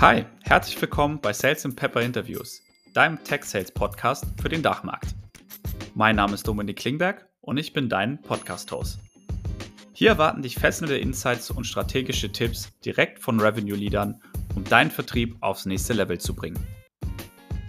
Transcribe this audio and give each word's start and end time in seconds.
Hi, 0.00 0.24
herzlich 0.44 0.80
willkommen 0.80 1.20
bei 1.20 1.32
Sales 1.32 1.64
and 1.64 1.74
Pepper 1.74 2.00
Interviews, 2.02 2.62
deinem 2.94 3.24
Tech 3.24 3.42
Sales 3.42 3.72
Podcast 3.72 4.26
für 4.40 4.48
den 4.48 4.62
Dachmarkt. 4.62 5.16
Mein 5.96 6.14
Name 6.14 6.34
ist 6.34 6.46
Dominik 6.46 6.76
Klingberg 6.76 7.26
und 7.40 7.56
ich 7.56 7.72
bin 7.72 7.88
dein 7.88 8.22
Podcast-Host. 8.22 9.00
Hier 9.92 10.10
erwarten 10.10 10.42
dich 10.42 10.54
fesselnde 10.54 10.96
Insights 10.98 11.50
und 11.50 11.64
strategische 11.64 12.30
Tipps 12.30 12.68
direkt 12.84 13.18
von 13.18 13.40
Revenue-Leadern, 13.40 14.22
um 14.54 14.62
deinen 14.62 14.92
Vertrieb 14.92 15.36
aufs 15.40 15.66
nächste 15.66 15.94
Level 15.94 16.18
zu 16.18 16.32
bringen. 16.32 16.64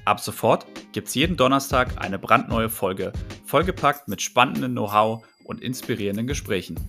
Ab 0.06 0.20
sofort 0.20 0.68
gibt 0.92 1.08
es 1.08 1.16
jeden 1.16 1.36
Donnerstag 1.36 2.00
eine 2.00 2.20
brandneue 2.20 2.70
Folge, 2.70 3.12
vollgepackt 3.44 4.08
mit 4.08 4.22
spannendem 4.22 4.74
Know-how 4.74 5.26
und 5.46 5.62
inspirierenden 5.62 6.28
Gesprächen. 6.28 6.80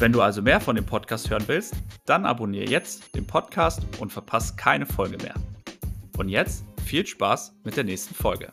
Wenn 0.00 0.12
du 0.12 0.22
also 0.22 0.42
mehr 0.42 0.60
von 0.60 0.76
dem 0.76 0.86
Podcast 0.86 1.28
hören 1.28 1.42
willst, 1.48 1.74
dann 2.06 2.24
abonniere 2.24 2.70
jetzt 2.70 3.16
den 3.16 3.26
Podcast 3.26 3.82
und 3.98 4.12
verpasst 4.12 4.56
keine 4.56 4.86
Folge 4.86 5.18
mehr. 5.18 5.34
Und 6.16 6.28
jetzt 6.28 6.64
viel 6.84 7.04
Spaß 7.04 7.52
mit 7.64 7.76
der 7.76 7.82
nächsten 7.82 8.14
Folge. 8.14 8.52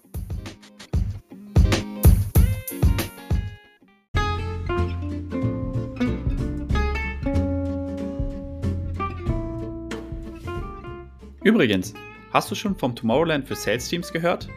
Übrigens, 11.44 11.94
hast 12.34 12.50
du 12.50 12.56
schon 12.56 12.76
vom 12.76 12.96
Tomorrowland 12.96 13.48
für 13.48 13.56
Sales 13.56 13.88
Teams 13.88 14.12
gehört? 14.12 14.50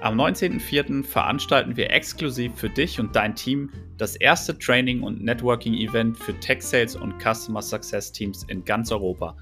Am 0.00 0.16
19.04. 0.16 1.02
veranstalten 1.02 1.76
wir 1.76 1.90
exklusiv 1.90 2.54
für 2.54 2.70
dich 2.70 3.00
und 3.00 3.16
dein 3.16 3.34
Team 3.34 3.70
das 3.96 4.14
erste 4.14 4.56
Training- 4.56 5.02
und 5.02 5.24
Networking-Event 5.24 6.16
für 6.16 6.38
Tech 6.38 6.62
Sales 6.62 6.94
und 6.94 7.20
Customer 7.20 7.60
Success 7.60 8.12
Teams 8.12 8.44
in 8.44 8.64
ganz 8.64 8.92
Europa. 8.92 9.36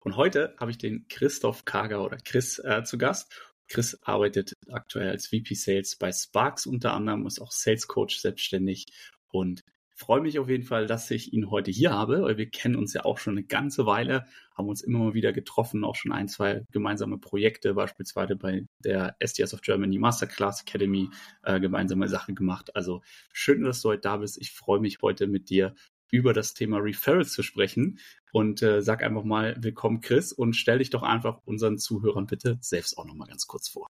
Und 0.00 0.18
heute 0.18 0.54
habe 0.60 0.70
ich 0.70 0.76
den 0.76 1.08
Christoph 1.08 1.64
Kager 1.64 2.04
oder 2.04 2.18
Chris 2.18 2.58
äh, 2.58 2.84
zu 2.84 2.98
Gast. 2.98 3.32
Chris 3.68 3.98
arbeitet 4.02 4.52
aktuell 4.70 5.08
als 5.08 5.28
VP 5.28 5.54
Sales 5.54 5.96
bei 5.96 6.12
Sparks 6.12 6.66
unter 6.66 6.92
anderem, 6.92 7.26
ist 7.26 7.40
auch 7.40 7.52
Sales 7.52 7.86
Coach 7.86 8.18
selbstständig 8.18 8.84
und 9.28 9.64
freue 9.94 10.20
mich 10.20 10.38
auf 10.38 10.48
jeden 10.48 10.64
Fall, 10.64 10.86
dass 10.86 11.10
ich 11.10 11.32
ihn 11.32 11.50
heute 11.50 11.70
hier 11.70 11.92
habe, 11.92 12.22
weil 12.22 12.36
wir 12.36 12.50
kennen 12.50 12.76
uns 12.76 12.92
ja 12.94 13.04
auch 13.04 13.18
schon 13.18 13.34
eine 13.34 13.46
ganze 13.46 13.86
Weile, 13.86 14.26
haben 14.54 14.68
uns 14.68 14.82
immer 14.82 14.98
mal 14.98 15.14
wieder 15.14 15.32
getroffen, 15.32 15.84
auch 15.84 15.94
schon 15.94 16.12
ein, 16.12 16.28
zwei 16.28 16.64
gemeinsame 16.72 17.18
Projekte, 17.18 17.74
beispielsweise 17.74 18.36
bei 18.36 18.66
der 18.80 19.16
SDS 19.20 19.54
of 19.54 19.60
Germany 19.60 19.98
Masterclass 19.98 20.62
Academy 20.62 21.08
äh, 21.42 21.60
gemeinsame 21.60 22.08
Sache 22.08 22.34
gemacht. 22.34 22.74
Also 22.74 23.02
schön, 23.32 23.62
dass 23.62 23.82
du 23.82 23.90
heute 23.90 24.02
da 24.02 24.16
bist. 24.16 24.40
Ich 24.40 24.52
freue 24.52 24.80
mich 24.80 24.98
heute 25.00 25.26
mit 25.26 25.48
dir 25.48 25.74
über 26.10 26.32
das 26.32 26.54
Thema 26.54 26.78
Referrals 26.78 27.32
zu 27.32 27.42
sprechen 27.42 27.98
und 28.32 28.62
äh, 28.62 28.82
sag 28.82 29.02
einfach 29.02 29.24
mal 29.24 29.56
willkommen 29.60 30.00
Chris 30.00 30.32
und 30.32 30.54
stell 30.54 30.78
dich 30.78 30.90
doch 30.90 31.02
einfach 31.02 31.40
unseren 31.44 31.78
Zuhörern 31.78 32.26
bitte 32.26 32.58
selbst 32.60 32.98
auch 32.98 33.04
noch 33.04 33.14
mal 33.14 33.26
ganz 33.26 33.46
kurz 33.46 33.68
vor. 33.68 33.86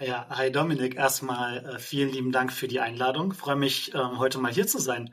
Ja, 0.00 0.26
hi 0.30 0.52
Dominik. 0.52 0.94
Erstmal 0.94 1.58
äh, 1.66 1.78
vielen 1.80 2.10
lieben 2.12 2.30
Dank 2.30 2.52
für 2.52 2.68
die 2.68 2.78
Einladung. 2.78 3.32
freue 3.32 3.56
mich, 3.56 3.92
ähm, 3.94 4.20
heute 4.20 4.38
mal 4.38 4.52
hier 4.52 4.68
zu 4.68 4.78
sein. 4.78 5.12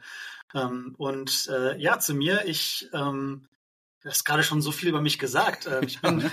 Ähm, 0.54 0.94
und 1.00 1.50
äh, 1.52 1.76
ja, 1.82 1.98
zu 1.98 2.14
mir, 2.14 2.46
ich, 2.46 2.88
ähm, 2.94 3.48
du 4.04 4.10
hast 4.10 4.26
gerade 4.26 4.44
schon 4.44 4.62
so 4.62 4.72
viel 4.72 4.90
über 4.90 5.02
mich 5.02 5.18
gesagt. 5.18 5.66
Äh, 5.66 5.84
ich 5.86 6.02
bin, 6.02 6.20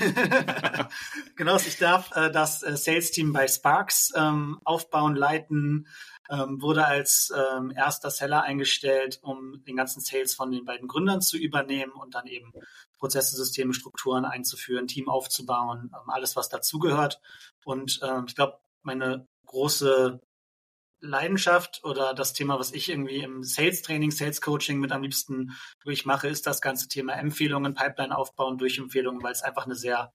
genau, 1.37 1.57
ich 1.57 1.79
darf 1.79 2.15
äh, 2.15 2.31
das 2.31 2.63
äh, 2.63 2.77
Sales-Team 2.77 3.33
bei 3.33 3.49
Sparks 3.49 4.13
ähm, 4.15 4.61
aufbauen, 4.65 5.17
leiten, 5.17 5.89
ähm, 6.31 6.63
wurde 6.63 6.87
als 6.87 7.33
ähm, 7.37 7.73
erster 7.75 8.11
Seller 8.11 8.43
eingestellt, 8.43 9.19
um 9.23 9.63
den 9.65 9.77
ganzen 9.77 10.01
Sales 10.01 10.35
von 10.35 10.51
den 10.51 10.65
beiden 10.65 10.89
Gründern 10.89 11.21
zu 11.21 11.37
übernehmen 11.37 11.93
und 11.93 12.15
dann 12.15 12.27
eben 12.27 12.53
Prozesse, 12.99 13.37
Systeme, 13.37 13.75
Strukturen 13.75 14.25
einzuführen, 14.25 14.87
Team 14.87 15.09
aufzubauen, 15.09 15.93
ähm, 15.93 16.11
alles, 16.11 16.37
was 16.37 16.49
dazugehört. 16.49 17.21
Und 17.65 18.01
ähm, 18.03 18.25
ich 18.29 18.35
glaube, 18.35 18.59
meine 18.83 19.27
große 19.47 20.21
Leidenschaft 21.01 21.83
oder 21.85 22.15
das 22.15 22.33
Thema, 22.33 22.59
was 22.59 22.73
ich 22.73 22.89
irgendwie 22.89 23.19
im 23.19 23.43
Sales 23.43 23.83
Training, 23.83 24.13
Sales 24.13 24.41
Coaching 24.41 24.79
mit 24.79 24.93
am 24.93 25.03
liebsten 25.03 25.53
durchmache, 25.81 26.29
ist 26.29 26.47
das 26.47 26.61
ganze 26.61 26.87
Thema 26.89 27.15
Empfehlungen, 27.15 27.75
Pipeline 27.75 28.17
aufbauen 28.17 28.57
durch 28.57 28.79
Empfehlungen, 28.79 29.23
weil 29.23 29.33
es 29.33 29.43
einfach 29.43 29.67
eine 29.67 29.75
sehr 29.75 30.13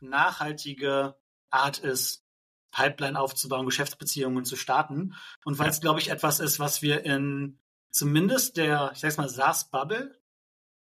nachhaltige 0.00 1.16
Art 1.48 1.78
ist, 1.78 2.22
Pipeline 2.70 3.18
aufzubauen, 3.18 3.66
Geschäftsbeziehungen 3.66 4.44
zu 4.44 4.56
starten. 4.56 5.14
Und 5.44 5.58
weil 5.58 5.70
es, 5.70 5.80
glaube 5.80 6.00
ich, 6.00 6.10
etwas 6.10 6.40
ist, 6.40 6.60
was 6.60 6.82
wir 6.82 7.04
in 7.04 7.58
zumindest 7.90 8.56
der, 8.56 8.90
ich 8.94 9.00
sag's 9.00 9.16
mal, 9.16 9.28
SaaS-Bubble 9.28 10.20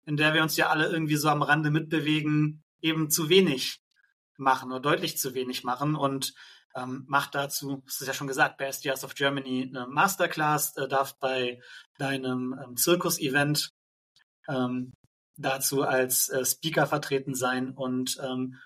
in 0.06 0.18
der 0.18 0.34
wir 0.34 0.44
uns 0.44 0.58
ja 0.58 0.70
alle 0.70 0.88
irgendwie 0.88 1.16
so 1.16 1.30
am 1.30 1.42
Rande 1.42 1.72
mitbewegen, 1.72 2.64
eben 2.82 3.10
zu 3.10 3.30
wenig 3.30 3.82
machen 4.38 4.72
oder 4.72 4.82
deutlich 4.82 5.18
zu 5.18 5.34
wenig 5.34 5.64
machen 5.64 5.96
und 5.96 6.34
ähm, 6.76 7.06
macht 7.08 7.36
dazu, 7.36 7.84
das 7.86 8.02
ist 8.02 8.08
ja 8.08 8.14
schon 8.14 8.28
gesagt, 8.28 8.58
bei 8.58 8.66
SDRs 8.66 9.04
of 9.04 9.16
Germany 9.16 9.70
eine 9.70 9.88
Masterclass, 9.88 10.76
äh, 10.76 10.88
darf 10.88 11.18
bei 11.20 11.62
deinem 11.98 12.60
ähm, 12.62 12.76
Zirkus-Event 12.76 13.70
ähm, 14.50 14.92
dazu 15.38 15.84
als 15.84 16.30
äh, 16.30 16.44
Speaker 16.44 16.88
vertreten 16.88 17.36
sein 17.36 17.72
und 17.72 18.18
ähm, 18.22 18.60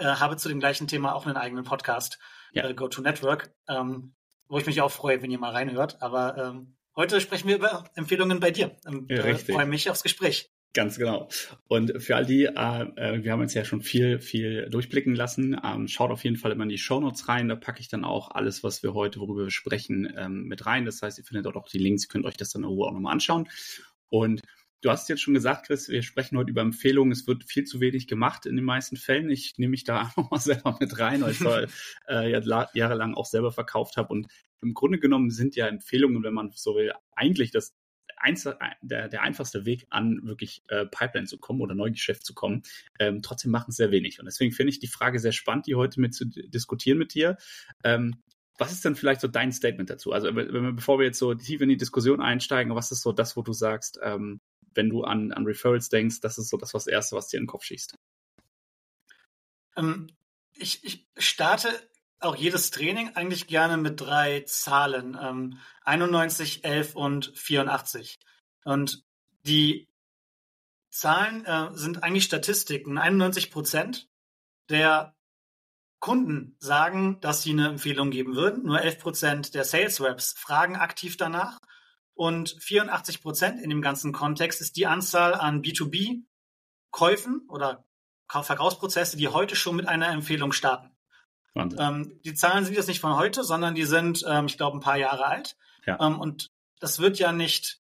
äh, 0.00 0.04
habe 0.04 0.36
zu 0.36 0.48
dem 0.48 0.58
gleichen 0.58 0.88
Thema 0.88 1.14
auch 1.14 1.26
einen 1.26 1.36
eigenen 1.36 1.64
Podcast, 1.64 2.18
ja. 2.52 2.68
äh, 2.68 2.74
Go 2.74 2.88
to 2.88 3.02
Network, 3.02 3.54
ähm, 3.68 4.14
wo 4.48 4.58
ich 4.58 4.66
mich 4.66 4.80
auch 4.80 4.90
freue, 4.90 5.22
wenn 5.22 5.30
ihr 5.30 5.38
mal 5.38 5.52
reinhört. 5.52 6.02
Aber 6.02 6.36
ähm, 6.36 6.76
Heute 6.96 7.20
sprechen 7.20 7.48
wir 7.48 7.56
über 7.56 7.84
Empfehlungen 7.94 8.40
bei 8.40 8.50
dir. 8.50 8.76
Und, 8.84 9.10
ja, 9.10 9.24
äh, 9.24 9.34
freue 9.36 9.66
mich 9.66 9.88
aufs 9.88 10.02
Gespräch. 10.02 10.50
Ganz 10.72 10.98
genau. 10.98 11.28
Und 11.66 12.00
für 12.02 12.14
all 12.14 12.26
die, 12.26 12.44
äh, 12.44 12.52
äh, 12.52 13.24
wir 13.24 13.32
haben 13.32 13.40
uns 13.40 13.54
ja 13.54 13.64
schon 13.64 13.80
viel, 13.80 14.20
viel 14.20 14.68
durchblicken 14.70 15.14
lassen. 15.14 15.58
Ähm, 15.64 15.88
schaut 15.88 16.10
auf 16.10 16.24
jeden 16.24 16.36
Fall 16.36 16.52
immer 16.52 16.64
in 16.64 16.68
die 16.68 16.78
Shownotes 16.78 17.28
rein. 17.28 17.48
Da 17.48 17.56
packe 17.56 17.80
ich 17.80 17.88
dann 17.88 18.04
auch 18.04 18.30
alles, 18.32 18.62
was 18.62 18.82
wir 18.82 18.92
heute, 18.92 19.18
worüber 19.20 19.44
wir 19.44 19.50
sprechen, 19.50 20.12
ähm, 20.16 20.44
mit 20.44 20.66
rein. 20.66 20.84
Das 20.84 21.00
heißt, 21.00 21.18
ihr 21.18 21.24
findet 21.24 21.46
dort 21.46 21.56
auch 21.56 21.68
die 21.68 21.78
Links, 21.78 22.08
könnt 22.08 22.24
euch 22.24 22.36
das 22.36 22.50
dann 22.50 22.62
irgendwo 22.64 22.84
auch 22.84 22.92
nochmal 22.92 23.12
anschauen. 23.12 23.48
Und 24.08 24.42
Du 24.82 24.90
hast 24.90 25.08
jetzt 25.10 25.20
schon 25.20 25.34
gesagt, 25.34 25.66
Chris, 25.66 25.88
wir 25.88 26.02
sprechen 26.02 26.38
heute 26.38 26.50
über 26.50 26.62
Empfehlungen. 26.62 27.12
Es 27.12 27.26
wird 27.26 27.44
viel 27.44 27.64
zu 27.64 27.80
wenig 27.80 28.06
gemacht 28.06 28.46
in 28.46 28.56
den 28.56 28.64
meisten 28.64 28.96
Fällen. 28.96 29.28
Ich 29.28 29.58
nehme 29.58 29.72
mich 29.72 29.84
da 29.84 30.00
einfach 30.00 30.30
mal 30.30 30.38
selber 30.38 30.76
mit 30.80 30.98
rein, 30.98 31.20
weil 31.22 31.32
ich 31.32 31.40
äh, 32.08 32.30
ja, 32.30 32.68
jahrelang 32.72 33.14
auch 33.14 33.26
selber 33.26 33.52
verkauft 33.52 33.96
habe. 33.96 34.12
Und 34.12 34.28
im 34.62 34.72
Grunde 34.72 34.98
genommen 34.98 35.30
sind 35.30 35.54
ja 35.54 35.66
Empfehlungen, 35.66 36.22
wenn 36.22 36.34
man 36.34 36.50
so 36.54 36.74
will, 36.74 36.92
eigentlich 37.12 37.50
das 37.50 37.74
der, 38.82 39.08
der 39.08 39.22
einfachste 39.22 39.64
Weg 39.64 39.86
an 39.88 40.20
wirklich 40.24 40.62
äh, 40.68 40.84
Pipeline 40.84 41.26
zu 41.26 41.38
kommen 41.38 41.62
oder 41.62 41.74
Neugeschäft 41.74 42.24
zu 42.24 42.34
kommen. 42.34 42.62
Ähm, 42.98 43.22
trotzdem 43.22 43.50
machen 43.50 43.70
es 43.70 43.76
sehr 43.76 43.90
wenig. 43.90 44.18
Und 44.18 44.26
deswegen 44.26 44.52
finde 44.52 44.70
ich 44.70 44.78
die 44.78 44.88
Frage 44.88 45.18
sehr 45.18 45.32
spannend, 45.32 45.66
die 45.66 45.74
heute 45.74 46.00
mit 46.00 46.14
zu 46.14 46.26
diskutieren 46.26 46.98
mit 46.98 47.14
dir. 47.14 47.38
Ähm, 47.82 48.22
was 48.58 48.72
ist 48.72 48.84
denn 48.84 48.94
vielleicht 48.94 49.22
so 49.22 49.28
dein 49.28 49.52
Statement 49.52 49.88
dazu? 49.88 50.12
Also, 50.12 50.34
wenn 50.36 50.52
wir, 50.52 50.72
bevor 50.72 50.98
wir 50.98 51.06
jetzt 51.06 51.18
so 51.18 51.32
tief 51.32 51.62
in 51.62 51.70
die 51.70 51.78
Diskussion 51.78 52.20
einsteigen, 52.20 52.74
was 52.74 52.92
ist 52.92 53.00
so 53.00 53.12
das, 53.12 53.34
wo 53.38 53.42
du 53.42 53.54
sagst, 53.54 53.98
ähm, 54.02 54.40
wenn 54.74 54.88
du 54.88 55.04
an, 55.04 55.32
an 55.32 55.44
Referrals 55.44 55.88
denkst, 55.88 56.20
das 56.20 56.38
ist 56.38 56.48
so 56.48 56.56
das, 56.56 56.74
was 56.74 56.86
Erste, 56.86 57.16
was 57.16 57.28
dir 57.28 57.38
in 57.38 57.44
den 57.44 57.48
Kopf 57.48 57.64
schießt? 57.64 57.96
Ähm, 59.76 60.08
ich, 60.54 60.84
ich 60.84 61.06
starte 61.16 61.68
auch 62.20 62.36
jedes 62.36 62.70
Training 62.70 63.16
eigentlich 63.16 63.46
gerne 63.46 63.76
mit 63.76 64.00
drei 64.00 64.40
Zahlen. 64.40 65.18
Ähm, 65.20 65.58
91, 65.84 66.64
11 66.64 66.94
und 66.94 67.32
84. 67.34 68.18
Und 68.64 69.04
die 69.46 69.88
Zahlen 70.90 71.44
äh, 71.46 71.68
sind 71.72 72.02
eigentlich 72.02 72.24
Statistiken. 72.24 72.98
91 72.98 73.50
Prozent 73.50 74.08
der 74.68 75.14
Kunden 75.98 76.56
sagen, 76.58 77.20
dass 77.20 77.42
sie 77.42 77.50
eine 77.50 77.68
Empfehlung 77.68 78.10
geben 78.10 78.34
würden. 78.34 78.64
Nur 78.64 78.80
11 78.80 78.98
Prozent 78.98 79.54
der 79.54 79.64
Sales 79.64 80.00
Reps 80.00 80.34
fragen 80.36 80.76
aktiv 80.76 81.16
danach. 81.16 81.58
Und 82.20 82.54
84 82.60 83.22
Prozent 83.22 83.62
in 83.62 83.70
dem 83.70 83.80
ganzen 83.80 84.12
Kontext 84.12 84.60
ist 84.60 84.76
die 84.76 84.86
Anzahl 84.86 85.32
an 85.32 85.62
B2B-Käufen 85.62 87.48
oder 87.48 87.86
Verkaufsprozesse, 88.28 89.16
die 89.16 89.28
heute 89.28 89.56
schon 89.56 89.76
mit 89.76 89.88
einer 89.88 90.08
Empfehlung 90.08 90.52
starten. 90.52 90.90
Ähm, 91.56 92.20
die 92.22 92.34
Zahlen 92.34 92.66
sind 92.66 92.74
jetzt 92.74 92.88
nicht 92.88 93.00
von 93.00 93.16
heute, 93.16 93.42
sondern 93.42 93.74
die 93.74 93.86
sind, 93.86 94.22
ähm, 94.28 94.44
ich 94.44 94.58
glaube, 94.58 94.76
ein 94.76 94.82
paar 94.82 94.98
Jahre 94.98 95.24
alt. 95.24 95.56
Ja. 95.86 95.98
Ähm, 95.98 96.20
und 96.20 96.50
das 96.78 96.98
wird 96.98 97.18
ja 97.18 97.32
nicht 97.32 97.80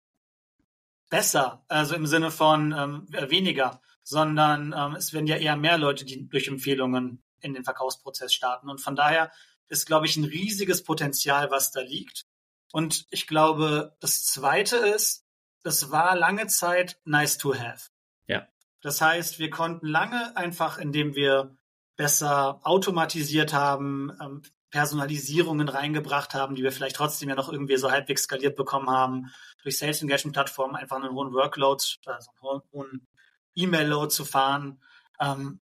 besser, 1.09 1.65
also 1.67 1.95
im 1.95 2.05
Sinne 2.05 2.29
von 2.29 2.73
ähm, 2.73 3.07
weniger, 3.31 3.81
sondern 4.03 4.71
ähm, 4.77 4.93
es 4.93 5.13
werden 5.13 5.25
ja 5.25 5.37
eher 5.37 5.57
mehr 5.57 5.79
Leute, 5.79 6.05
die 6.05 6.29
durch 6.29 6.47
Empfehlungen 6.47 7.23
in 7.39 7.55
den 7.55 7.63
Verkaufsprozess 7.63 8.35
starten. 8.35 8.69
Und 8.69 8.81
von 8.81 8.95
daher 8.95 9.31
ist, 9.67 9.87
glaube 9.87 10.05
ich, 10.05 10.15
ein 10.15 10.25
riesiges 10.25 10.83
Potenzial, 10.83 11.49
was 11.49 11.71
da 11.71 11.81
liegt. 11.81 12.26
Und 12.71 13.05
ich 13.09 13.27
glaube, 13.27 13.95
das 13.99 14.25
Zweite 14.25 14.77
ist, 14.77 15.25
das 15.63 15.91
war 15.91 16.15
lange 16.15 16.47
Zeit 16.47 16.99
nice 17.05 17.37
to 17.37 17.55
have. 17.55 17.89
Ja. 18.27 18.47
Das 18.81 19.01
heißt, 19.01 19.39
wir 19.39 19.49
konnten 19.49 19.87
lange 19.87 20.35
einfach, 20.37 20.77
indem 20.77 21.15
wir 21.15 21.57
besser 21.95 22.59
automatisiert 22.63 23.53
haben, 23.53 24.11
ähm, 24.21 24.41
Personalisierungen 24.69 25.69
reingebracht 25.69 26.33
haben, 26.33 26.55
die 26.55 26.63
wir 26.63 26.71
vielleicht 26.71 26.97
trotzdem 26.97 27.29
ja 27.29 27.35
noch 27.35 27.51
irgendwie 27.51 27.77
so 27.77 27.89
halbwegs 27.89 28.23
skaliert 28.23 28.57
bekommen 28.57 28.89
haben, 28.89 29.31
durch 29.63 29.77
Sales 29.77 30.01
Engagement 30.01 30.35
Plattformen 30.35 30.75
einfach 30.75 30.97
einen 30.97 31.13
hohen 31.13 31.33
Workload, 31.33 31.83
also 32.05 32.31
einen 32.41 32.61
hohen 32.73 33.07
E-Mail-Load 33.55 34.09
zu 34.09 34.25
fahren, 34.25 34.81
ähm, 35.19 35.61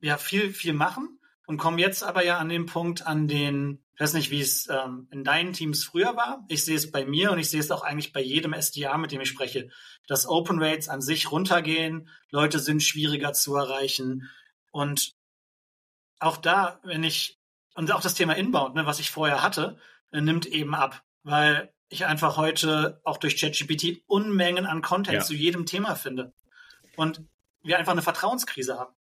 ja, 0.00 0.16
viel, 0.18 0.52
viel 0.52 0.72
machen 0.72 1.19
und 1.50 1.58
kommen 1.58 1.80
jetzt 1.80 2.04
aber 2.04 2.24
ja 2.24 2.38
an 2.38 2.48
den 2.48 2.66
Punkt, 2.66 3.04
an 3.08 3.26
den, 3.26 3.82
ich 3.94 4.00
weiß 4.00 4.14
nicht, 4.14 4.30
wie 4.30 4.40
es 4.40 4.68
ähm, 4.68 5.08
in 5.10 5.24
deinen 5.24 5.52
Teams 5.52 5.82
früher 5.82 6.14
war. 6.16 6.44
Ich 6.46 6.64
sehe 6.64 6.76
es 6.76 6.92
bei 6.92 7.04
mir 7.04 7.32
und 7.32 7.40
ich 7.40 7.50
sehe 7.50 7.58
es 7.58 7.72
auch 7.72 7.82
eigentlich 7.82 8.12
bei 8.12 8.20
jedem 8.20 8.54
SDA, 8.54 8.96
mit 8.98 9.10
dem 9.10 9.20
ich 9.20 9.28
spreche, 9.28 9.68
dass 10.06 10.28
Open 10.28 10.62
Rates 10.62 10.88
an 10.88 11.02
sich 11.02 11.32
runtergehen, 11.32 12.08
Leute 12.30 12.60
sind 12.60 12.84
schwieriger 12.84 13.32
zu 13.32 13.56
erreichen 13.56 14.30
und 14.70 15.16
auch 16.20 16.36
da, 16.36 16.78
wenn 16.84 17.02
ich 17.02 17.40
und 17.74 17.90
auch 17.90 18.00
das 18.00 18.14
Thema 18.14 18.34
Inbound, 18.34 18.76
ne, 18.76 18.86
was 18.86 19.00
ich 19.00 19.10
vorher 19.10 19.42
hatte, 19.42 19.76
äh, 20.12 20.20
nimmt 20.20 20.46
eben 20.46 20.76
ab, 20.76 21.02
weil 21.24 21.74
ich 21.88 22.06
einfach 22.06 22.36
heute 22.36 23.00
auch 23.02 23.16
durch 23.16 23.36
ChatGPT 23.36 24.04
Unmengen 24.06 24.66
an 24.66 24.82
Content 24.82 25.16
ja. 25.16 25.24
zu 25.24 25.34
jedem 25.34 25.66
Thema 25.66 25.96
finde. 25.96 26.32
Und 26.94 27.24
wir 27.64 27.76
einfach 27.76 27.92
eine 27.92 28.02
Vertrauenskrise 28.02 28.78
haben. 28.78 28.94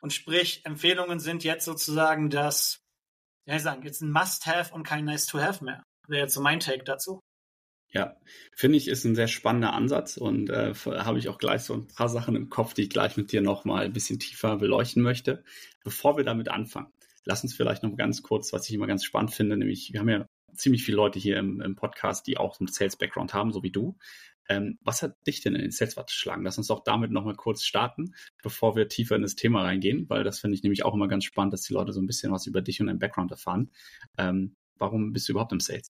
Und 0.00 0.12
sprich, 0.12 0.64
Empfehlungen 0.64 1.20
sind 1.20 1.44
jetzt 1.44 1.64
sozusagen 1.64 2.30
das, 2.30 2.80
ja, 3.46 3.56
ich 3.56 3.62
sagen, 3.62 3.82
jetzt 3.84 4.00
ein 4.00 4.12
Must-Have 4.12 4.74
und 4.74 4.84
kein 4.84 5.04
Nice-to-Have 5.04 5.64
mehr. 5.64 5.82
Wäre 6.06 6.22
jetzt 6.22 6.34
so 6.34 6.40
mein 6.40 6.60
Take 6.60 6.84
dazu. 6.84 7.20
Ja, 7.90 8.16
finde 8.54 8.76
ich, 8.76 8.86
ist 8.88 9.04
ein 9.04 9.14
sehr 9.14 9.28
spannender 9.28 9.72
Ansatz 9.72 10.18
und 10.18 10.50
äh, 10.50 10.74
habe 10.74 11.18
ich 11.18 11.28
auch 11.28 11.38
gleich 11.38 11.62
so 11.62 11.74
ein 11.74 11.88
paar 11.88 12.10
Sachen 12.10 12.36
im 12.36 12.50
Kopf, 12.50 12.74
die 12.74 12.82
ich 12.82 12.90
gleich 12.90 13.16
mit 13.16 13.32
dir 13.32 13.40
nochmal 13.40 13.86
ein 13.86 13.92
bisschen 13.94 14.18
tiefer 14.18 14.56
beleuchten 14.56 15.02
möchte. 15.02 15.42
Bevor 15.84 16.18
wir 16.18 16.24
damit 16.24 16.48
anfangen, 16.48 16.92
lass 17.24 17.42
uns 17.42 17.54
vielleicht 17.54 17.82
noch 17.82 17.96
ganz 17.96 18.22
kurz, 18.22 18.52
was 18.52 18.68
ich 18.68 18.74
immer 18.74 18.86
ganz 18.86 19.04
spannend 19.04 19.34
finde, 19.34 19.56
nämlich 19.56 19.92
wir 19.92 20.00
haben 20.00 20.08
ja 20.10 20.26
ziemlich 20.54 20.84
viele 20.84 20.96
Leute 20.96 21.18
hier 21.18 21.38
im, 21.38 21.60
im 21.60 21.76
Podcast, 21.76 22.26
die 22.26 22.36
auch 22.36 22.60
einen 22.60 22.68
Sales-Background 22.68 23.34
haben, 23.34 23.52
so 23.52 23.62
wie 23.62 23.70
du. 23.70 23.96
Ähm, 24.48 24.78
was 24.82 25.02
hat 25.02 25.14
dich 25.26 25.42
denn 25.42 25.54
in 25.54 25.60
den 25.60 25.70
Sales 25.70 25.94
geschlagen? 25.94 26.42
Lass 26.42 26.56
uns 26.56 26.68
doch 26.68 26.82
damit 26.82 27.10
nochmal 27.10 27.36
kurz 27.36 27.64
starten, 27.64 28.14
bevor 28.42 28.76
wir 28.76 28.88
tiefer 28.88 29.14
in 29.14 29.22
das 29.22 29.34
Thema 29.34 29.62
reingehen, 29.62 30.08
weil 30.08 30.24
das 30.24 30.40
finde 30.40 30.54
ich 30.54 30.62
nämlich 30.62 30.84
auch 30.84 30.94
immer 30.94 31.08
ganz 31.08 31.24
spannend, 31.24 31.52
dass 31.52 31.62
die 31.62 31.74
Leute 31.74 31.92
so 31.92 32.00
ein 32.00 32.06
bisschen 32.06 32.32
was 32.32 32.46
über 32.46 32.62
dich 32.62 32.80
und 32.80 32.86
deinen 32.86 32.98
Background 32.98 33.30
erfahren. 33.30 33.70
Ähm, 34.16 34.56
warum 34.76 35.12
bist 35.12 35.28
du 35.28 35.32
überhaupt 35.32 35.52
im 35.52 35.60
Sales? 35.60 35.92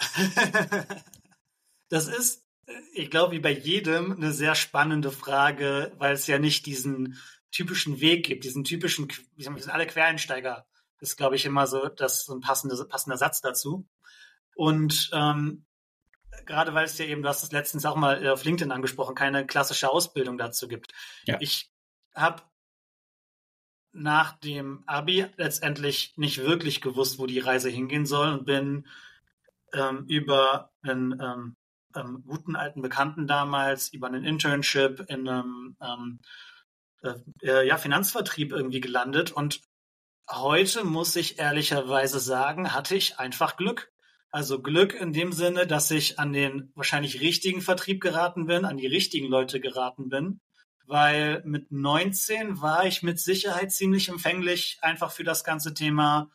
das 1.88 2.08
ist, 2.08 2.44
ich 2.94 3.10
glaube, 3.10 3.36
wie 3.36 3.40
bei 3.40 3.52
jedem 3.52 4.12
eine 4.12 4.32
sehr 4.32 4.56
spannende 4.56 5.12
Frage, 5.12 5.92
weil 5.98 6.14
es 6.14 6.26
ja 6.26 6.38
nicht 6.38 6.66
diesen 6.66 7.16
typischen 7.52 8.00
Weg 8.00 8.26
gibt, 8.26 8.44
diesen 8.44 8.64
typischen, 8.64 9.08
wir 9.36 9.44
sind 9.44 9.70
alle 9.70 9.86
Quereinsteiger. 9.86 10.67
Das 11.00 11.10
ist, 11.10 11.16
glaube 11.16 11.36
ich, 11.36 11.44
immer 11.44 11.66
so, 11.66 11.88
das 11.88 12.22
ist 12.22 12.28
ein 12.30 12.40
passender, 12.40 12.82
passender 12.84 13.16
Satz 13.16 13.40
dazu. 13.40 13.86
Und 14.54 15.10
ähm, 15.12 15.64
gerade 16.46 16.74
weil 16.74 16.84
es 16.84 16.98
ja 16.98 17.04
eben, 17.04 17.22
du 17.22 17.28
hast 17.28 17.42
es 17.42 17.52
letztens 17.52 17.84
auch 17.84 17.96
mal 17.96 18.26
auf 18.28 18.44
LinkedIn 18.44 18.72
angesprochen, 18.72 19.14
keine 19.14 19.46
klassische 19.46 19.90
Ausbildung 19.90 20.38
dazu 20.38 20.68
gibt. 20.68 20.92
Ja. 21.24 21.36
Ich 21.40 21.70
habe 22.14 22.42
nach 23.92 24.38
dem 24.38 24.82
Abi 24.86 25.26
letztendlich 25.36 26.14
nicht 26.16 26.38
wirklich 26.38 26.80
gewusst, 26.80 27.18
wo 27.18 27.26
die 27.26 27.38
Reise 27.38 27.68
hingehen 27.68 28.06
soll 28.06 28.32
und 28.32 28.44
bin 28.44 28.86
ähm, 29.72 30.04
über 30.06 30.72
einen 30.82 31.20
ähm, 31.20 31.56
ähm, 31.94 32.22
guten 32.26 32.56
alten 32.56 32.82
Bekannten 32.82 33.26
damals, 33.26 33.88
über 33.88 34.06
einen 34.06 34.24
Internship 34.24 35.04
in 35.08 35.28
einem 35.28 35.76
ähm, 35.80 36.20
äh, 37.02 37.14
äh, 37.42 37.66
ja, 37.66 37.76
Finanzvertrieb 37.76 38.52
irgendwie 38.52 38.80
gelandet 38.80 39.32
und 39.32 39.60
heute 40.30 40.84
muss 40.84 41.16
ich 41.16 41.38
ehrlicherweise 41.38 42.20
sagen, 42.20 42.72
hatte 42.72 42.96
ich 42.96 43.18
einfach 43.18 43.56
Glück. 43.56 43.92
Also 44.30 44.60
Glück 44.60 44.94
in 44.94 45.12
dem 45.12 45.32
Sinne, 45.32 45.66
dass 45.66 45.90
ich 45.90 46.18
an 46.18 46.32
den 46.32 46.70
wahrscheinlich 46.74 47.20
richtigen 47.20 47.62
Vertrieb 47.62 48.00
geraten 48.00 48.46
bin, 48.46 48.64
an 48.64 48.76
die 48.76 48.86
richtigen 48.86 49.26
Leute 49.26 49.58
geraten 49.58 50.10
bin, 50.10 50.40
weil 50.86 51.42
mit 51.44 51.72
19 51.72 52.60
war 52.60 52.86
ich 52.86 53.02
mit 53.02 53.18
Sicherheit 53.18 53.72
ziemlich 53.72 54.08
empfänglich 54.08 54.78
einfach 54.82 55.12
für 55.12 55.24
das 55.24 55.44
ganze 55.44 55.72
Thema 55.72 56.30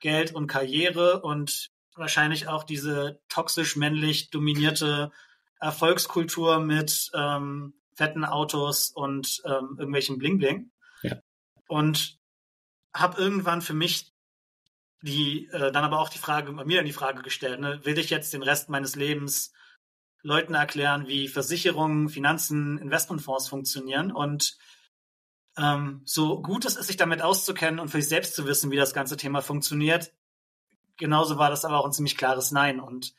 Geld 0.00 0.34
und 0.34 0.46
Karriere 0.46 1.20
und 1.20 1.70
wahrscheinlich 1.94 2.48
auch 2.48 2.64
diese 2.64 3.20
toxisch 3.28 3.76
männlich 3.76 4.30
dominierte 4.30 5.12
Erfolgskultur 5.60 6.60
mit 6.60 7.10
ähm, 7.14 7.74
fetten 7.94 8.24
Autos 8.24 8.90
und 8.90 9.42
ähm, 9.44 9.76
irgendwelchen 9.78 10.18
Bling 10.18 10.38
Bling. 10.38 10.70
Ja. 11.02 11.16
Und 11.68 12.18
habe 12.94 13.20
irgendwann 13.20 13.60
für 13.60 13.74
mich 13.74 14.14
die 15.04 15.48
äh, 15.48 15.70
dann 15.70 15.84
aber 15.84 16.00
auch 16.00 16.08
die 16.08 16.18
Frage, 16.18 16.50
mir 16.50 16.78
dann 16.78 16.86
die 16.86 16.92
Frage 16.92 17.22
gestellt, 17.22 17.60
ne, 17.60 17.84
will 17.84 17.98
ich 17.98 18.08
jetzt 18.08 18.32
den 18.32 18.42
Rest 18.42 18.70
meines 18.70 18.96
Lebens 18.96 19.52
Leuten 20.22 20.54
erklären, 20.54 21.06
wie 21.06 21.28
Versicherungen, 21.28 22.08
Finanzen, 22.08 22.78
Investmentfonds 22.78 23.48
funktionieren 23.48 24.10
und 24.10 24.56
ähm, 25.58 26.00
so 26.06 26.40
gut 26.40 26.64
es 26.64 26.76
ist, 26.76 26.86
sich 26.86 26.96
damit 26.96 27.20
auszukennen 27.20 27.80
und 27.80 27.88
für 27.88 28.00
sich 28.00 28.08
selbst 28.08 28.34
zu 28.34 28.46
wissen, 28.46 28.70
wie 28.70 28.76
das 28.76 28.94
ganze 28.94 29.18
Thema 29.18 29.42
funktioniert, 29.42 30.14
genauso 30.96 31.36
war 31.36 31.50
das 31.50 31.66
aber 31.66 31.78
auch 31.78 31.84
ein 31.84 31.92
ziemlich 31.92 32.16
klares 32.16 32.50
Nein 32.50 32.80
und 32.80 33.14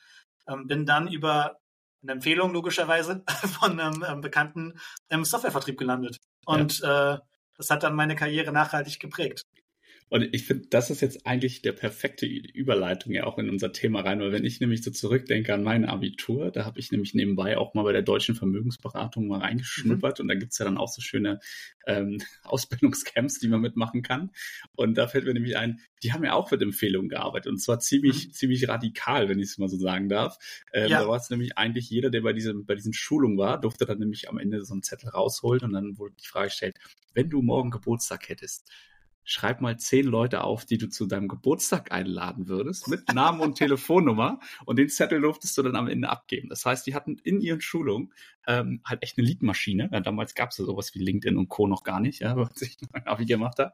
ähm, 0.48 0.65
bin 0.65 0.88
dann 0.88 1.08
über 1.08 1.60
eine 2.01 2.13
Empfehlung 2.13 2.51
logischerweise 2.51 3.24
von 3.60 3.79
einem 3.79 4.03
ähm, 4.03 4.22
Bekannten 4.22 4.79
im 5.10 5.24
Softwarevertrieb 5.24 5.77
gelandet 5.77 6.17
und 6.46 6.79
ja. 6.79 7.13
äh, 7.13 7.20
das 7.58 7.70
hat 7.70 7.84
dann 7.84 7.94
meine 7.94 8.15
Karriere 8.15 8.51
nachhaltig 8.51 9.00
geprägt. 9.00 9.44
Und 10.10 10.30
ich 10.34 10.46
finde, 10.46 10.68
das 10.70 10.92
ist 10.92 11.02
jetzt 11.02 11.26
eigentlich 11.26 11.64
der 11.64 11.72
perfekte 11.72 12.28
Überleitung 12.28 13.12
ja 13.12 13.24
auch 13.24 13.40
in 13.40 13.50
unser 13.50 13.72
Thema 13.72 14.02
rein, 14.02 14.20
weil 14.20 14.32
wenn 14.32 14.46
ich 14.46 14.60
nämlich 14.60 14.84
so 14.84 14.92
zurückdenke 14.92 15.52
an 15.54 15.64
mein 15.64 15.84
Abitur, 15.84 16.52
da 16.52 16.64
habe 16.64 16.80
ich 16.80 16.92
nämlich 16.92 17.16
nebenbei 17.16 17.58
auch 17.58 17.74
mal 17.74 17.84
bei 17.84 17.92
der 17.92 18.04
deutschen 18.04 18.36
Vermögensberatung 18.36 19.28
mal 19.28 19.40
reingeschnuppert 19.40 20.20
mhm. 20.20 20.24
und 20.24 20.28
da 20.28 20.36
gibt's 20.36 20.60
ja 20.60 20.66
dann 20.66 20.78
auch 20.78 20.90
so 20.90 21.02
schöne 21.02 21.40
ähm, 21.88 22.20
Ausbildungscamps, 22.44 23.40
die 23.40 23.48
man 23.48 23.62
mitmachen 23.62 24.04
kann. 24.04 24.30
Und 24.76 24.96
da 24.96 25.08
fällt 25.08 25.26
mir 25.26 25.34
nämlich 25.34 25.58
ein, 25.58 25.80
die 26.04 26.14
haben 26.14 26.24
ja 26.24 26.34
auch 26.34 26.52
mit 26.52 26.62
Empfehlungen 26.62 27.10
gearbeitet 27.10 27.52
und 27.52 27.58
zwar 27.58 27.80
ziemlich, 27.80 28.28
mhm. 28.28 28.34
ziemlich 28.34 28.68
radikal, 28.68 29.28
wenn 29.28 29.40
ich 29.40 29.50
es 29.50 29.58
mal 29.58 29.70
so 29.70 29.78
sagen 29.78 30.08
darf. 30.08 30.38
Ähm, 30.72 30.92
ja. 30.92 31.02
Da 31.02 31.08
war 31.08 31.18
es 31.18 31.32
nämlich 31.32 31.58
eigentlich 31.58 31.90
jeder, 31.90 32.12
der 32.12 32.22
bei, 32.22 32.34
diesem, 32.34 32.66
bei 32.66 32.76
diesen 32.76 32.94
Schulungen 32.94 33.40
war, 33.40 33.60
durfte 33.60 33.86
dann 33.86 33.98
nämlich 33.98 34.30
am 34.30 34.38
Ende 34.38 34.64
so 34.66 34.74
einen 34.74 34.84
Zettel 34.84 35.10
rausholen 35.10 35.64
und 35.64 35.74
dann 35.74 35.98
wurde 35.98 36.14
die 36.22 36.28
Frage 36.28 36.50
gestellt, 36.50 36.78
wenn 37.16 37.32
du 37.32 37.42
morgen 37.42 37.72
Geburtstag 37.72 38.30
hättest, 38.30 38.70
schreib 39.25 39.60
mal 39.60 39.77
zehn 39.77 40.05
Leute 40.05 40.44
auf, 40.44 40.65
die 40.65 40.77
du 40.77 40.88
zu 40.88 41.08
deinem 41.08 41.27
Geburtstag 41.27 41.91
einladen 41.91 42.48
würdest, 42.48 42.88
mit 42.88 43.12
Namen 43.13 43.41
und 43.41 43.55
Telefonnummer. 43.58 44.39
Und 44.65 44.77
den 44.77 44.88
Zettel 44.88 45.20
durftest 45.20 45.58
du 45.58 45.63
dann 45.63 45.75
am 45.75 45.88
Ende 45.88 46.10
abgeben. 46.10 46.48
Das 46.48 46.65
heißt, 46.65 46.86
die 46.86 46.94
hatten 46.94 47.17
in 47.24 47.41
ihren 47.41 47.60
Schulungen 47.60 48.13
ähm, 48.48 48.82
halt 48.86 49.01
echt 49.01 49.17
eine 49.17 49.27
Leadmaschine. 49.27 49.89
Ja, 49.91 50.00
damals 50.00 50.36
gab 50.36 50.51
es 50.51 50.60
ja 50.60 50.65
sowas 50.65 50.94
wie 50.94 51.00
LinkedIn 51.00 51.38
und 51.38 51.50
Co. 51.50 51.67
noch 51.67 51.84
gar 51.84 52.00
nicht, 52.00 52.20
ja, 52.20 52.38
was 52.38 52.62
ich 52.62 52.77
Abi 53.03 53.25
gemacht 53.25 53.58
habe. 53.58 53.74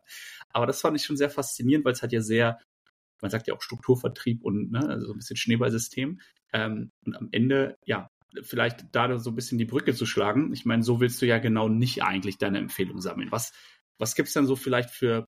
Aber 0.50 0.66
das 0.66 0.80
fand 0.80 0.98
ich 0.98 1.04
schon 1.04 1.18
sehr 1.18 1.30
faszinierend, 1.30 1.86
weil 1.86 1.94
es 1.94 2.02
halt 2.02 2.14
ja 2.14 2.22
sehr, 2.22 2.60
man 3.22 3.30
sagt 3.30 3.48
ja 3.48 3.54
auch 3.54 3.62
Strukturvertrieb 3.62 4.44
und 4.44 4.72
ne, 4.72 4.88
also 4.88 5.08
so 5.08 5.14
ein 5.14 5.18
bisschen 5.18 5.38
Schneeballsystem. 5.38 6.22
Ähm, 6.54 6.92
und 7.06 7.16
am 7.18 7.28
Ende, 7.32 7.78
ja, 7.86 8.10
vielleicht 8.42 8.86
da 8.94 9.20
so 9.20 9.32
ein 9.32 9.36
bisschen 9.36 9.58
die 9.58 9.66
Brücke 9.66 9.94
zu 9.94 10.06
schlagen. 10.06 10.54
Ich 10.54 10.64
meine, 10.64 10.84
so 10.84 11.02
willst 11.02 11.22
du 11.22 11.26
ja 11.26 11.40
genau 11.40 11.68
nicht 11.68 12.04
eigentlich 12.04 12.38
deine 12.38 12.60
Empfehlung 12.60 13.02
sammeln. 13.02 13.30
Was, 13.32 13.52
was 13.98 14.16
gibt's 14.16 14.32
denn 14.32 14.46
so 14.46 14.56
vielleicht 14.56 14.90
für 14.90 15.26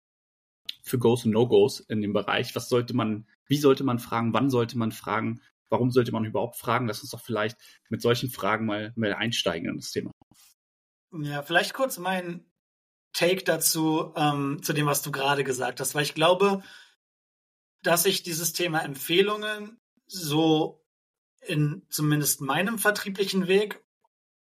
für 0.83 0.99
Goes 0.99 1.25
und 1.25 1.33
No-Goes 1.33 1.81
in 1.81 2.01
dem 2.01 2.13
Bereich? 2.13 2.55
Was 2.55 2.69
sollte 2.69 2.95
man, 2.95 3.27
wie 3.47 3.59
sollte 3.59 3.85
man 3.85 3.99
fragen? 3.99 4.33
Wann 4.33 4.51
sollte 4.51 4.79
man 4.79 4.93
fragen? 4.93 5.41
Warum 5.69 5.91
sollte 5.91 6.13
man 6.13 6.25
überhaupt 6.25 6.57
fragen? 6.57 6.89
Lass 6.89 7.01
uns 7.01 7.11
doch 7.11 7.21
vielleicht 7.21 7.57
mit 7.89 8.03
solchen 8.03 8.31
Fragen 8.31 8.67
mal, 8.67 8.93
mal 8.97 9.15
einsteigen 9.15 9.69
in 9.69 9.77
das 9.77 9.93
Thema. 9.93 10.11
Ja, 11.13 11.43
vielleicht 11.43 11.75
kurz 11.75 11.99
mein 11.99 12.45
Take 13.13 13.45
dazu, 13.45 14.13
ähm, 14.17 14.63
zu 14.63 14.73
dem, 14.73 14.87
was 14.87 15.03
du 15.03 15.11
gerade 15.11 15.45
gesagt 15.45 15.81
hast, 15.81 15.95
weil 15.95 16.05
ich 16.05 16.15
glaube, 16.15 16.63
dass 17.83 18.07
ich 18.07 18.23
dieses 18.23 18.53
Thema 18.53 18.81
Empfehlungen 18.81 19.79
so 20.07 20.85
in 21.41 21.87
zumindest 21.89 22.41
meinem 22.41 22.79
vertrieblichen 22.79 23.49
Weg 23.49 23.83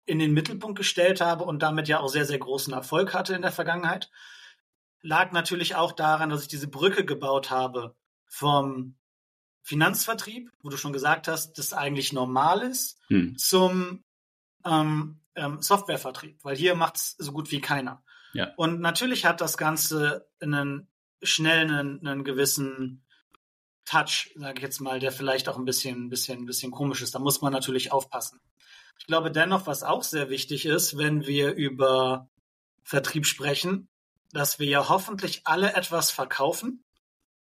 in 0.06 0.18
den 0.18 0.32
Mittelpunkt 0.32 0.78
gestellt 0.78 1.20
habe 1.20 1.44
und 1.44 1.62
damit 1.62 1.88
ja 1.88 2.00
auch 2.00 2.08
sehr, 2.08 2.24
sehr 2.24 2.38
großen 2.38 2.72
Erfolg 2.72 3.12
hatte 3.12 3.34
in 3.34 3.42
der 3.42 3.52
Vergangenheit, 3.52 4.10
lag 5.06 5.32
natürlich 5.32 5.76
auch 5.76 5.92
daran, 5.92 6.30
dass 6.30 6.42
ich 6.42 6.48
diese 6.48 6.68
Brücke 6.68 7.04
gebaut 7.04 7.50
habe 7.50 7.94
vom 8.26 8.96
Finanzvertrieb, 9.62 10.50
wo 10.62 10.68
du 10.68 10.76
schon 10.76 10.92
gesagt 10.92 11.28
hast, 11.28 11.54
das 11.58 11.72
eigentlich 11.72 12.12
normal 12.12 12.62
ist, 12.62 12.98
hm. 13.08 13.38
zum 13.38 14.04
ähm, 14.64 15.20
ähm, 15.36 15.62
Softwarevertrieb, 15.62 16.38
weil 16.42 16.56
hier 16.56 16.74
macht 16.74 16.96
es 16.96 17.16
so 17.18 17.32
gut 17.32 17.50
wie 17.50 17.60
keiner. 17.60 18.02
Ja. 18.32 18.52
Und 18.56 18.80
natürlich 18.80 19.24
hat 19.24 19.40
das 19.40 19.56
Ganze 19.56 20.28
einen 20.40 20.88
schnell 21.22 21.70
einen, 21.70 22.06
einen 22.06 22.24
gewissen 22.24 23.04
Touch, 23.84 24.32
sage 24.34 24.58
ich 24.58 24.62
jetzt 24.62 24.80
mal, 24.80 24.98
der 24.98 25.12
vielleicht 25.12 25.48
auch 25.48 25.56
ein 25.56 25.64
bisschen, 25.64 26.08
bisschen, 26.08 26.46
bisschen 26.46 26.72
komisch 26.72 27.00
ist. 27.00 27.14
Da 27.14 27.20
muss 27.20 27.40
man 27.40 27.52
natürlich 27.52 27.92
aufpassen. 27.92 28.40
Ich 28.98 29.06
glaube 29.06 29.30
dennoch, 29.30 29.66
was 29.66 29.84
auch 29.84 30.02
sehr 30.02 30.30
wichtig 30.30 30.66
ist, 30.66 30.98
wenn 30.98 31.26
wir 31.26 31.54
über 31.54 32.28
Vertrieb 32.82 33.26
sprechen, 33.26 33.88
dass 34.32 34.58
wir 34.58 34.66
ja 34.66 34.88
hoffentlich 34.88 35.42
alle 35.44 35.74
etwas 35.74 36.10
verkaufen, 36.10 36.84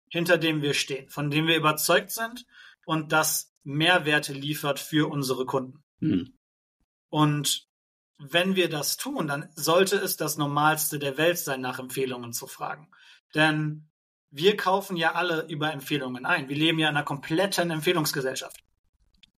hinter 0.10 0.38
dem 0.38 0.62
wir 0.62 0.74
stehen, 0.74 1.10
von 1.10 1.32
dem 1.32 1.48
wir 1.48 1.56
überzeugt 1.56 2.12
sind 2.12 2.46
und 2.86 3.12
das 3.12 3.54
Mehrwerte 3.64 4.34
liefert 4.34 4.80
für 4.80 5.10
unsere 5.10 5.46
Kunden. 5.46 5.84
Hm. 6.00 6.38
Und 7.10 7.68
wenn 8.18 8.56
wir 8.56 8.70
das 8.70 8.98
tun, 8.98 9.28
dann 9.28 9.50
sollte 9.56 9.98
es 9.98 10.18
das 10.18 10.38
Normalste 10.38 11.00
der 11.00 11.18
Welt 11.18 11.38
sein, 11.38 11.62
nach 11.62 11.80
Empfehlungen 11.80 12.34
zu 12.34 12.48
fragen. 12.48 12.90
Denn 13.34 13.90
wir 14.30 14.56
kaufen 14.56 14.96
ja 14.96 15.14
alle 15.14 15.46
über 15.48 15.74
Empfehlungen 15.74 16.26
ein. 16.26 16.48
Wir 16.48 16.56
leben 16.56 16.80
ja 16.80 16.90
in 16.90 16.96
einer 16.96 17.06
kompletten 17.06 17.72
Empfehlungsgesellschaft. 17.72 18.64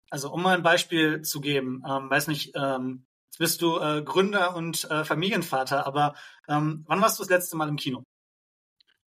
Also 0.10 0.32
um 0.32 0.44
mal 0.44 0.56
ein 0.56 0.64
Beispiel 0.64 1.22
zu 1.22 1.42
geben, 1.42 1.84
ähm, 1.88 2.10
weiß 2.10 2.28
nicht, 2.28 2.52
ähm, 2.56 3.06
jetzt 3.34 3.40
bist 3.40 3.62
du 3.64 3.80
äh, 3.80 4.04
Gründer 4.04 4.56
und 4.56 4.90
äh, 4.92 5.04
Familienvater, 5.04 5.88
aber 5.88 6.14
ähm, 6.48 6.84
wann 6.88 7.02
warst 7.02 7.18
du 7.18 7.24
das 7.24 7.32
letzte 7.32 7.58
Mal 7.58 7.68
im 7.68 7.78
Kino? 7.78 8.04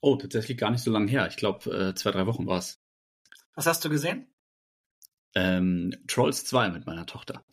Oh, 0.01 0.17
tatsächlich 0.17 0.59
gar 0.59 0.71
nicht 0.71 0.83
so 0.83 0.91
lange 0.91 1.09
her. 1.09 1.29
Ich 1.29 1.37
glaube, 1.37 1.71
äh, 1.71 1.95
zwei, 1.95 2.11
drei 2.11 2.27
Wochen 2.27 2.47
war 2.47 2.59
es. 2.59 2.81
Was 3.55 3.67
hast 3.67 3.85
du 3.85 3.89
gesehen? 3.89 4.27
Ähm, 5.35 5.95
Trolls 6.09 6.45
2 6.45 6.71
mit 6.71 6.87
meiner 6.87 7.07
Tochter. 7.07 7.45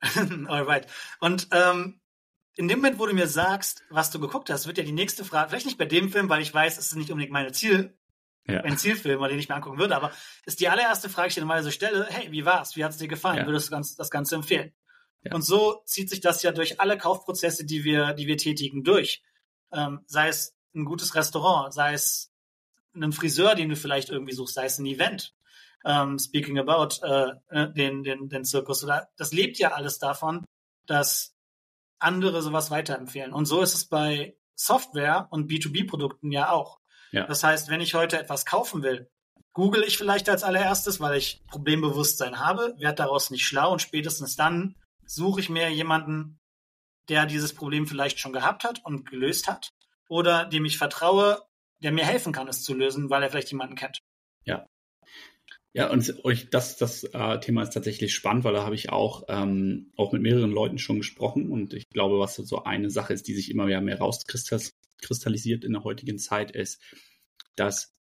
Alright. 0.46 0.86
Und 1.20 1.48
ähm, 1.52 2.00
in 2.54 2.68
dem 2.68 2.78
Moment, 2.78 2.98
wo 2.98 3.06
du 3.06 3.12
mir 3.12 3.28
sagst, 3.28 3.84
was 3.90 4.10
du 4.10 4.18
geguckt 4.18 4.48
hast, 4.48 4.66
wird 4.66 4.78
ja 4.78 4.84
die 4.84 4.92
nächste 4.92 5.24
Frage, 5.24 5.50
vielleicht 5.50 5.66
nicht 5.66 5.78
bei 5.78 5.84
dem 5.84 6.10
Film, 6.10 6.30
weil 6.30 6.40
ich 6.40 6.52
weiß, 6.52 6.78
es 6.78 6.86
ist 6.86 6.96
nicht 6.96 7.10
unbedingt 7.10 7.32
meine 7.32 7.52
Ziel, 7.52 7.94
ja. 8.46 8.62
ein 8.62 8.78
Zielfilm, 8.78 9.22
den 9.22 9.38
ich 9.38 9.48
mir 9.48 9.56
angucken 9.56 9.78
würde, 9.78 9.96
aber 9.96 10.12
ist 10.46 10.60
die 10.60 10.68
allererste 10.68 11.10
Frage, 11.10 11.26
die 11.26 11.30
ich 11.30 11.34
dir 11.34 11.40
normalerweise 11.42 11.72
stelle, 11.72 12.06
hey, 12.08 12.32
wie 12.32 12.44
war's? 12.46 12.76
Wie 12.76 12.84
hat's 12.84 12.96
dir 12.96 13.08
gefallen? 13.08 13.38
Ja. 13.38 13.46
Würdest 13.46 13.68
du 13.68 13.76
das, 13.76 13.96
das 13.96 14.10
Ganze 14.10 14.36
empfehlen? 14.36 14.72
Ja. 15.26 15.34
Und 15.34 15.42
so 15.42 15.82
zieht 15.84 16.10
sich 16.10 16.20
das 16.20 16.42
ja 16.42 16.52
durch 16.52 16.80
alle 16.80 16.98
Kaufprozesse, 16.98 17.64
die 17.64 17.84
wir, 17.84 18.14
die 18.14 18.26
wir 18.26 18.36
tätigen, 18.36 18.84
durch. 18.84 19.22
Ähm, 19.72 20.00
sei 20.06 20.28
es 20.28 20.56
ein 20.74 20.84
gutes 20.84 21.14
Restaurant, 21.14 21.72
sei 21.72 21.94
es 21.94 22.32
einen 22.94 23.12
Friseur, 23.12 23.54
den 23.54 23.68
du 23.68 23.76
vielleicht 23.76 24.08
irgendwie 24.10 24.32
suchst, 24.32 24.54
sei 24.54 24.66
es 24.66 24.78
ein 24.78 24.86
Event. 24.86 25.34
Ähm, 25.84 26.18
speaking 26.18 26.58
about 26.58 27.04
äh, 27.04 27.32
äh 27.50 27.72
den, 27.72 28.02
den, 28.02 28.28
den 28.28 28.44
Zirkus. 28.44 28.82
Oder, 28.84 29.08
das 29.16 29.32
lebt 29.32 29.58
ja 29.58 29.72
alles 29.72 29.98
davon, 29.98 30.44
dass 30.86 31.34
andere 31.98 32.42
sowas 32.42 32.70
weiterempfehlen. 32.70 33.32
Und 33.32 33.46
so 33.46 33.62
ist 33.62 33.74
es 33.74 33.86
bei 33.86 34.36
Software 34.54 35.28
und 35.30 35.50
B2B-Produkten 35.50 36.32
ja 36.32 36.50
auch. 36.50 36.80
Ja. 37.12 37.26
Das 37.26 37.44
heißt, 37.44 37.68
wenn 37.68 37.80
ich 37.80 37.94
heute 37.94 38.18
etwas 38.18 38.46
kaufen 38.46 38.82
will, 38.82 39.10
google 39.52 39.84
ich 39.84 39.96
vielleicht 39.96 40.28
als 40.28 40.42
allererstes, 40.42 41.00
weil 41.00 41.16
ich 41.16 41.42
Problembewusstsein 41.48 42.40
habe, 42.40 42.74
werde 42.78 42.96
daraus 42.96 43.30
nicht 43.30 43.46
schlau 43.46 43.72
und 43.72 43.80
spätestens 43.80 44.36
dann 44.36 44.74
suche 45.06 45.40
ich 45.40 45.48
mir 45.48 45.70
jemanden, 45.70 46.38
der 47.08 47.26
dieses 47.26 47.54
Problem 47.54 47.86
vielleicht 47.86 48.18
schon 48.18 48.32
gehabt 48.32 48.64
hat 48.64 48.84
und 48.84 49.08
gelöst 49.08 49.48
hat 49.48 49.72
oder 50.08 50.44
dem 50.44 50.64
ich 50.64 50.78
vertraue, 50.78 51.42
der 51.78 51.92
mir 51.92 52.04
helfen 52.04 52.32
kann, 52.32 52.48
es 52.48 52.62
zu 52.62 52.74
lösen, 52.74 53.10
weil 53.10 53.22
er 53.22 53.30
vielleicht 53.30 53.50
jemanden 53.50 53.76
kennt. 53.76 54.02
Ja. 54.44 54.66
Ja, 55.72 55.90
und 55.90 56.14
das, 56.52 56.78
das 56.78 57.04
äh, 57.04 57.38
Thema 57.40 57.62
ist 57.62 57.74
tatsächlich 57.74 58.14
spannend, 58.14 58.44
weil 58.44 58.54
da 58.54 58.64
habe 58.64 58.74
ich 58.74 58.88
auch, 58.88 59.24
ähm, 59.28 59.92
auch 59.94 60.12
mit 60.12 60.22
mehreren 60.22 60.50
Leuten 60.50 60.78
schon 60.78 60.96
gesprochen 60.96 61.50
und 61.50 61.74
ich 61.74 61.90
glaube, 61.90 62.18
was 62.18 62.36
so 62.36 62.64
eine 62.64 62.88
Sache 62.88 63.12
ist, 63.12 63.28
die 63.28 63.34
sich 63.34 63.50
immer 63.50 63.66
mehr, 63.66 63.82
mehr 63.82 63.98
rauskristallisiert 63.98 65.64
in 65.64 65.74
der 65.74 65.84
heutigen 65.84 66.18
Zeit, 66.18 66.50
ist, 66.50 66.80
dass, 67.56 67.94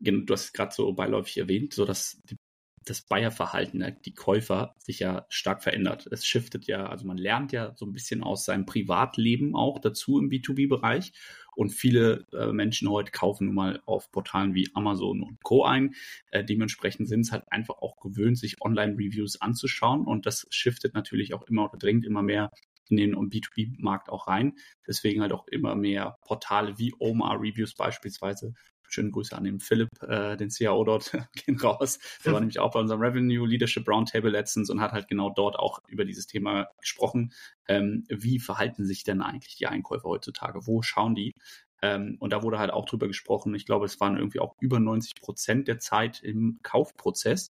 du 0.00 0.32
hast 0.32 0.44
es 0.44 0.52
gerade 0.54 0.74
so 0.74 0.90
beiläufig 0.94 1.36
erwähnt, 1.36 1.74
so 1.74 1.84
dass 1.84 2.22
die 2.24 2.36
das 2.84 3.02
Buyer-Verhalten, 3.02 3.78
ne, 3.78 3.96
die 4.04 4.14
Käufer 4.14 4.74
sich 4.78 5.00
ja 5.00 5.26
stark 5.28 5.62
verändert. 5.62 6.06
Es 6.10 6.26
shiftet 6.26 6.66
ja, 6.66 6.86
also 6.86 7.06
man 7.06 7.18
lernt 7.18 7.52
ja 7.52 7.72
so 7.76 7.84
ein 7.84 7.92
bisschen 7.92 8.22
aus 8.22 8.44
seinem 8.44 8.64
Privatleben 8.64 9.54
auch 9.54 9.78
dazu 9.78 10.18
im 10.18 10.30
B2B-Bereich. 10.30 11.12
Und 11.54 11.70
viele 11.70 12.26
äh, 12.32 12.52
Menschen 12.52 12.88
heute 12.88 13.10
kaufen 13.10 13.46
nun 13.46 13.54
mal 13.54 13.82
auf 13.84 14.10
Portalen 14.12 14.54
wie 14.54 14.70
Amazon 14.72 15.22
und 15.22 15.42
Co. 15.42 15.64
ein. 15.64 15.94
Äh, 16.30 16.44
dementsprechend 16.44 17.08
sind 17.08 17.20
es 17.20 17.32
halt 17.32 17.44
einfach 17.50 17.78
auch 17.78 17.96
gewöhnt, 17.96 18.38
sich 18.38 18.62
Online-Reviews 18.62 19.40
anzuschauen. 19.40 20.06
Und 20.06 20.24
das 20.24 20.46
shiftet 20.50 20.94
natürlich 20.94 21.34
auch 21.34 21.42
immer 21.42 21.64
oder 21.64 21.76
dringt 21.76 22.06
immer 22.06 22.22
mehr 22.22 22.50
in 22.88 22.96
den 22.96 23.14
B2B-Markt 23.14 24.08
auch 24.08 24.26
rein. 24.26 24.54
Deswegen 24.86 25.20
halt 25.20 25.32
auch 25.32 25.46
immer 25.48 25.74
mehr 25.74 26.18
Portale 26.24 26.78
wie 26.78 26.94
OMA 26.98 27.34
Reviews 27.34 27.74
beispielsweise 27.74 28.54
Schöne 28.92 29.10
Grüße 29.10 29.36
an 29.36 29.44
den 29.44 29.60
Philipp, 29.60 29.88
äh, 30.02 30.36
den 30.36 30.50
CAO 30.50 30.84
dort, 30.84 31.12
gehen 31.32 31.58
raus. 31.58 31.98
Der 32.24 32.32
war 32.32 32.40
nämlich 32.40 32.58
auch 32.58 32.72
bei 32.72 32.80
unserem 32.80 33.00
Revenue 33.00 33.46
Leadership 33.46 33.88
Roundtable 33.88 34.30
letztens 34.30 34.68
und 34.68 34.80
hat 34.80 34.92
halt 34.92 35.08
genau 35.08 35.30
dort 35.30 35.56
auch 35.56 35.80
über 35.88 36.04
dieses 36.04 36.26
Thema 36.26 36.68
gesprochen. 36.80 37.32
Ähm, 37.68 38.04
wie 38.08 38.40
verhalten 38.40 38.84
sich 38.84 39.04
denn 39.04 39.22
eigentlich 39.22 39.56
die 39.56 39.68
Einkäufer 39.68 40.08
heutzutage? 40.08 40.66
Wo 40.66 40.82
schauen 40.82 41.14
die? 41.14 41.34
Ähm, 41.82 42.16
und 42.18 42.32
da 42.32 42.42
wurde 42.42 42.58
halt 42.58 42.72
auch 42.72 42.84
drüber 42.84 43.06
gesprochen. 43.06 43.54
Ich 43.54 43.64
glaube, 43.64 43.86
es 43.86 44.00
waren 44.00 44.16
irgendwie 44.16 44.40
auch 44.40 44.56
über 44.60 44.80
90 44.80 45.14
Prozent 45.20 45.68
der 45.68 45.78
Zeit 45.78 46.20
im 46.22 46.58
Kaufprozess. 46.62 47.52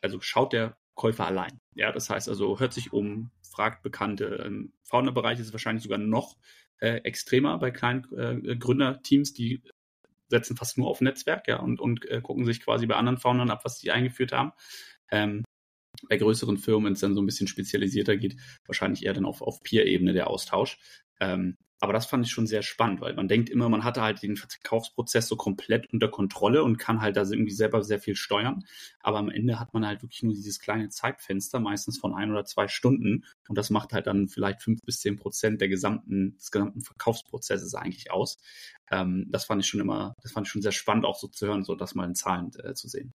Also 0.00 0.20
schaut 0.20 0.52
der 0.52 0.76
Käufer 0.94 1.26
allein. 1.26 1.58
Ja, 1.74 1.92
das 1.92 2.08
heißt 2.08 2.28
also, 2.28 2.60
hört 2.60 2.72
sich 2.72 2.92
um, 2.92 3.30
fragt 3.50 3.82
Bekannte. 3.82 4.26
Im 4.46 4.72
Founder-Bereich 4.84 5.38
ist 5.40 5.46
es 5.46 5.52
wahrscheinlich 5.52 5.82
sogar 5.82 5.98
noch 5.98 6.36
äh, 6.78 6.98
extremer 6.98 7.58
bei 7.58 7.70
kleinen 7.70 8.04
äh, 8.16 8.56
Gründerteams, 8.56 9.32
die 9.32 9.62
setzen 10.28 10.56
fast 10.56 10.78
nur 10.78 10.88
auf 10.88 11.00
Netzwerk, 11.00 11.48
ja, 11.48 11.60
und, 11.60 11.80
und 11.80 12.08
äh, 12.10 12.20
gucken 12.20 12.44
sich 12.44 12.60
quasi 12.60 12.86
bei 12.86 12.96
anderen 12.96 13.18
Foundern 13.18 13.50
ab, 13.50 13.64
was 13.64 13.78
sie 13.78 13.90
eingeführt 13.90 14.32
haben. 14.32 14.52
Ähm, 15.10 15.44
bei 16.08 16.16
größeren 16.16 16.58
Firmen, 16.58 16.86
wenn 16.86 16.92
es 16.94 17.00
dann 17.00 17.14
so 17.14 17.22
ein 17.22 17.26
bisschen 17.26 17.46
spezialisierter 17.46 18.16
geht, 18.16 18.36
wahrscheinlich 18.66 19.04
eher 19.04 19.14
dann 19.14 19.26
auf, 19.26 19.42
auf 19.42 19.62
Peer-Ebene 19.62 20.12
der 20.12 20.28
Austausch. 20.28 20.78
Ähm, 21.20 21.56
aber 21.84 21.92
das 21.92 22.06
fand 22.06 22.24
ich 22.24 22.32
schon 22.32 22.46
sehr 22.46 22.62
spannend, 22.62 23.02
weil 23.02 23.12
man 23.12 23.28
denkt 23.28 23.50
immer, 23.50 23.68
man 23.68 23.84
hatte 23.84 24.00
halt 24.00 24.22
den 24.22 24.36
Verkaufsprozess 24.36 25.28
so 25.28 25.36
komplett 25.36 25.92
unter 25.92 26.08
Kontrolle 26.08 26.64
und 26.64 26.78
kann 26.78 27.02
halt 27.02 27.14
da 27.18 27.24
irgendwie 27.24 27.52
selber 27.52 27.84
sehr 27.84 28.00
viel 28.00 28.16
steuern. 28.16 28.64
Aber 29.00 29.18
am 29.18 29.28
Ende 29.28 29.60
hat 29.60 29.74
man 29.74 29.86
halt 29.86 30.02
wirklich 30.02 30.22
nur 30.22 30.32
dieses 30.32 30.60
kleine 30.60 30.88
Zeitfenster, 30.88 31.60
meistens 31.60 31.98
von 31.98 32.14
ein 32.14 32.30
oder 32.30 32.46
zwei 32.46 32.68
Stunden. 32.68 33.26
Und 33.48 33.58
das 33.58 33.68
macht 33.68 33.92
halt 33.92 34.06
dann 34.06 34.28
vielleicht 34.28 34.62
fünf 34.62 34.80
bis 34.80 35.00
zehn 35.00 35.16
Prozent 35.16 35.60
der 35.60 35.68
gesamten, 35.68 36.38
des 36.38 36.50
gesamten 36.50 36.80
Verkaufsprozesses 36.80 37.74
eigentlich 37.74 38.10
aus. 38.10 38.38
Ähm, 38.90 39.26
das 39.28 39.44
fand 39.44 39.62
ich 39.62 39.68
schon 39.68 39.80
immer, 39.80 40.14
das 40.22 40.32
fand 40.32 40.46
ich 40.46 40.52
schon 40.52 40.62
sehr 40.62 40.72
spannend 40.72 41.04
auch 41.04 41.18
so 41.18 41.28
zu 41.28 41.46
hören, 41.46 41.64
so 41.64 41.74
das 41.74 41.94
mal 41.94 42.06
in 42.06 42.14
Zahlen 42.14 42.50
äh, 42.64 42.72
zu 42.72 42.88
sehen. 42.88 43.12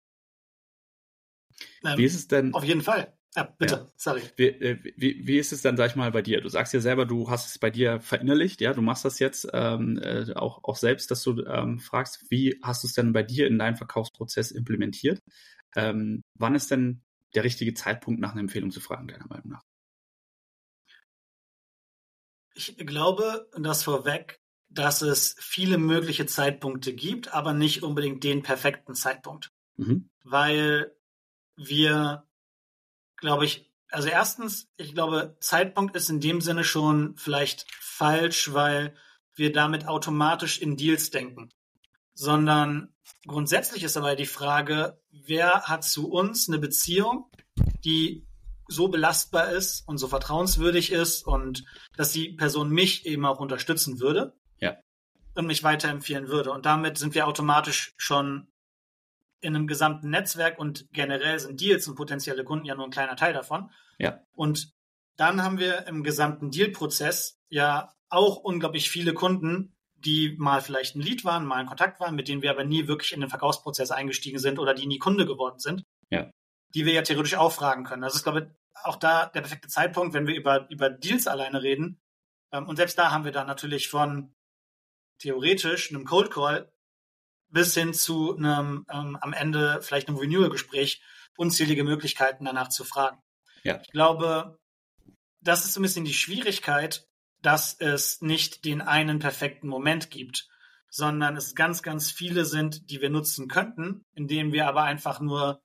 Ähm, 1.86 1.97
Wie 1.97 2.03
ist 2.03 2.15
es 2.15 2.27
denn? 2.27 2.53
Auf 2.53 2.65
jeden 2.65 2.81
Fall. 2.81 3.13
Ja, 3.38 3.44
bitte, 3.44 3.75
ja. 3.75 3.91
sorry. 3.96 4.24
Wie, 4.36 4.48
äh, 4.48 4.79
wie, 4.96 5.27
wie 5.27 5.38
ist 5.38 5.53
es 5.53 5.62
dann, 5.62 5.77
sag 5.77 5.91
ich 5.91 5.96
mal, 5.96 6.12
bei 6.12 6.24
dir? 6.24 6.41
Du 6.41 6.50
sagst 6.50 6.74
ja 6.74 6.79
selber, 6.79 7.06
du 7.06 7.29
hast 7.29 7.48
es 7.48 7.60
bei 7.60 7.70
dir 7.70 8.01
verinnerlicht, 8.01 8.62
ja, 8.62 8.74
du 8.74 8.82
machst 8.82 9.06
das 9.06 9.20
jetzt 9.20 9.48
ähm, 9.53 10.00
äh, 10.01 10.34
auch, 10.34 10.63
auch 10.63 10.75
selbst, 10.75 11.12
dass 11.12 11.22
du 11.22 11.46
ähm, 11.46 11.77
fragst, 11.77 12.32
wie 12.32 12.60
hast 12.63 12.82
du 12.82 12.88
es 12.88 12.94
denn 12.94 13.13
bei 13.13 13.22
dir 13.22 13.46
in 13.46 13.60
deinen 13.60 13.75
Verkaufsprozess 13.75 14.50
implementiert? 14.50 15.22
Ähm, 15.75 16.24
wann 16.34 16.56
ist 16.56 16.72
denn 16.72 17.03
der 17.36 17.44
richtige 17.44 17.75
Zeitpunkt, 17.75 18.20
nach 18.20 18.32
einer 18.32 18.41
Empfehlung 18.41 18.72
zu 18.72 18.79
fragen, 18.79 19.08
deiner 19.08 19.27
Meinung 19.27 19.50
nach? 19.50 19.63
Ich 22.56 22.75
glaube, 22.75 23.48
das 23.56 23.84
vorweg, 23.84 24.39
dass 24.67 25.03
es 25.03 25.36
viele 25.38 25.77
mögliche 25.77 26.25
Zeitpunkte 26.25 26.91
gibt, 26.91 27.36
aber 27.36 27.53
nicht 27.53 27.84
unbedingt 27.84 28.24
den 28.24 28.41
perfekten 28.41 28.96
Zeitpunkt. 28.96 29.51
Mhm. 29.75 30.10
Weil 30.24 30.96
wir 31.56 32.27
glaube 33.17 33.45
ich, 33.45 33.71
also 33.89 34.09
erstens, 34.09 34.69
ich 34.77 34.93
glaube, 34.93 35.38
Zeitpunkt 35.39 35.95
ist 35.95 36.09
in 36.09 36.19
dem 36.19 36.41
Sinne 36.41 36.63
schon 36.63 37.15
vielleicht 37.17 37.65
falsch, 37.79 38.53
weil 38.53 38.95
wir 39.36 39.51
damit 39.51 39.88
automatisch 39.88 40.59
in 40.59 40.77
Deals 40.77 41.09
denken. 41.09 41.50
Sondern 42.13 42.93
grundsätzlich 43.25 43.83
ist 43.83 43.97
aber 43.97 44.15
die 44.15 44.25
Frage, 44.25 45.00
wer 45.12 45.63
hat 45.63 45.83
zu 45.83 46.09
uns 46.09 46.50
eine 46.50 46.59
Beziehung, 46.59 47.29
die 47.86 48.27
so 48.67 48.89
belastbar 48.89 49.51
ist 49.51 49.88
und 49.88 49.97
so 49.97 50.07
vertrauenswürdig 50.07 50.91
ist 50.91 51.25
und 51.25 51.63
dass 51.95 52.12
die 52.12 52.33
Person 52.33 52.69
mich 52.69 53.05
eben 53.05 53.25
auch 53.25 53.39
unterstützen 53.39 54.00
würde. 54.00 54.33
Ja. 54.59 54.75
Und 55.36 55.47
mich 55.47 55.63
weiterempfehlen 55.63 56.27
würde. 56.27 56.51
Und 56.51 56.65
damit 56.65 56.97
sind 56.97 57.15
wir 57.15 57.27
automatisch 57.27 57.93
schon 57.97 58.47
in 59.39 59.56
einem 59.56 59.67
gesamten 59.67 60.10
Netzwerk 60.10 60.58
und 60.58 60.88
generell 60.91 61.39
sind 61.39 61.62
Deals 61.62 61.88
und 61.88 61.96
potenzielle 61.96 62.44
Kunden 62.44 62.65
ja 62.65 62.75
nur 62.75 62.86
ein 62.86 62.91
kleiner 62.91 63.15
Teil 63.15 63.34
davon. 63.34 63.72
Ja. 64.00 64.24
Und 64.34 64.72
dann 65.15 65.44
haben 65.44 65.60
wir 65.60 65.88
im 65.88 66.03
gesamten 66.03 66.51
Deal-Prozess 66.51 67.39
ja 67.50 67.94
auch 68.10 68.38
unglaublich 68.38 68.89
viele 68.89 69.13
Kunden, 69.13 69.75
die 69.96 70.36
mal 70.38 70.62
vielleicht 70.62 70.96
ein 70.96 71.01
Lead 71.01 71.25
waren, 71.25 71.46
mal 71.46 71.58
ein 71.58 71.65
Kontakt 71.65 72.00
waren, 72.00 72.15
mit 72.15 72.27
denen 72.27 72.41
wir 72.41 72.51
aber 72.51 72.63
nie 72.63 72.88
wirklich 72.88 73.13
in 73.13 73.22
den 73.22 73.29
Verkaufsprozess 73.29 73.91
eingestiegen 73.91 74.39
sind 74.39 74.60
oder 74.60 74.74
die 74.74 74.88
nie 74.88 75.00
Kunde 75.00 75.25
geworden 75.25 75.60
sind. 75.60 75.84
Ja. 76.10 76.29
Die 76.74 76.86
wir 76.86 76.94
ja 76.94 77.01
theoretisch 77.01 77.36
auch 77.36 77.51
fragen 77.51 77.84
können. 77.84 78.03
Das 78.03 78.15
ist, 78.15 78.24
glaube 78.24 78.39
ich, 78.39 78.46
auch 78.84 78.96
da 78.96 79.25
der 79.25 79.41
perfekte 79.41 79.67
Zeitpunkt, 79.67 80.13
wenn 80.13 80.27
wir 80.27 80.36
über, 80.36 80.70
über 80.70 80.89
Deals 80.89 81.27
alleine 81.27 81.63
reden. 81.63 82.00
Ähm, 82.51 82.67
und 82.67 82.75
selbst 82.75 82.98
da 82.98 83.12
haben 83.12 83.25
wir 83.25 83.32
dann 83.32 83.48
natürlich 83.48 83.89
von 83.89 84.36
theoretisch 85.20 85.89
einem 85.89 86.06
Cold 86.06 86.32
Call 86.32 86.72
bis 87.50 87.74
hin 87.74 87.94
zu 87.94 88.36
einem 88.36 88.86
ähm, 88.89 89.18
am 89.22 89.34
Ende 89.34 89.80
vielleicht 89.82 90.08
einem 90.08 90.18
Renewal-Gespräch 90.18 91.01
unzählige 91.38 91.84
Möglichkeiten 91.84 92.46
danach 92.46 92.70
zu 92.70 92.84
fragen. 92.84 93.22
Ja. 93.63 93.80
Ich 93.82 93.92
glaube, 93.92 94.58
das 95.42 95.66
ist 95.66 95.74
so 95.74 95.80
ein 95.80 95.84
bisschen 95.84 96.06
die 96.06 96.13
Schwierigkeit, 96.13 97.08
dass 97.42 97.75
es 97.80 98.22
nicht 98.22 98.66
den 98.66 98.82
einen 98.82 99.20
perfekten 99.20 99.68
Moment 99.68 100.10
gibt, 100.10 100.48
sondern 100.89 101.38
es 101.38 101.56
ganz, 101.56 101.84
ganz 101.84 102.12
viele 102.12 102.46
sind, 102.46 102.89
die 102.89 103.01
wir 103.01 103.10
nutzen 103.10 103.48
könnten, 103.48 104.06
indem 104.13 104.51
wir 104.51 104.68
aber 104.68 104.84
einfach 104.84 105.20
nur 105.20 105.62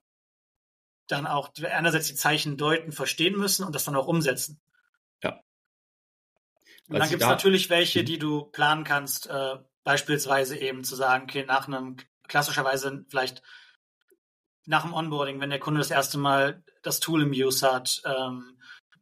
dann 1.09 1.27
auch 1.27 1.53
einerseits 1.62 2.09
die 2.09 2.15
Zeichen 2.15 2.57
deuten, 2.57 2.93
verstehen 2.93 3.37
müssen 3.37 3.65
und 3.65 3.75
das 3.75 3.85
dann 3.85 3.97
auch 3.97 4.07
umsetzen. 4.07 4.61
Ja. 5.23 5.41
Und 6.89 6.99
dann 6.99 7.09
gibt 7.09 7.23
es 7.23 7.29
natürlich 7.29 7.71
welche, 7.71 8.01
hm. 8.01 8.07
die 8.07 8.19
du 8.19 8.45
planen 8.45 8.85
kannst, 8.85 9.29
äh, 9.29 9.57
beispielsweise 9.85 10.57
eben 10.57 10.85
zu 10.85 10.97
sagen, 10.97 11.25
okay, 11.25 11.45
nach 11.45 11.67
einem 11.67 11.97
klassischerweise 12.29 13.05
vielleicht 13.09 13.43
nach 14.65 14.83
dem 14.83 14.95
Onboarding, 14.95 15.41
wenn 15.41 15.51
der 15.51 15.59
Kunde 15.59 15.79
das 15.79 15.91
erste 15.91 16.19
Mal 16.19 16.62
das 16.83 17.01
Tool 17.01 17.23
im 17.23 17.33
Use 17.33 17.71
hat, 17.71 18.01
ähm, 18.05 18.59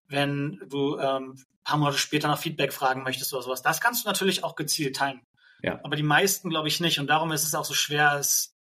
wenn 0.09 0.61
du 0.69 0.99
ähm, 0.99 1.37
paar 1.71 1.79
Monate 1.79 1.99
später 1.99 2.29
nach 2.29 2.39
Feedback 2.39 2.73
fragen 2.73 3.03
möchtest 3.03 3.33
oder 3.33 3.43
sowas. 3.43 3.63
Das 3.63 3.81
kannst 3.81 4.05
du 4.05 4.09
natürlich 4.09 4.43
auch 4.43 4.57
gezielt 4.57 4.97
timen. 4.97 5.27
Ja. 5.63 5.79
Aber 5.85 5.95
die 5.95 6.03
meisten 6.03 6.51
glaube 6.51 6.69
ich 6.69 6.81
nicht. 6.81 6.99
Und 6.99 7.07
darum 7.07 7.31
ist 7.33 7.45
es 7.45 7.55
auch 7.55 7.65
so 7.65 7.75
schwer, 7.75 8.17
es 8.19 8.57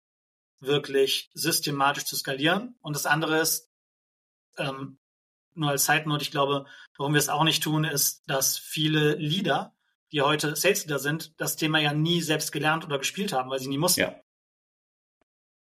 wirklich 0.61 1.31
systematisch 1.35 2.05
zu 2.05 2.17
skalieren. 2.17 2.77
Und 2.81 2.97
das 2.97 3.07
andere 3.07 3.39
ist, 3.39 3.71
ähm, 4.57 4.99
nur 5.55 5.71
als 5.71 5.89
Note, 5.89 6.23
ich 6.23 6.31
glaube, 6.31 6.67
warum 6.97 7.13
wir 7.13 7.19
es 7.19 7.29
auch 7.29 7.45
nicht 7.45 7.63
tun, 7.63 7.85
ist, 7.85 8.23
dass 8.27 8.57
viele 8.57 9.15
Leader, 9.17 9.74
die 10.15 10.23
heute 10.23 10.55
Sales 10.55 10.87
Leader 10.87 11.01
sind, 11.01 11.35
das 11.39 11.57
Thema 11.57 11.81
ja 11.81 11.93
nie 11.93 12.21
selbst 12.21 12.53
gelernt 12.53 12.85
oder 12.85 12.99
gespielt 12.99 13.33
haben, 13.33 13.51
weil 13.51 13.59
sie 13.59 13.69
nie 13.69 13.79
mussten. 13.79 14.03
Ja. 14.03 14.21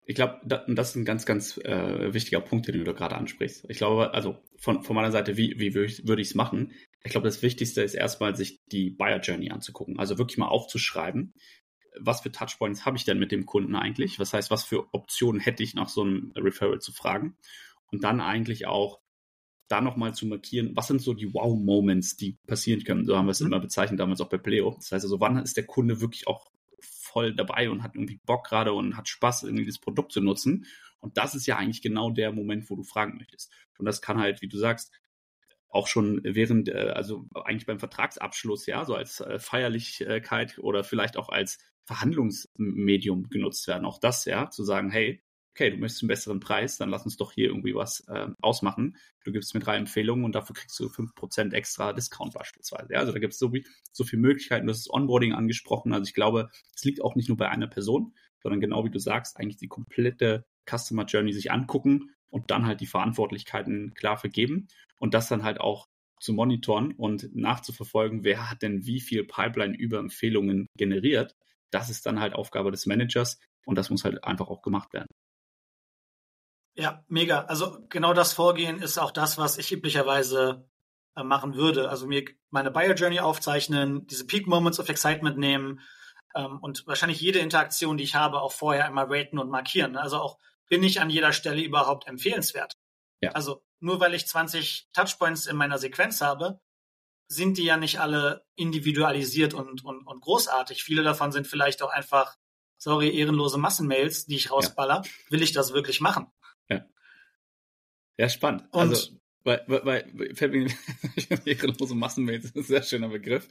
Ich 0.07 0.14
glaube, 0.14 0.40
das 0.47 0.90
ist 0.90 0.97
ein 0.97 1.04
ganz, 1.04 1.26
ganz 1.26 1.59
äh, 1.59 2.14
wichtiger 2.14 2.40
Punkt, 2.40 2.68
den 2.68 2.78
du 2.78 2.85
da 2.85 2.92
gerade 2.92 3.16
ansprichst. 3.16 3.66
Ich 3.68 3.76
glaube, 3.76 4.14
also 4.14 4.38
von, 4.57 4.83
von 4.83 4.97
meiner 4.97 5.12
Seite, 5.12 5.37
wie, 5.37 5.59
wie 5.59 5.75
würde 5.75 6.23
ich 6.23 6.28
es 6.28 6.35
machen? 6.35 6.73
Ich 7.04 7.11
glaube, 7.11 7.26
das 7.26 7.42
Wichtigste 7.42 7.83
ist 7.83 7.95
erstmal, 7.95 8.35
sich 8.35 8.61
die 8.73 8.90
Buyer 8.90 9.21
Journey 9.21 9.50
anzugucken. 9.50 9.99
Also 9.99 10.16
wirklich 10.16 10.38
mal 10.38 10.49
aufzuschreiben, 10.49 11.35
was 11.99 12.21
für 12.21 12.33
Touchpoints 12.33 12.87
habe 12.87 12.97
ich 12.97 13.04
denn 13.04 13.18
mit 13.18 13.33
dem 13.33 13.45
Kunden 13.45 13.75
eigentlich? 13.75 14.18
Was 14.18 14.33
heißt, 14.33 14.50
was 14.50 14.64
für 14.64 14.87
Optionen 14.95 15.40
hätte 15.40 15.62
ich 15.62 15.75
nach 15.75 15.88
so 15.88 16.02
einem 16.02 16.33
Referral 16.37 16.78
zu 16.78 16.92
fragen? 16.92 17.37
Und 17.90 18.04
dann 18.04 18.21
eigentlich 18.21 18.66
auch 18.66 19.00
da 19.68 19.80
nochmal 19.80 20.14
zu 20.14 20.26
markieren, 20.26 20.72
was 20.75 20.88
sind 20.88 21.00
so 21.00 21.14
die 21.14 21.32
Wow-Moments, 21.32 22.16
die 22.16 22.38
passieren 22.46 22.84
können. 22.84 23.04
So 23.04 23.16
haben 23.16 23.26
wir 23.26 23.32
es 23.32 23.40
mhm. 23.40 23.48
immer 23.48 23.60
bezeichnet, 23.60 24.00
damals 24.00 24.20
auch 24.20 24.28
bei 24.28 24.38
Pleo. 24.38 24.75
Das 24.76 24.92
heißt 24.92 25.04
also, 25.04 25.20
wann 25.20 25.36
ist 25.38 25.56
der 25.56 25.66
Kunde 25.66 26.00
wirklich 26.00 26.26
auch 26.26 26.50
voll 26.80 27.34
dabei 27.34 27.71
und 27.71 27.82
hat 27.82 27.95
irgendwie 27.95 28.21
Bock 28.25 28.47
gerade 28.47 28.73
und 28.73 28.97
hat 28.97 29.08
Spaß, 29.08 29.45
irgendwie 29.45 29.66
das 29.66 29.78
Produkt 29.78 30.12
zu 30.12 30.21
nutzen. 30.21 30.66
Und 31.00 31.16
das 31.16 31.34
ist 31.34 31.47
ja 31.47 31.56
eigentlich 31.56 31.82
genau 31.82 32.10
der 32.10 32.32
Moment, 32.32 32.69
wo 32.71 32.76
du 32.76 32.82
fragen 32.82 33.16
möchtest. 33.19 33.52
Und 33.78 33.86
das 33.86 34.02
kann 34.02 34.19
halt, 34.19 34.43
wie 34.43 34.49
du 34.49 34.58
sagst, 34.58 34.93
auch 35.71 35.86
schon 35.86 36.21
während, 36.25 36.69
äh, 36.69 36.93
also 36.95 37.26
eigentlich 37.45 37.66
beim 37.66 37.78
Vertragsabschluss, 37.78 38.66
ja, 38.66 38.84
so 38.84 38.95
als 38.95 39.21
äh, 39.21 39.38
Feierlichkeit 39.38 40.58
oder 40.58 40.82
vielleicht 40.82 41.16
auch 41.16 41.28
als 41.28 41.58
Verhandlungsmedium 41.84 43.28
genutzt 43.28 43.66
werden. 43.69 43.84
Auch 43.84 43.99
das, 43.99 44.25
ja, 44.25 44.50
zu 44.50 44.64
sagen, 44.64 44.90
hey, 44.90 45.23
okay, 45.58 45.71
du 45.71 45.78
möchtest 45.78 46.02
einen 46.02 46.08
besseren 46.08 46.38
Preis, 46.38 46.76
dann 46.76 46.88
lass 46.88 47.04
uns 47.04 47.16
doch 47.16 47.32
hier 47.32 47.49
irgendwie 47.49 47.75
was 47.75 48.06
äh, 48.06 48.28
ausmachen. 48.40 48.97
Du 49.25 49.32
gibst 49.32 49.52
mir 49.54 49.60
drei 49.60 49.76
Empfehlungen 49.76 50.25
und 50.25 50.36
dafür 50.36 50.54
kriegst 50.54 50.78
du 50.78 50.88
5% 50.88 51.52
extra 51.52 51.92
Discount 51.92 52.32
beispielsweise. 52.32 52.92
Ja, 52.92 53.00
also 53.00 53.12
da 53.12 53.18
gibt 53.18 53.32
es 53.32 53.40
so, 53.40 53.50
so 53.90 54.04
viele 54.04 54.23
Möglichkeiten. 54.23 54.66
Du 54.66 54.73
hast 54.73 54.86
das 54.86 54.94
Onboarding 54.94 55.32
angesprochen. 55.32 55.92
Also 55.92 56.06
ich 56.06 56.14
glaube, 56.14 56.49
es 56.76 56.84
liegt 56.84 57.02
auch 57.02 57.16
nicht 57.16 57.28
nur 57.28 57.36
bei 57.36 57.49
einer 57.49 57.66
Person, 57.66 58.14
sondern 58.40 58.60
genau 58.60 58.84
wie 58.84 58.90
du 58.90 59.00
sagst, 59.00 59.36
eigentlich 59.36 59.56
die 59.56 59.66
komplette 59.66 60.44
Customer 60.64 61.04
Journey 61.06 61.32
sich 61.32 61.50
angucken 61.50 62.14
und 62.30 62.52
dann 62.52 62.64
halt 62.64 62.80
die 62.80 62.86
Verantwortlichkeiten 62.86 63.94
klar 63.94 64.16
vergeben 64.16 64.68
und 65.00 65.12
das 65.12 65.28
dann 65.28 65.42
halt 65.42 65.60
auch 65.60 65.88
zu 66.21 66.32
monitoren 66.34 66.92
und 66.92 67.34
nachzuverfolgen, 67.34 68.23
wer 68.23 68.49
hat 68.49 68.62
denn 68.62 68.86
wie 68.86 69.00
viel 69.00 69.25
Pipeline 69.25 69.76
über 69.76 69.99
Empfehlungen 69.99 70.68
generiert. 70.76 71.34
Das 71.71 71.90
ist 71.90 72.06
dann 72.06 72.21
halt 72.21 72.34
Aufgabe 72.34 72.71
des 72.71 72.86
Managers 72.86 73.40
und 73.66 73.76
das 73.76 73.90
muss 73.90 74.04
halt 74.04 74.23
einfach 74.23 74.49
auch 74.49 74.62
gemacht 74.62 74.92
werden. 74.92 75.08
Ja, 76.78 77.04
mega. 77.08 77.41
Also 77.47 77.84
genau 77.88 78.14
das 78.14 78.32
Vorgehen 78.32 78.80
ist 78.80 78.99
auch 78.99 79.10
das, 79.10 79.36
was 79.36 79.58
ich 79.58 79.73
üblicherweise 79.73 80.71
äh, 81.17 81.25
machen 81.25 81.56
würde. 81.56 81.91
Also 81.91 82.06
mir 82.06 82.25
meine 82.50 82.71
Buyer 82.71 82.95
Journey 82.95 83.19
aufzeichnen, 83.19 84.06
diese 84.06 84.25
Peak 84.28 84.47
Moments 84.47 84.78
of 84.78 84.88
Excitement 84.88 85.38
nehmen 85.38 85.80
ähm, 86.36 86.60
und 86.60 86.86
wahrscheinlich 86.86 87.21
jede 87.21 87.41
Interaktion, 87.41 87.97
die 87.97 88.04
ich 88.04 88.14
habe, 88.14 88.41
auch 88.41 88.52
vorher 88.52 88.86
einmal 88.86 89.06
raten 89.08 89.41
und 89.41 89.50
markieren. 89.50 89.97
Also 89.97 90.19
auch 90.19 90.38
bin 90.69 90.84
ich 90.84 91.00
an 91.00 91.10
jeder 91.10 91.32
Stelle 91.32 91.62
überhaupt 91.62 92.06
empfehlenswert. 92.06 92.75
Ja. 93.21 93.32
Also 93.32 93.60
nur 93.80 93.99
weil 93.99 94.14
ich 94.14 94.28
20 94.28 94.91
Touchpoints 94.93 95.47
in 95.47 95.56
meiner 95.56 95.78
Sequenz 95.78 96.21
habe, 96.21 96.60
sind 97.26 97.58
die 97.58 97.64
ja 97.64 97.76
nicht 97.76 97.99
alle 97.99 98.47
individualisiert 98.54 99.52
und, 99.52 99.84
und, 99.84 100.06
und 100.06 100.21
großartig. 100.21 100.84
Viele 100.84 101.02
davon 101.02 101.32
sind 101.32 101.49
vielleicht 101.49 101.82
auch 101.82 101.91
einfach, 101.91 102.36
sorry, 102.76 103.19
ehrenlose 103.19 103.58
Massenmails, 103.58 104.26
die 104.26 104.36
ich 104.36 104.52
rausballer. 104.52 105.02
Ja. 105.04 105.30
Will 105.30 105.43
ich 105.43 105.52
das 105.52 105.73
wirklich 105.73 106.00
machen? 106.00 106.30
Ja, 108.19 108.28
spannend. 108.28 108.65
Und 108.73 108.81
also, 108.81 109.19
weil, 109.45 109.63
weil, 109.67 109.85
weil 109.87 110.35
fällt 110.35 110.52
mir 110.52 110.67
ehrenlose 111.47 111.95
Massenmails 111.95 112.45
ist 112.45 112.57
ein 112.57 112.63
sehr 112.65 112.83
schöner 112.83 113.09
Begriff. 113.09 113.49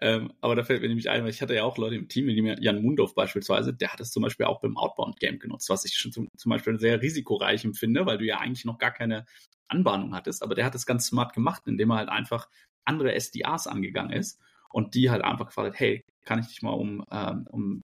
Ähm, 0.00 0.32
aber 0.40 0.56
da 0.56 0.64
fällt 0.64 0.82
mir 0.82 0.88
nämlich 0.88 1.10
ein, 1.10 1.22
weil 1.22 1.30
ich 1.30 1.42
hatte 1.42 1.54
ja 1.54 1.64
auch 1.64 1.78
Leute 1.78 1.94
im 1.94 2.08
Team, 2.08 2.26
wie 2.26 2.62
Jan 2.62 2.82
Mundorf 2.82 3.14
beispielsweise, 3.14 3.74
der 3.74 3.92
hat 3.92 4.00
es 4.00 4.10
zum 4.10 4.22
Beispiel 4.22 4.46
auch 4.46 4.60
beim 4.60 4.76
Outbound-Game 4.76 5.38
genutzt, 5.38 5.68
was 5.68 5.84
ich 5.84 5.94
schon 5.94 6.12
zum, 6.12 6.28
zum 6.36 6.50
Beispiel 6.50 6.78
sehr 6.80 7.00
risikoreich 7.00 7.64
empfinde, 7.64 8.06
weil 8.06 8.18
du 8.18 8.24
ja 8.24 8.38
eigentlich 8.38 8.64
noch 8.64 8.78
gar 8.78 8.90
keine 8.90 9.26
Anbahnung 9.68 10.14
hattest. 10.14 10.42
Aber 10.42 10.54
der 10.54 10.64
hat 10.64 10.74
es 10.74 10.86
ganz 10.86 11.06
smart 11.06 11.34
gemacht, 11.34 11.62
indem 11.66 11.90
er 11.90 11.98
halt 11.98 12.08
einfach 12.08 12.48
andere 12.84 13.14
SDAs 13.14 13.66
angegangen 13.66 14.12
ist 14.12 14.40
und 14.70 14.94
die 14.94 15.10
halt 15.10 15.22
einfach 15.22 15.46
gefragt 15.46 15.74
hat, 15.74 15.80
hey, 15.80 16.02
kann 16.24 16.40
ich 16.40 16.48
dich 16.48 16.62
mal 16.62 16.70
um, 16.70 17.04
ähm, 17.10 17.46
um 17.50 17.82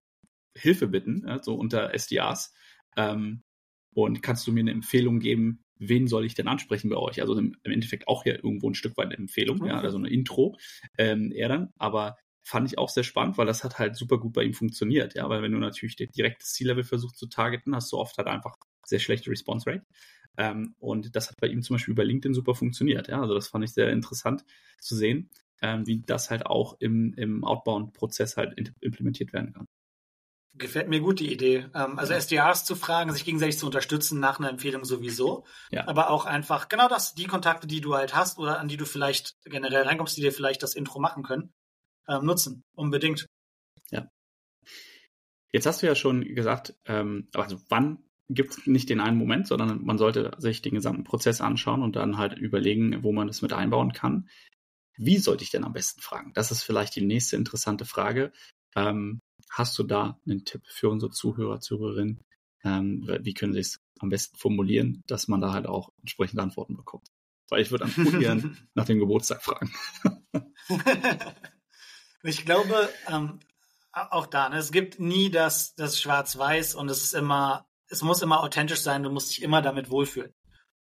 Hilfe 0.59 0.89
bitten, 0.89 1.25
ja, 1.27 1.43
so 1.43 1.55
unter 1.55 1.97
SDAs? 1.97 2.55
Ähm, 2.97 3.43
und 3.95 4.23
kannst 4.23 4.47
du 4.47 4.53
mir 4.53 4.61
eine 4.61 4.71
Empfehlung 4.71 5.21
geben, 5.21 5.63
wen 5.89 6.07
soll 6.07 6.25
ich 6.25 6.35
denn 6.35 6.49
ansprechen 6.49 6.89
bei 6.91 6.97
euch? 6.97 7.21
Also 7.21 7.37
im, 7.37 7.57
im 7.63 7.73
Endeffekt 7.73 8.09
auch 8.09 8.25
ja 8.25 8.35
irgendwo 8.35 8.71
ein 8.71 8.75
Stück 8.75 8.97
weit 8.97 9.07
eine 9.07 9.17
Empfehlung, 9.17 9.65
ja, 9.67 9.81
also 9.81 9.99
eine 9.99 10.09
Intro 10.09 10.57
ähm, 10.99 11.33
eher 11.33 11.49
dann, 11.49 11.73
aber 11.77 12.17
fand 12.43 12.69
ich 12.69 12.79
auch 12.79 12.89
sehr 12.89 13.05
spannend, 13.05 13.39
weil 13.39 13.47
das 13.47 13.65
hat 13.65 13.79
halt 13.79 13.97
super 13.97 14.19
gut 14.19 14.33
bei 14.33 14.43
ihm 14.43 14.55
funktioniert, 14.55 15.15
ja, 15.15 15.29
weil 15.29 15.43
wenn 15.43 15.53
du 15.53 15.59
natürlich 15.59 15.97
direkt 15.97 16.43
das 16.43 16.53
C-Level 16.55 16.85
versuchst 16.85 17.19
zu 17.19 17.27
targeten, 17.27 17.75
hast 17.75 17.93
du 17.93 17.99
oft 17.99 18.17
halt 18.19 18.29
einfach 18.29 18.57
sehr 18.85 18.99
schlechte 18.99 19.31
Response 19.31 19.71
Rate. 19.71 19.87
Ähm, 20.37 20.75
und 20.79 21.15
das 21.15 21.29
hat 21.29 21.37
bei 21.41 21.47
ihm 21.47 21.63
zum 21.63 21.75
Beispiel 21.75 21.95
bei 21.95 22.05
LinkedIn 22.05 22.35
super 22.35 22.55
funktioniert, 22.55 23.09
ja, 23.09 23.21
also 23.21 23.35
das 23.35 23.49
fand 23.49 23.65
ich 23.65 23.73
sehr 23.73 23.91
interessant 23.91 24.45
zu 24.81 24.97
sehen, 24.97 25.31
ähm, 25.61 25.87
wie 25.87 26.01
das 26.01 26.31
halt 26.31 26.47
auch 26.47 26.77
im, 26.81 27.15
im 27.15 27.45
Outbound-Prozess 27.45 28.37
halt 28.37 28.59
implementiert 28.81 29.33
werden 29.33 29.53
kann. 29.53 29.69
Gefällt 30.55 30.89
mir 30.89 31.01
gut 31.01 31.21
die 31.21 31.33
Idee. 31.33 31.71
Ähm, 31.75 31.99
also 31.99 32.13
SDAs 32.13 32.65
zu 32.65 32.77
fragen, 32.77 33.13
sich 33.13 33.25
gegenseitig 33.25 33.59
zu 33.59 33.67
unterstützen 33.67 34.21
nach 34.21 34.39
einer 34.39 34.51
Empfehlung 34.51 34.85
sowieso. 34.85 35.47
Ja. 35.71 35.89
Aber 35.89 36.11
auch 36.11 36.27
einfach 36.27 36.69
genau 36.69 36.89
das, 36.89 37.15
die 37.15 37.27
Kontakte, 37.27 37.67
die 37.67 37.81
du 37.81 37.95
halt 37.95 38.15
hast 38.15 38.39
oder 38.39 38.61
an 38.61 38.69
die 38.69 38.77
du 38.77 38.85
vielleicht 38.85 39.37
generell 39.45 39.85
reinkommst, 39.85 40.17
die 40.17 40.21
dir 40.21 40.33
vielleicht 40.33 40.63
das 40.63 40.75
Intro 40.75 41.01
machen 41.01 41.23
können, 41.23 41.53
ähm, 42.07 42.27
nutzen. 42.27 42.65
Unbedingt. 42.75 43.27
Ja. 43.91 44.09
Jetzt 45.53 45.67
hast 45.67 45.83
du 45.83 45.87
ja 45.87 45.95
schon 45.95 46.23
gesagt, 46.35 46.75
ähm, 46.85 47.29
also 47.33 47.59
wann 47.69 48.05
gibt 48.29 48.53
es 48.53 48.67
nicht 48.67 48.89
den 48.89 49.01
einen 49.01 49.19
Moment, 49.19 49.47
sondern 49.47 49.85
man 49.85 49.99
sollte 49.99 50.33
sich 50.39 50.63
den 50.63 50.75
gesamten 50.75 51.05
Prozess 51.05 51.41
anschauen 51.41 51.83
und 51.83 51.97
dann 51.97 52.19
halt 52.19 52.39
überlegen, 52.39 53.03
wo 53.03 53.13
man 53.13 53.27
das 53.27 53.43
mit 53.43 53.53
einbauen 53.53 53.93
kann. 53.93 54.29
Wie 54.97 55.19
sollte 55.19 55.45
ich 55.45 55.51
denn 55.51 55.65
am 55.65 55.73
besten 55.73 56.01
fragen? 56.01 56.33
Das 56.35 56.51
ist 56.51 56.63
vielleicht 56.63 56.95
die 56.97 57.05
nächste 57.05 57.37
interessante 57.37 57.85
Frage. 57.85 58.33
Ähm, 58.77 59.21
Hast 59.51 59.79
du 59.79 59.83
da 59.83 60.19
einen 60.25 60.47
Tipp 60.47 60.63
für 60.67 60.89
unsere 60.89 61.13
Zuhörer, 61.13 61.61
Zuhörerinnen? 61.61 62.25
Ähm, 62.65 63.07
wie 63.21 63.35
können 63.35 63.53
sie 63.53 63.59
es 63.59 63.81
am 63.99 64.09
besten 64.09 64.39
formulieren, 64.39 65.03
dass 65.07 65.29
man 65.29 65.43
da 65.43 65.53
halt 65.53 65.67
auch 65.67 65.93
entsprechende 66.01 66.43
Antworten 66.43 66.75
bekommt? 66.75 67.07
weil 67.53 67.61
ich 67.61 67.71
würde 67.71 67.85
an 67.85 67.95
ungern 67.95 68.57
nach 68.75 68.87
dem 68.87 68.99
Geburtstag 68.99 69.43
fragen. 69.43 69.71
ich 72.23 72.47
glaube, 72.47 72.89
ähm, 73.09 73.41
auch 73.93 74.27
da, 74.27 74.49
ne, 74.49 74.57
es 74.57 74.73
gibt 74.73 74.99
nie 74.99 75.31
das, 75.31 75.75
das 75.75 76.01
Schwarz-Weiß 76.01 76.75
und 76.75 76.89
es 76.89 77.05
ist 77.05 77.13
immer, 77.13 77.69
es 77.89 78.01
muss 78.01 78.23
immer 78.23 78.41
authentisch 78.41 78.81
sein, 78.81 79.03
du 79.03 79.11
musst 79.11 79.33
dich 79.33 79.43
immer 79.43 79.61
damit 79.61 79.91
wohlfühlen. 79.91 80.33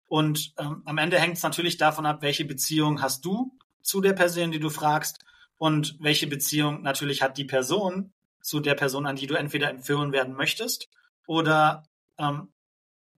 Und 0.08 0.54
ähm, 0.58 0.82
am 0.86 0.98
Ende 0.98 1.20
hängt 1.20 1.36
es 1.36 1.44
natürlich 1.44 1.76
davon 1.76 2.06
ab, 2.06 2.22
welche 2.22 2.46
Beziehung 2.46 3.02
hast 3.02 3.26
du 3.26 3.58
zu 3.82 4.00
der 4.00 4.14
Person, 4.14 4.52
die 4.52 4.60
du 4.60 4.70
fragst 4.70 5.26
und 5.58 5.98
welche 6.00 6.28
Beziehung 6.28 6.82
natürlich 6.82 7.22
hat 7.22 7.38
die 7.38 7.46
Person 7.46 8.14
zu 8.42 8.60
der 8.60 8.76
Person, 8.76 9.06
an 9.06 9.16
die 9.16 9.28
du 9.28 9.36
entweder 9.36 9.70
empfohlen 9.70 10.12
werden 10.12 10.36
möchtest 10.36 10.90
oder 11.26 11.84
ähm, 12.18 12.54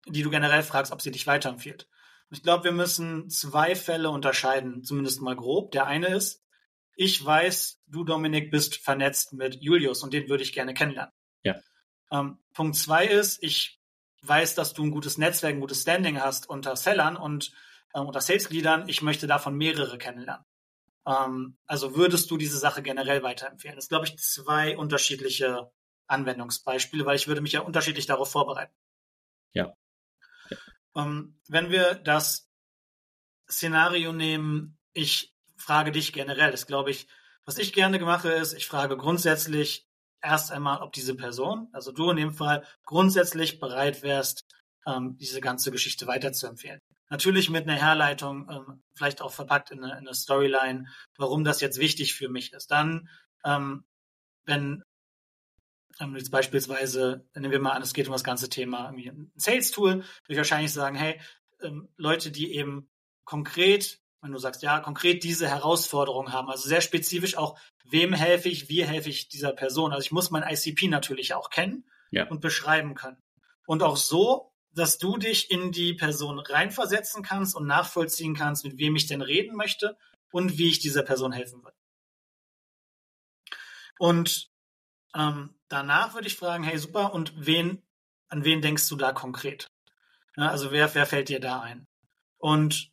die 0.08 0.24
du 0.24 0.30
generell 0.30 0.64
fragst, 0.64 0.92
ob 0.92 1.02
sie 1.02 1.12
dich 1.12 1.28
weiterempfiehlt. 1.28 1.88
Ich 2.30 2.44
glaube, 2.44 2.66
wir 2.66 2.72
müssen 2.72 3.30
zwei 3.30 3.76
Fälle 3.76 4.10
unterscheiden, 4.10 4.84
zumindest 4.84 5.22
mal 5.22 5.36
grob. 5.36 5.72
Der 5.72 5.86
eine 5.88 6.08
ist, 6.08 6.44
ich 6.96 7.24
weiß, 7.24 7.82
du, 7.88 8.04
Dominik, 8.04 8.52
bist 8.52 8.78
vernetzt 8.78 9.34
mit 9.34 9.62
Julius 9.62 10.04
und 10.04 10.14
den 10.14 10.30
würde 10.30 10.44
ich 10.44 10.54
gerne 10.54 10.74
kennenlernen. 10.74 11.14
Ja. 11.44 11.56
Ähm, 12.12 12.40
Punkt 12.54 12.76
zwei 12.76 13.06
ist, 13.06 13.42
ich 13.44 13.80
weiß, 14.24 14.56
dass 14.56 14.74
du 14.74 14.84
ein 14.84 14.92
gutes 14.92 15.18
Netzwerk, 15.18 15.54
ein 15.54 15.62
gutes 15.62 15.82
Standing 15.82 16.20
hast 16.20 16.50
unter 16.50 16.76
Sellern 16.76 17.16
und 17.16 17.54
äh, 17.94 18.00
unter 18.00 18.20
Sales-Leadern. 18.20 18.90
Ich 18.90 19.02
möchte 19.02 19.28
davon 19.28 19.56
mehrere 19.56 19.98
kennenlernen. 19.98 20.46
Ähm, 21.08 21.58
also 21.66 21.96
würdest 21.96 22.30
du 22.30 22.38
diese 22.38 22.60
Sache 22.60 22.84
generell 22.84 23.24
weiterempfehlen? 23.24 23.78
Das 23.78 23.88
glaube 23.88 24.06
ich, 24.06 24.18
zwei 24.20 24.78
unterschiedliche 24.78 25.72
Anwendungsbeispiele, 26.08 27.06
weil 27.06 27.16
ich 27.16 27.28
würde 27.28 27.42
mich 27.42 27.54
ja 27.54 27.62
unterschiedlich 27.62 28.06
darauf 28.06 28.30
vorbereiten. 28.30 28.74
Ja. 29.54 29.74
ja. 30.50 30.58
Ähm, 30.96 31.40
wenn 31.48 31.70
wir 31.72 31.96
das 31.96 32.50
Szenario 33.50 34.12
nehmen, 34.12 34.78
ich 34.94 35.34
frage 35.56 35.92
dich 35.92 36.12
generell. 36.14 36.52
Das 36.52 36.68
glaube 36.68 36.92
ich, 36.92 37.08
was 37.46 37.58
ich 37.58 37.72
gerne 37.72 38.00
mache, 38.00 38.30
ist, 38.30 38.54
ich 38.54 38.68
frage 38.68 38.98
grundsätzlich 38.98 39.88
erst 40.22 40.52
einmal, 40.52 40.82
ob 40.82 40.92
diese 40.92 41.16
Person, 41.16 41.70
also 41.72 41.92
du 41.92 42.10
in 42.10 42.18
dem 42.18 42.34
Fall, 42.34 42.66
grundsätzlich 42.84 43.60
bereit 43.60 44.04
wärst, 44.04 44.46
ähm, 44.86 45.16
diese 45.18 45.40
ganze 45.40 45.72
Geschichte 45.72 46.08
weiterzuempfehlen. 46.08 46.82
Natürlich 47.10 47.50
mit 47.50 47.64
einer 47.64 47.80
Herleitung, 47.80 48.50
ähm, 48.50 48.84
vielleicht 48.94 49.22
auch 49.22 49.32
verpackt 49.32 49.72
in 49.72 49.84
eine, 49.84 49.94
in 49.94 50.00
eine, 50.00 50.14
Storyline, 50.14 50.88
warum 51.18 51.44
das 51.44 51.62
jetzt 51.62 51.80
wichtig 51.80 52.16
für 52.16 52.30
mich 52.30 52.54
ist. 52.54 52.72
Dann, 52.72 53.10
ähm, 53.46 53.86
wenn 54.46 54.84
ähm, 56.00 56.16
jetzt 56.16 56.32
beispielsweise, 56.32 57.26
nehmen 57.34 57.52
wir 57.52 57.60
mal 57.60 57.72
an, 57.72 57.82
es 57.82 57.94
geht 57.94 58.08
um 58.08 58.14
das 58.14 58.24
ganze 58.24 58.50
Thema 58.50 58.90
ein 58.90 59.32
Sales-Tool, 59.36 59.96
würde 59.96 60.06
ich 60.28 60.38
wahrscheinlich 60.38 60.74
sagen, 60.74 60.96
hey, 60.96 61.20
ähm, 61.62 61.90
Leute, 61.96 62.32
die 62.32 62.54
eben 62.54 62.90
konkret 63.24 64.02
wenn 64.22 64.32
du 64.32 64.40
sagst, 64.40 64.64
ja, 64.64 64.80
konkret 64.80 65.24
diese 65.24 65.48
Herausforderung 65.48 66.34
haben. 66.34 66.50
Also 66.50 66.68
sehr 66.68 66.82
spezifisch 66.82 67.38
auch, 67.38 67.58
wem 67.86 68.14
helfe 68.14 68.50
ich, 68.50 68.70
wie 68.70 68.84
helfe 68.84 69.10
ich 69.10 69.30
dieser 69.30 69.54
Person. 69.54 69.92
Also 69.92 70.04
ich 70.04 70.12
muss 70.12 70.32
mein 70.32 70.44
ICP 70.44 70.88
natürlich 70.88 71.34
auch 71.34 71.50
kennen 71.50 71.86
ja. 72.12 72.28
und 72.28 72.42
beschreiben 72.42 72.96
können. 72.96 73.18
Und 73.66 73.84
auch 73.84 73.98
so, 73.98 74.54
dass 74.78 74.98
du 74.98 75.18
dich 75.18 75.50
in 75.50 75.72
die 75.72 75.94
Person 75.94 76.40
reinversetzen 76.40 77.24
kannst 77.24 77.56
und 77.56 77.68
nachvollziehen 77.68 78.36
kannst, 78.36 78.64
mit 78.64 78.78
wem 78.78 78.96
ich 78.96 79.08
denn 79.08 79.22
reden 79.22 79.56
möchte 79.56 79.98
und 80.32 80.58
wie 80.58 80.70
ich 80.70 80.80
dieser 80.80 81.04
Person 81.04 81.32
helfen 81.32 81.64
will. 81.64 81.74
Und 84.00 84.52
ähm, 85.16 85.56
danach 85.68 86.14
würde 86.14 86.28
ich 86.28 86.36
fragen, 86.36 86.64
hey 86.64 86.78
super, 86.78 87.14
und 87.14 87.34
wen, 87.36 87.82
an 88.30 88.44
wen 88.44 88.62
denkst 88.62 88.88
du 88.90 88.96
da 88.96 89.12
konkret? 89.12 89.68
Ja, 90.36 90.50
also 90.50 90.72
wer, 90.72 90.94
wer 90.94 91.08
fällt 91.08 91.30
dir 91.30 91.40
da 91.40 91.62
ein? 91.62 91.88
Und 92.38 92.92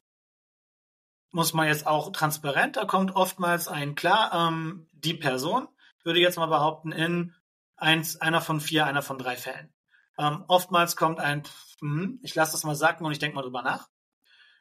muss 1.30 1.52
man 1.52 1.66
jetzt 1.66 1.86
auch 1.86 2.12
transparent, 2.12 2.76
da 2.76 2.84
kommt 2.84 3.14
oftmals 3.14 3.68
ein, 3.68 3.94
klar, 3.94 4.32
ähm, 4.32 4.88
die 4.92 5.14
Person, 5.14 5.68
würde 6.04 6.20
jetzt 6.20 6.36
mal 6.36 6.46
behaupten, 6.46 6.92
in 6.92 7.34
eins, 7.76 8.16
einer 8.20 8.40
von 8.40 8.60
vier, 8.60 8.86
einer 8.86 9.02
von 9.02 9.18
drei 9.18 9.36
Fällen. 9.36 9.73
Ähm, 10.18 10.44
oftmals 10.48 10.96
kommt 10.96 11.18
ein, 11.20 11.42
hm, 11.80 12.20
ich 12.22 12.34
lasse 12.34 12.52
das 12.52 12.64
mal 12.64 12.76
sagen 12.76 13.04
und 13.04 13.12
ich 13.12 13.18
denke 13.18 13.36
mal 13.36 13.42
drüber 13.42 13.62
nach. 13.62 13.88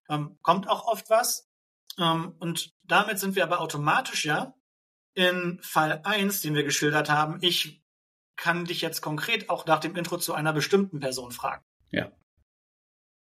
Ähm, 0.09 0.37
kommt 0.41 0.67
auch 0.67 0.85
oft 0.85 1.09
was. 1.09 1.49
Ähm, 1.99 2.35
und 2.39 2.73
damit 2.83 3.19
sind 3.19 3.35
wir 3.35 3.43
aber 3.43 3.61
automatisch 3.61 4.25
ja 4.25 4.53
in 5.13 5.59
Fall 5.61 6.01
eins, 6.03 6.41
den 6.41 6.55
wir 6.55 6.63
geschildert 6.63 7.09
haben. 7.09 7.37
Ich 7.41 7.83
kann 8.35 8.65
dich 8.65 8.81
jetzt 8.81 9.01
konkret 9.01 9.49
auch 9.49 9.65
nach 9.65 9.79
dem 9.79 9.95
Intro 9.95 10.17
zu 10.17 10.33
einer 10.33 10.53
bestimmten 10.53 10.99
Person 10.99 11.31
fragen. 11.31 11.63
Ja 11.91 12.11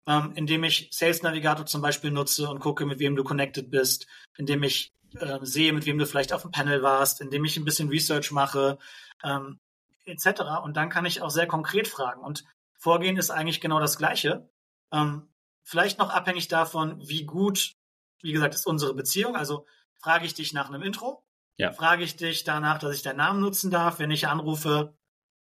ähm, 0.08 0.34
indem 0.36 0.63
ich 0.63 0.89
Sales 0.91 1.23
Navigator 1.23 1.65
zum 1.65 1.82
Beispiel 1.82 2.12
nutze 2.12 2.49
und 2.49 2.60
gucke, 2.60 2.86
mit 2.86 2.99
wem 2.99 3.15
du 3.15 3.23
connected 3.23 3.71
bist, 3.71 4.08
indem 4.38 4.63
ich 4.63 4.93
äh, 5.19 5.39
sehe, 5.41 5.73
mit 5.73 5.86
wem 5.86 5.97
du 5.97 6.06
vielleicht 6.06 6.34
auf 6.34 6.43
dem 6.43 6.51
Panel 6.51 6.84
warst, 6.84 7.21
indem 7.21 7.45
ich 7.45 7.58
ein 7.58 7.65
bisschen 7.65 7.89
Research 7.89 8.32
mache, 8.32 8.78
ähm, 9.23 9.60
etc. 10.06 10.41
Und 10.63 10.78
dann 10.78 10.89
kann 10.89 11.06
ich 11.06 11.22
auch 11.22 11.30
sehr 11.30 11.48
konkret 11.48 11.88
fragen. 11.88 12.22
Und 12.22 12.46
Vorgehen 12.78 13.18
ist 13.18 13.32
eigentlich 13.32 13.62
genau 13.62 13.80
das 13.80 13.98
Gleiche. 13.98 14.50
Ähm, 14.91 15.30
vielleicht 15.63 15.98
noch 15.98 16.10
abhängig 16.10 16.48
davon, 16.48 17.00
wie 17.08 17.26
gut, 17.26 17.74
wie 18.22 18.32
gesagt, 18.32 18.54
ist 18.54 18.68
unsere 18.68 18.94
Beziehung. 18.94 19.36
Also 19.36 19.65
frage 19.96 20.26
ich 20.26 20.34
dich 20.34 20.54
nach 20.54 20.70
einem 20.70 20.84
Intro, 20.84 21.24
ja. 21.58 21.72
frage 21.72 22.04
ich 22.04 22.15
dich 22.15 22.44
danach, 22.44 22.80
dass 22.80 22.96
ich 22.96 23.02
deinen 23.02 23.18
Namen 23.18 23.39
nutzen 23.39 23.72
darf, 23.72 24.00
wenn 24.00 24.12
ich 24.12 24.28
anrufe. 24.28 24.94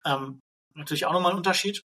Ähm, 0.04 0.40
natürlich 0.74 1.06
auch 1.06 1.12
nochmal 1.12 1.32
ein 1.32 1.38
Unterschied 1.38 1.84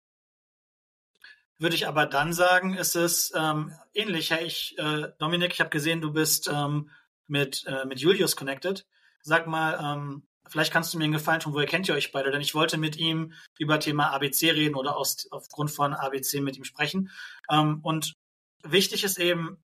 würde 1.59 1.75
ich 1.75 1.87
aber 1.87 2.07
dann 2.07 2.33
sagen, 2.33 2.75
ist 2.75 2.97
es 2.97 3.33
ähm, 3.35 3.73
ähnlich. 3.95 4.31
Hey, 4.31 4.45
ich, 4.45 4.79
äh, 4.79 5.09
Dominik, 5.19 5.53
ich 5.53 5.61
habe 5.61 5.71
gesehen, 5.71 6.01
du 6.01 6.13
bist 6.13 6.49
ähm, 6.53 6.91
mit, 7.27 7.65
äh, 7.67 7.85
mit 7.87 8.01
Julius 8.01 8.37
connected. 8.37 8.87
Sag 9.23 9.47
mal, 9.47 9.79
ähm, 9.83 10.27
vielleicht 10.49 10.73
kannst 10.73 10.93
du 10.93 10.99
mir 10.99 11.05
einen 11.05 11.13
Gefallen 11.13 11.41
tun, 11.41 11.55
woher 11.55 11.67
kennt 11.67 11.89
ihr 11.89 11.95
euch 11.95 12.13
beide? 12.13 12.31
Denn 12.31 12.41
ich 12.41 12.55
wollte 12.55 12.79
mit 12.79 12.97
ihm 12.97 13.33
über 13.59 13.81
Thema 13.81 14.11
ABC 14.11 14.51
reden 14.51 14.75
oder 14.75 14.97
aus, 14.97 15.29
aufgrund 15.31 15.71
von 15.71 15.95
ABC 15.95 16.41
mit 16.41 16.57
ihm 16.57 16.65
sprechen. 16.65 17.11
Ähm, 17.51 17.81
und 17.83 18.15
wichtig 18.63 19.05
ist 19.05 19.19
eben, 19.19 19.63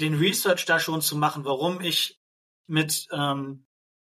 den 0.00 0.18
Research 0.18 0.64
da 0.64 0.80
schon 0.80 1.02
zu 1.02 1.16
machen, 1.16 1.44
warum 1.44 1.80
ich 1.80 2.18
mit, 2.66 3.06
ähm, 3.12 3.66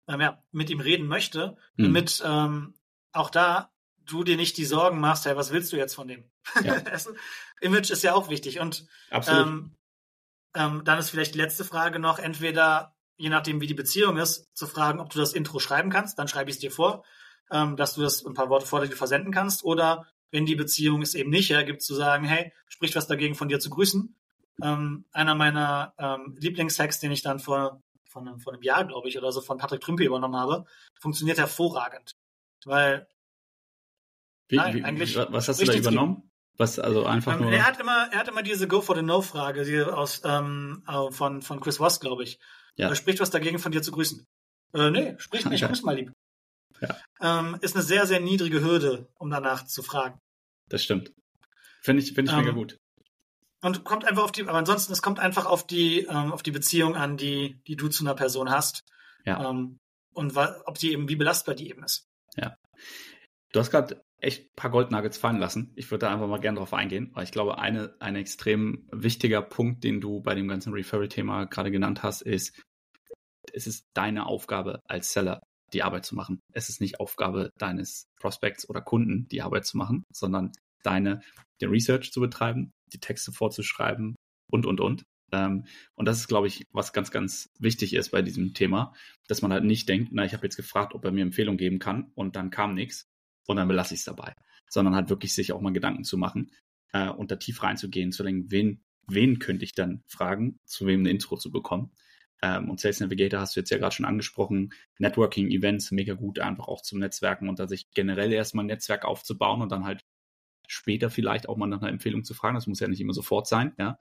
ja, 0.07 0.41
mit 0.51 0.69
ihm 0.69 0.79
reden 0.79 1.07
möchte, 1.07 1.57
hm. 1.75 1.85
damit 1.85 2.21
ähm, 2.25 2.73
auch 3.11 3.29
da 3.29 3.69
du 4.05 4.23
dir 4.23 4.37
nicht 4.37 4.57
die 4.57 4.65
Sorgen 4.65 4.99
machst, 4.99 5.25
hey, 5.25 5.35
was 5.35 5.51
willst 5.51 5.71
du 5.71 5.77
jetzt 5.77 5.95
von 5.95 6.07
dem? 6.07 6.29
Ja. 6.61 6.75
Image 7.61 7.89
ist 7.89 8.03
ja 8.03 8.13
auch 8.13 8.29
wichtig. 8.29 8.59
Und 8.59 8.85
ähm, 9.11 9.75
ähm, 10.53 10.83
dann 10.83 10.99
ist 10.99 11.09
vielleicht 11.09 11.35
die 11.35 11.39
letzte 11.39 11.63
Frage 11.63 11.99
noch, 11.99 12.19
entweder, 12.19 12.95
je 13.17 13.29
nachdem, 13.29 13.61
wie 13.61 13.67
die 13.67 13.73
Beziehung 13.73 14.17
ist, 14.17 14.55
zu 14.55 14.67
fragen, 14.67 14.99
ob 14.99 15.09
du 15.09 15.19
das 15.19 15.33
Intro 15.33 15.59
schreiben 15.59 15.89
kannst, 15.89 16.17
dann 16.19 16.27
schreibe 16.27 16.49
ich 16.49 16.57
es 16.57 16.59
dir 16.59 16.71
vor, 16.71 17.03
ähm, 17.51 17.75
dass 17.75 17.95
du 17.95 18.01
das 18.01 18.25
ein 18.25 18.33
paar 18.33 18.49
Worte 18.49 18.65
vor 18.65 18.85
dir 18.85 18.95
versenden 18.95 19.31
kannst. 19.31 19.63
Oder 19.63 20.07
wenn 20.31 20.45
die 20.45 20.55
Beziehung 20.55 21.01
es 21.01 21.15
eben 21.15 21.29
nicht 21.29 21.49
hergibt, 21.49 21.81
zu 21.81 21.93
sagen, 21.95 22.25
hey, 22.25 22.51
spricht 22.67 22.95
was 22.95 23.07
dagegen, 23.07 23.35
von 23.35 23.49
dir 23.49 23.59
zu 23.59 23.69
grüßen. 23.69 24.15
Ähm, 24.61 25.05
einer 25.11 25.35
meiner 25.35 25.93
ähm, 25.97 26.35
Lieblingshacks, 26.39 26.99
den 26.99 27.11
ich 27.11 27.21
dann 27.21 27.39
vor, 27.39 27.81
von, 28.05 28.27
einem, 28.27 28.39
vor 28.39 28.53
einem 28.53 28.61
Jahr, 28.61 28.85
glaube 28.85 29.09
ich, 29.09 29.17
oder 29.17 29.31
so 29.31 29.41
von 29.41 29.57
Patrick 29.57 29.81
Trümpe 29.81 30.03
übernommen 30.03 30.35
habe, 30.35 30.65
funktioniert 30.99 31.37
hervorragend. 31.37 32.15
Weil 32.65 33.07
wie, 34.47 34.57
Nein, 34.57 34.75
wie, 34.75 34.83
eigentlich. 34.83 35.15
Was 35.15 35.47
hast 35.47 35.61
du 35.61 35.65
da 35.65 35.73
übernommen? 35.73 36.29
Was, 36.57 36.77
also 36.77 37.05
einfach 37.05 37.33
ähm, 37.33 37.41
nur. 37.41 37.51
Er 37.51 37.65
hat 37.65 37.79
immer, 37.79 38.09
er 38.11 38.19
hat 38.19 38.27
immer 38.27 38.43
diese 38.43 38.67
Go 38.67 38.81
for 38.81 38.95
the 38.95 39.01
No 39.01 39.21
Frage, 39.21 39.63
die 39.63 39.81
aus, 39.81 40.21
ähm, 40.23 40.83
von, 41.09 41.41
von 41.41 41.59
Chris 41.59 41.79
Voss, 41.79 41.99
glaube 41.99 42.23
ich. 42.23 42.39
Ja. 42.77 42.89
Er 42.89 42.95
spricht 42.95 43.19
was 43.19 43.29
dagegen, 43.29 43.59
von 43.59 43.71
dir 43.71 43.81
zu 43.81 43.91
grüßen. 43.91 44.25
Äh, 44.73 44.89
nee, 44.89 45.15
spricht 45.19 45.47
nicht, 45.47 45.65
grüß 45.65 45.83
mal 45.83 45.95
lieb. 45.95 46.11
Ja. 46.81 46.97
Ähm, 47.21 47.57
ist 47.61 47.75
eine 47.75 47.83
sehr, 47.83 48.07
sehr 48.07 48.19
niedrige 48.19 48.61
Hürde, 48.61 49.07
um 49.15 49.29
danach 49.29 49.65
zu 49.65 49.83
fragen. 49.83 50.19
Das 50.69 50.83
stimmt. 50.83 51.13
Finde 51.81 52.01
ich, 52.01 52.13
finde 52.13 52.31
ich 52.31 52.37
ähm, 52.37 52.43
mega 52.43 52.55
gut. 52.55 52.77
Und 53.61 53.83
kommt 53.85 54.05
einfach 54.05 54.23
auf 54.23 54.31
die, 54.31 54.41
aber 54.41 54.57
ansonsten, 54.57 54.91
es 54.91 55.01
kommt 55.01 55.19
einfach 55.19 55.45
auf 55.45 55.65
die, 55.65 56.01
ähm, 56.01 56.33
auf 56.33 56.43
die 56.43 56.51
Beziehung 56.51 56.95
an, 56.95 57.15
die, 57.15 57.61
die 57.67 57.75
du 57.75 57.87
zu 57.87 58.03
einer 58.03 58.15
Person 58.15 58.49
hast. 58.49 58.83
Ja. 59.25 59.49
Ähm, 59.49 59.79
und 60.13 60.35
ob 60.35 60.77
die 60.77 60.91
eben, 60.91 61.07
wie 61.07 61.15
belastbar 61.15 61.55
die 61.55 61.69
eben 61.69 61.83
ist. 61.83 62.07
Ja. 62.35 62.55
Du 63.51 63.59
hast 63.59 63.71
gerade 63.71 64.03
echt 64.23 64.45
ein 64.45 64.55
paar 64.55 64.71
Goldnuggets 64.71 65.17
fallen 65.17 65.39
lassen. 65.39 65.71
Ich 65.75 65.91
würde 65.91 66.05
da 66.05 66.13
einfach 66.13 66.27
mal 66.27 66.39
gerne 66.39 66.57
drauf 66.57 66.73
eingehen, 66.73 67.11
weil 67.13 67.25
ich 67.25 67.31
glaube, 67.31 67.57
eine, 67.59 67.95
ein 67.99 68.15
extrem 68.15 68.87
wichtiger 68.91 69.41
Punkt, 69.41 69.83
den 69.83 70.01
du 70.01 70.21
bei 70.21 70.33
dem 70.35 70.47
ganzen 70.47 70.73
Referral-Thema 70.73 71.45
gerade 71.45 71.71
genannt 71.71 72.03
hast, 72.03 72.21
ist, 72.21 72.59
es 73.51 73.67
ist 73.67 73.85
deine 73.93 74.25
Aufgabe 74.25 74.79
als 74.87 75.11
Seller, 75.11 75.41
die 75.73 75.83
Arbeit 75.83 76.05
zu 76.05 76.15
machen. 76.15 76.39
Es 76.53 76.69
ist 76.69 76.79
nicht 76.79 76.99
Aufgabe 76.99 77.49
deines 77.59 78.05
Prospects 78.19 78.69
oder 78.69 78.81
Kunden, 78.81 79.27
die 79.27 79.41
Arbeit 79.41 79.65
zu 79.65 79.77
machen, 79.77 80.03
sondern 80.13 80.51
deine, 80.83 81.21
den 81.61 81.69
Research 81.69 82.11
zu 82.11 82.21
betreiben, 82.21 82.71
die 82.93 82.99
Texte 82.99 83.31
vorzuschreiben 83.31 84.15
und, 84.49 84.65
und, 84.65 84.79
und. 84.79 85.03
Ähm, 85.31 85.65
und 85.95 86.05
das 86.05 86.19
ist, 86.19 86.27
glaube 86.27 86.47
ich, 86.47 86.63
was 86.71 86.93
ganz, 86.93 87.11
ganz 87.11 87.49
wichtig 87.59 87.93
ist 87.93 88.11
bei 88.11 88.21
diesem 88.21 88.53
Thema, 88.53 88.93
dass 89.27 89.41
man 89.41 89.51
halt 89.51 89.63
nicht 89.63 89.89
denkt, 89.89 90.09
na, 90.11 90.23
ich 90.23 90.33
habe 90.33 90.45
jetzt 90.45 90.57
gefragt, 90.57 90.93
ob 90.93 91.03
er 91.03 91.11
mir 91.11 91.23
Empfehlung 91.23 91.57
geben 91.57 91.79
kann 91.79 92.11
und 92.15 92.35
dann 92.35 92.51
kam 92.51 92.75
nichts, 92.75 93.07
und 93.47 93.57
dann 93.57 93.67
belasse 93.67 93.93
ich 93.93 94.01
es 94.01 94.05
dabei. 94.05 94.33
Sondern 94.69 94.95
halt 94.95 95.09
wirklich 95.09 95.33
sich 95.33 95.51
auch 95.51 95.61
mal 95.61 95.73
Gedanken 95.73 96.03
zu 96.03 96.17
machen 96.17 96.51
äh, 96.91 97.09
und 97.09 97.31
da 97.31 97.35
tief 97.35 97.61
reinzugehen, 97.63 98.11
zu 98.11 98.23
denken, 98.23 98.51
wen 98.51 98.83
wen 99.07 99.39
könnte 99.39 99.65
ich 99.65 99.73
dann 99.73 100.03
fragen, 100.07 100.59
zu 100.65 100.85
wem 100.85 101.03
ein 101.03 101.07
Intro 101.07 101.37
zu 101.37 101.51
bekommen. 101.51 101.91
Ähm, 102.41 102.69
und 102.69 102.79
Sales 102.79 102.99
Navigator 102.99 103.39
hast 103.39 103.55
du 103.55 103.59
jetzt 103.59 103.69
ja 103.69 103.77
gerade 103.77 103.95
schon 103.95 104.05
angesprochen. 104.05 104.73
Networking-Events, 104.99 105.91
mega 105.91 106.13
gut, 106.13 106.39
einfach 106.39 106.67
auch 106.67 106.81
zum 106.81 106.99
Netzwerken 106.99 107.49
und 107.49 107.59
da 107.59 107.67
sich 107.67 107.89
generell 107.91 108.31
erstmal 108.31 108.63
ein 108.63 108.67
Netzwerk 108.67 109.05
aufzubauen 109.05 109.61
und 109.61 109.71
dann 109.71 109.85
halt 109.85 110.01
später 110.67 111.09
vielleicht 111.09 111.49
auch 111.49 111.57
mal 111.57 111.67
nach 111.67 111.81
einer 111.81 111.91
Empfehlung 111.91 112.23
zu 112.23 112.33
fragen. 112.33 112.55
Das 112.55 112.67
muss 112.67 112.79
ja 112.79 112.87
nicht 112.87 113.01
immer 113.01 113.13
sofort 113.13 113.47
sein, 113.47 113.73
ja. 113.77 113.97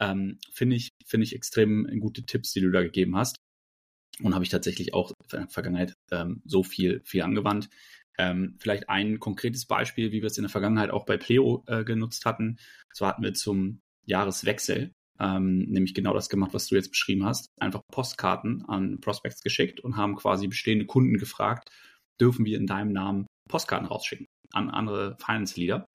Ähm, 0.00 0.38
finde 0.52 0.76
ich, 0.76 0.90
finde 1.06 1.24
ich 1.24 1.34
extrem 1.34 1.86
gute 2.00 2.24
Tipps, 2.24 2.52
die 2.52 2.60
du 2.60 2.70
da 2.70 2.82
gegeben 2.82 3.16
hast. 3.16 3.36
Und 4.20 4.34
habe 4.34 4.44
ich 4.44 4.50
tatsächlich 4.50 4.94
auch 4.94 5.10
in 5.10 5.28
der 5.32 5.48
Vergangenheit 5.48 5.94
ähm, 6.10 6.40
so 6.44 6.62
viel, 6.62 7.00
viel 7.04 7.22
angewandt. 7.22 7.68
Ähm, 8.18 8.56
vielleicht 8.58 8.88
ein 8.88 9.18
konkretes 9.18 9.66
Beispiel, 9.66 10.12
wie 10.12 10.22
wir 10.22 10.26
es 10.26 10.38
in 10.38 10.44
der 10.44 10.50
Vergangenheit 10.50 10.90
auch 10.90 11.04
bei 11.04 11.16
Pleo 11.16 11.64
äh, 11.66 11.84
genutzt 11.84 12.24
hatten. 12.26 12.58
So 12.92 13.06
hatten 13.06 13.22
wir 13.22 13.34
zum 13.34 13.80
Jahreswechsel 14.06 14.92
ähm, 15.20 15.60
nämlich 15.68 15.94
genau 15.94 16.12
das 16.14 16.28
gemacht, 16.28 16.54
was 16.54 16.66
du 16.66 16.74
jetzt 16.74 16.90
beschrieben 16.90 17.24
hast. 17.24 17.48
Einfach 17.60 17.82
Postkarten 17.92 18.64
an 18.66 19.00
Prospects 19.00 19.42
geschickt 19.42 19.80
und 19.80 19.96
haben 19.96 20.16
quasi 20.16 20.46
bestehende 20.46 20.86
Kunden 20.86 21.18
gefragt, 21.18 21.68
dürfen 22.20 22.44
wir 22.44 22.58
in 22.58 22.66
deinem 22.66 22.92
Namen 22.92 23.26
Postkarten 23.48 23.86
rausschicken 23.86 24.26
an 24.52 24.70
andere 24.70 25.16
Finance-Leader 25.18 25.86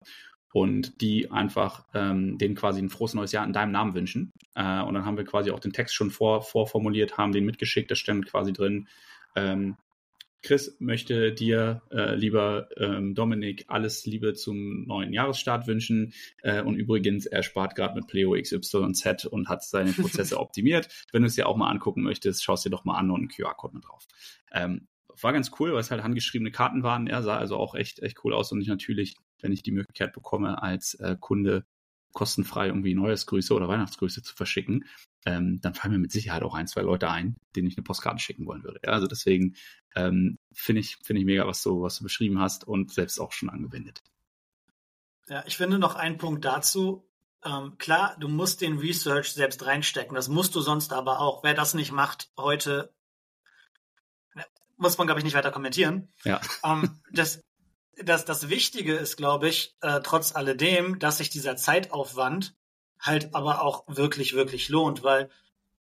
und 0.52 1.00
die 1.00 1.30
einfach 1.30 1.86
ähm, 1.94 2.38
denen 2.38 2.54
quasi 2.54 2.80
ein 2.80 2.90
frohes 2.90 3.14
neues 3.14 3.32
Jahr 3.32 3.46
in 3.46 3.52
deinem 3.52 3.72
Namen 3.72 3.94
wünschen. 3.94 4.30
Äh, 4.54 4.82
und 4.82 4.94
dann 4.94 5.04
haben 5.04 5.16
wir 5.16 5.24
quasi 5.24 5.50
auch 5.50 5.60
den 5.60 5.72
Text 5.72 5.94
schon 5.94 6.10
vor, 6.10 6.42
vorformuliert, 6.42 7.16
haben 7.18 7.32
den 7.32 7.44
mitgeschickt, 7.44 7.90
da 7.90 7.94
stand 7.94 8.26
quasi 8.26 8.52
drin, 8.52 8.88
ähm, 9.36 9.76
Chris 10.42 10.76
möchte 10.80 11.32
dir, 11.32 11.82
äh, 11.90 12.14
lieber 12.14 12.68
ähm, 12.76 13.14
Dominik, 13.14 13.66
alles 13.68 14.06
Liebe 14.06 14.34
zum 14.34 14.86
neuen 14.86 15.12
Jahresstart 15.12 15.66
wünschen. 15.66 16.14
Äh, 16.42 16.62
und 16.62 16.76
übrigens, 16.76 17.26
er 17.26 17.42
spart 17.42 17.74
gerade 17.74 17.94
mit 17.94 18.06
Pleo 18.06 18.32
XYZ 18.40 19.26
und 19.26 19.48
hat 19.48 19.62
seine 19.64 19.92
Prozesse 19.92 20.38
optimiert. 20.40 20.88
Wenn 21.12 21.22
du 21.22 21.28
es 21.28 21.34
dir 21.34 21.46
auch 21.46 21.56
mal 21.56 21.70
angucken 21.70 22.02
möchtest, 22.02 22.42
schaust 22.42 22.64
dir 22.64 22.70
doch 22.70 22.84
mal 22.84 22.96
an 22.96 23.10
und 23.10 23.20
einen 23.20 23.28
QR-Code 23.28 23.74
mit 23.74 23.84
drauf. 23.84 24.06
Ähm, 24.52 24.88
war 25.20 25.32
ganz 25.32 25.50
cool, 25.58 25.72
weil 25.72 25.80
es 25.80 25.90
halt 25.90 26.02
handgeschriebene 26.02 26.50
Karten 26.50 26.82
waren. 26.82 27.06
Er 27.06 27.22
sah 27.22 27.36
also 27.36 27.56
auch 27.56 27.74
echt, 27.74 28.00
echt 28.00 28.24
cool 28.24 28.32
aus 28.32 28.52
und 28.52 28.60
ich 28.60 28.68
natürlich, 28.68 29.16
wenn 29.40 29.52
ich 29.52 29.62
die 29.62 29.72
Möglichkeit 29.72 30.12
bekomme, 30.12 30.62
als 30.62 30.94
äh, 30.94 31.16
Kunde 31.20 31.66
kostenfrei 32.12 32.66
irgendwie 32.66 32.94
Neujahrsgrüße 32.94 33.54
oder 33.54 33.68
Weihnachtsgrüße 33.68 34.22
zu 34.22 34.34
verschicken, 34.34 34.84
ähm, 35.26 35.60
dann 35.60 35.74
fallen 35.74 35.92
mir 35.92 35.98
mit 35.98 36.12
Sicherheit 36.12 36.42
auch 36.42 36.54
ein, 36.54 36.66
zwei 36.66 36.82
Leute 36.82 37.10
ein, 37.10 37.36
denen 37.54 37.68
ich 37.68 37.76
eine 37.76 37.84
Postkarte 37.84 38.18
schicken 38.18 38.46
wollen 38.46 38.64
würde. 38.64 38.80
Ja, 38.84 38.92
also 38.92 39.06
deswegen 39.06 39.54
ähm, 39.94 40.38
finde 40.52 40.80
ich, 40.80 40.96
finde 41.02 41.20
ich 41.20 41.26
mega, 41.26 41.46
was 41.46 41.62
du, 41.62 41.82
was 41.82 41.98
du 41.98 42.04
beschrieben 42.04 42.40
hast 42.40 42.66
und 42.66 42.92
selbst 42.92 43.20
auch 43.20 43.32
schon 43.32 43.50
angewendet. 43.50 44.02
Ja, 45.28 45.44
ich 45.46 45.56
finde 45.56 45.78
noch 45.78 45.94
einen 45.94 46.18
Punkt 46.18 46.44
dazu. 46.44 47.06
Ähm, 47.44 47.78
klar, 47.78 48.16
du 48.18 48.28
musst 48.28 48.60
den 48.60 48.78
Research 48.78 49.32
selbst 49.32 49.64
reinstecken. 49.64 50.14
Das 50.14 50.28
musst 50.28 50.54
du 50.54 50.60
sonst 50.60 50.92
aber 50.92 51.20
auch. 51.20 51.44
Wer 51.44 51.54
das 51.54 51.74
nicht 51.74 51.92
macht 51.92 52.30
heute, 52.36 52.92
muss 54.76 54.98
man, 54.98 55.06
glaube 55.06 55.20
ich, 55.20 55.24
nicht 55.24 55.34
weiter 55.34 55.52
kommentieren. 55.52 56.08
Ja. 56.24 56.40
Ähm, 56.64 57.00
das, 57.12 57.42
das, 58.04 58.24
das 58.24 58.48
Wichtige 58.48 58.94
ist, 58.94 59.16
glaube 59.16 59.48
ich, 59.48 59.76
äh, 59.80 60.00
trotz 60.02 60.34
alledem, 60.34 60.98
dass 60.98 61.18
sich 61.18 61.30
dieser 61.30 61.56
Zeitaufwand 61.56 62.54
halt 62.98 63.34
aber 63.34 63.62
auch 63.62 63.84
wirklich, 63.88 64.34
wirklich 64.34 64.68
lohnt, 64.68 65.02
weil 65.02 65.30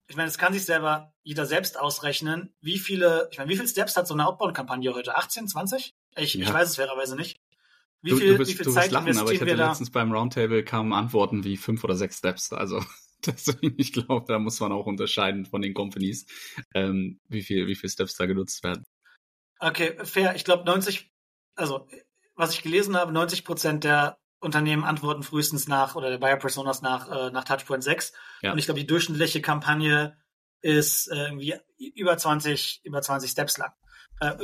ich 0.08 0.16
meine, 0.16 0.28
es 0.28 0.40
kann 0.40 0.54
sich 0.54 0.66
selber 0.66 1.14
jeder 1.22 1.46
selbst 1.46 1.80
ausrechnen, 1.80 2.52
wie 2.62 2.80
viele, 2.80 3.30
ich 3.32 3.38
meine, 3.38 3.50
wie 3.50 3.56
viele 3.56 3.68
Steps 3.68 3.96
hat 3.96 4.08
so 4.08 4.16
eine 4.16 4.26
Outbound-Kampagne 4.26 4.94
heute? 4.94 5.16
18, 5.16 5.48
20? 5.48 5.94
Ich, 6.16 6.34
ja. 6.34 6.46
ich 6.46 6.54
weiß 6.54 6.70
es 6.70 6.76
fairerweise 6.78 7.16
nicht. 7.16 7.40
Wie 8.02 8.12
viel, 8.12 8.32
du, 8.32 8.38
bist, 8.38 8.52
wie 8.52 8.56
viel 8.56 8.66
du 8.66 8.72
Zeit 8.72 8.92
lachen, 8.92 9.16
aber 9.18 9.32
ich 9.32 9.42
hatte 9.42 9.54
letztens 9.54 9.92
beim 9.92 10.12
Roundtable 10.12 10.64
kamen 10.64 10.94
Antworten 10.94 11.44
wie 11.44 11.58
fünf 11.58 11.84
oder 11.84 11.96
sechs 11.96 12.18
Steps. 12.18 12.54
Also 12.54 12.84
deswegen, 13.26 13.76
ich 13.78 13.94
glaube, 13.94 14.26
da 14.28 14.40
muss 14.40 14.60
man 14.60 14.72
auch 14.72 14.86
unterscheiden 14.86 15.46
von 15.46 15.62
den 15.62 15.74
Companies, 15.74 16.26
ähm, 16.74 17.20
wie 17.28 17.44
viel, 17.44 17.68
wie 17.68 17.76
viel 17.76 17.90
Steps 17.90 18.16
da 18.16 18.26
genutzt 18.26 18.64
werden. 18.64 18.86
Okay, 19.60 19.98
fair. 20.06 20.36
Ich 20.36 20.46
glaube 20.46 20.64
90, 20.64 21.12
also 21.56 21.88
was 22.40 22.54
ich 22.54 22.62
gelesen 22.62 22.96
habe, 22.96 23.12
90 23.12 23.44
Prozent 23.44 23.84
der 23.84 24.18
Unternehmen 24.40 24.86
antworten 24.86 25.24
frühestens 25.24 25.68
nach 25.68 25.96
oder 25.96 26.10
der 26.10 26.20
Buyer 26.20 26.38
Personas 26.38 26.82
nach, 26.82 27.10
äh, 27.12 27.32
nach 27.32 27.44
Touchpoint 27.44 27.84
6. 27.84 28.14
Ja. 28.42 28.54
Und 28.54 28.60
ich 28.60 28.66
glaube, 28.66 28.80
die 28.80 28.88
durchschnittliche 28.88 29.42
Kampagne 29.42 30.18
ist 30.62 31.08
äh, 31.08 31.26
irgendwie 31.26 31.56
über 31.96 32.18
20, 32.18 32.80
über 32.86 33.02
20 33.02 33.30
Steps 33.30 33.58
lang. 33.58 33.74
Äh, 34.22 34.38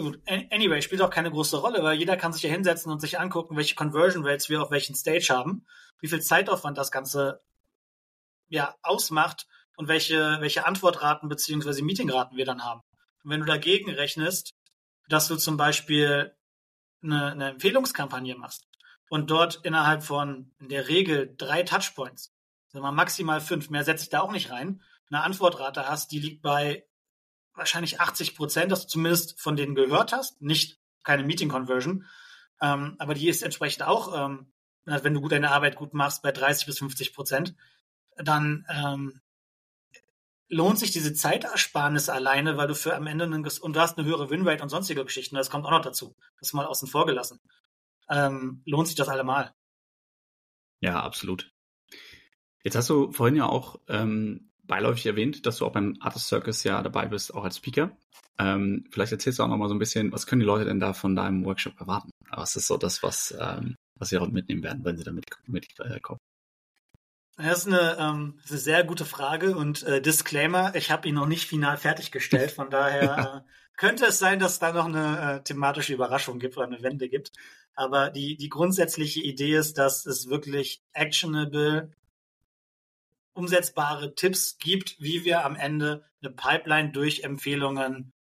anyway, 0.52 0.82
spielt 0.82 1.02
auch 1.02 1.10
keine 1.10 1.32
große 1.32 1.56
Rolle, 1.56 1.84
weil 1.84 1.98
jeder 1.98 2.18
kann 2.18 2.34
sich 2.34 2.44
ja 2.44 2.50
hinsetzen 2.50 2.92
und 2.92 3.00
sich 3.00 3.18
angucken, 3.18 3.56
welche 3.56 3.76
Conversion 3.76 4.26
Rates 4.26 4.50
wir 4.50 4.62
auf 4.62 4.72
welchen 4.72 4.96
Stage 4.96 5.28
haben, 5.30 5.66
wie 6.02 6.10
viel 6.10 6.22
Zeitaufwand 6.22 6.78
das 6.78 6.92
Ganze 6.92 7.42
ja 8.50 8.76
ausmacht 8.84 9.48
und 9.78 9.88
welche, 9.88 10.38
welche 10.42 10.66
Antwortraten 10.66 11.30
beziehungsweise 11.30 11.82
Meetingraten 11.82 12.36
wir 12.36 12.46
dann 12.46 12.66
haben. 12.66 12.82
Und 13.24 13.32
wenn 13.32 13.40
du 13.40 13.46
dagegen 13.46 13.90
rechnest, 13.90 14.54
dass 15.08 15.30
du 15.30 15.38
zum 15.38 15.56
Beispiel 15.56 16.35
eine, 17.06 17.32
eine 17.32 17.50
Empfehlungskampagne 17.52 18.36
machst 18.36 18.68
und 19.10 19.30
dort 19.30 19.62
innerhalb 19.64 20.04
von 20.04 20.54
in 20.60 20.70
der 20.70 20.88
Regel 20.88 21.34
drei 21.38 21.64
Touchpoints, 21.64 22.34
sagen 22.68 22.84
wir 22.86 22.92
maximal 22.92 23.42
fünf, 23.42 23.70
mehr 23.70 23.84
setze 23.84 24.04
ich 24.04 24.10
da 24.10 24.22
auch 24.22 24.32
nicht 24.32 24.52
rein, 24.52 24.82
eine 25.10 25.24
Antwortrate 25.24 25.88
hast, 25.88 26.12
die 26.12 26.20
liegt 26.20 26.42
bei 26.42 26.86
wahrscheinlich 27.54 28.02
80 28.02 28.36
Prozent, 28.36 28.72
dass 28.72 28.82
du 28.82 28.88
zumindest 28.88 29.40
von 29.40 29.56
denen 29.56 29.76
gehört 29.76 30.12
hast, 30.12 30.42
nicht 30.42 30.80
keine 31.04 31.24
Meeting 31.24 31.50
Conversion, 31.50 32.06
ähm, 32.62 32.96
aber 33.00 33.14
die 33.14 33.30
ist 33.30 33.44
entsprechend 33.44 33.84
auch, 33.84 34.14
ähm, 34.26 34.52
wenn 34.86 35.14
du 35.14 35.22
gut 35.22 35.32
deine 35.32 35.52
Arbeit 35.52 35.76
gut 35.76 35.94
machst, 35.94 36.22
bei 36.22 36.32
30 36.32 36.66
bis 36.68 36.80
50 36.80 37.14
Prozent, 37.14 37.56
dann 38.18 38.66
ähm, 38.70 39.22
lohnt 40.50 40.80
sich 40.80 40.92
diese 40.92 41.14
Zeitersparnis 41.14 42.10
alleine, 42.10 42.58
weil 42.58 42.68
du 42.68 42.76
für 42.76 42.96
am 42.96 43.08
Ende 43.08 43.26
einen, 43.26 43.46
und 43.46 43.76
du 43.76 43.80
hast 43.80 43.98
eine 43.98 44.08
höhere 44.08 44.30
Winrate 44.30 44.64
und 44.64 44.70
sonstige 44.70 45.04
Geschichten, 45.04 45.36
das 45.36 45.50
kommt 45.50 45.66
auch 45.66 45.72
noch 45.72 45.82
dazu. 45.82 46.16
Das 46.40 46.50
ist 46.50 46.54
mal 46.54 46.66
außen 46.66 46.88
vor 46.88 47.06
gelassen. 47.06 47.40
Ähm, 48.10 48.62
lohnt 48.66 48.88
sich 48.88 48.96
das 48.96 49.10
allemal. 49.10 49.54
Ja, 50.82 51.02
absolut. 51.02 51.52
Jetzt 52.64 52.76
hast 52.76 52.90
du 52.90 53.12
vorhin 53.12 53.36
ja 53.36 53.46
auch 53.46 53.80
ähm, 53.88 54.52
beiläufig 54.64 55.06
erwähnt, 55.06 55.46
dass 55.46 55.58
du 55.58 55.66
auch 55.66 55.72
beim 55.72 55.98
Artist 56.00 56.28
Circus 56.28 56.64
ja 56.64 56.82
dabei 56.82 57.08
bist, 57.08 57.34
auch 57.34 57.44
als 57.44 57.58
Speaker. 57.58 57.98
Ähm, 58.38 58.86
vielleicht 58.92 59.12
erzählst 59.12 59.40
du 59.40 59.44
auch 59.44 59.48
noch 59.48 59.58
mal 59.58 59.70
so 59.70 59.76
ein 59.76 59.80
bisschen, 59.80 60.12
was 60.12 60.28
können 60.28 60.42
die 60.42 60.46
Leute 60.46 60.66
denn 60.66 60.80
da 60.80 60.94
von 60.94 61.16
deinem 61.16 61.46
Workshop 61.46 61.80
erwarten? 61.80 62.12
Was 62.30 62.56
ist 62.56 62.68
so 62.68 62.78
das, 62.78 63.02
was, 63.02 63.36
ähm, 63.40 63.76
was 63.96 64.10
sie 64.10 64.18
auch 64.18 64.28
mitnehmen 64.28 64.64
werden, 64.64 64.84
wenn 64.84 64.98
sie 64.98 65.04
damit 65.04 65.26
mitkommen? 65.26 65.46
Mit, 65.48 65.80
äh, 65.80 66.00
das 67.38 67.60
ist 67.60 67.68
eine, 67.68 67.98
ähm, 68.00 68.34
das 68.38 68.46
ist 68.46 68.52
eine 68.52 68.60
sehr 68.78 68.84
gute 68.86 69.06
Frage 69.06 69.58
und 69.58 69.84
äh, 69.84 70.02
Disclaimer, 70.02 70.74
ich 70.76 70.90
habe 70.90 71.08
ihn 71.08 71.16
noch 71.16 71.26
nicht 71.26 71.48
final 71.48 71.78
fertiggestellt, 71.78 72.52
von 72.52 72.70
daher 72.70 73.44
äh, 73.46 73.52
könnte 73.78 74.06
es 74.06 74.20
sein, 74.20 74.40
dass 74.40 74.54
es 74.54 74.60
da 74.60 74.72
noch 74.72 74.86
eine 74.86 75.40
äh, 75.40 75.44
thematische 75.44 75.94
Überraschung 75.94 76.40
gibt 76.40 76.56
oder 76.56 76.68
eine 76.68 76.82
Wende 76.82 77.10
gibt. 77.10 77.32
Aber 77.76 78.10
die, 78.10 78.38
die 78.38 78.48
grundsätzliche 78.48 79.22
Idee 79.22 79.56
ist, 79.56 79.78
dass 79.78 80.06
es 80.06 80.30
wirklich 80.30 80.82
actionable, 80.94 81.92
umsetzbare 83.34 84.16
Tipps 84.16 84.58
gibt, 84.58 84.96
wie 85.02 85.26
wir 85.26 85.44
am 85.44 85.58
Ende 85.58 86.06
eine 86.22 86.32
Pipeline 86.32 86.92
durch 86.92 87.24
Empfehlungen 87.24 88.14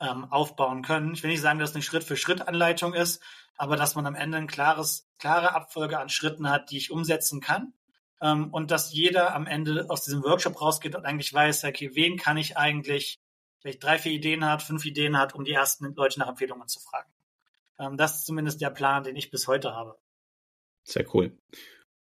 ähm, 0.00 0.24
aufbauen 0.24 0.80
können. 0.80 1.12
Ich 1.12 1.22
will 1.22 1.30
nicht 1.30 1.42
sagen, 1.42 1.58
dass 1.58 1.70
es 1.70 1.76
eine 1.76 1.82
Schritt-für-Schritt-Anleitung 1.82 2.94
ist, 2.94 3.22
aber 3.58 3.76
dass 3.76 3.94
man 3.96 4.06
am 4.06 4.14
Ende 4.14 4.38
ein 4.38 4.46
klares, 4.46 5.06
klare 5.18 5.54
Abfolge 5.54 5.98
an 5.98 6.08
Schritten 6.08 6.48
hat, 6.48 6.70
die 6.70 6.78
ich 6.78 6.90
umsetzen 6.90 7.42
kann 7.42 7.74
ähm, 8.22 8.48
und 8.50 8.70
dass 8.70 8.92
jeder 8.92 9.34
am 9.34 9.46
Ende 9.46 9.86
aus 9.90 10.04
diesem 10.04 10.22
Workshop 10.22 10.60
rausgeht 10.60 10.94
und 10.94 11.04
eigentlich 11.04 11.34
weiß, 11.34 11.64
okay, 11.64 11.90
wen 11.94 12.16
kann 12.16 12.36
ich 12.36 12.56
eigentlich, 12.56 13.20
vielleicht 13.60 13.82
drei, 13.82 13.98
vier 13.98 14.12
Ideen 14.12 14.44
hat, 14.44 14.62
fünf 14.62 14.84
Ideen 14.84 15.18
hat, 15.18 15.34
um 15.34 15.44
die 15.44 15.52
ersten 15.52 15.94
Leute 15.94 16.20
nach 16.20 16.28
Empfehlungen 16.28 16.68
zu 16.68 16.80
fragen. 16.80 17.12
Ähm, 17.78 17.96
das 17.96 18.20
ist 18.20 18.26
zumindest 18.26 18.60
der 18.60 18.70
Plan, 18.70 19.02
den 19.02 19.16
ich 19.16 19.30
bis 19.30 19.48
heute 19.48 19.74
habe. 19.74 19.98
Sehr 20.84 21.04
cool. 21.14 21.36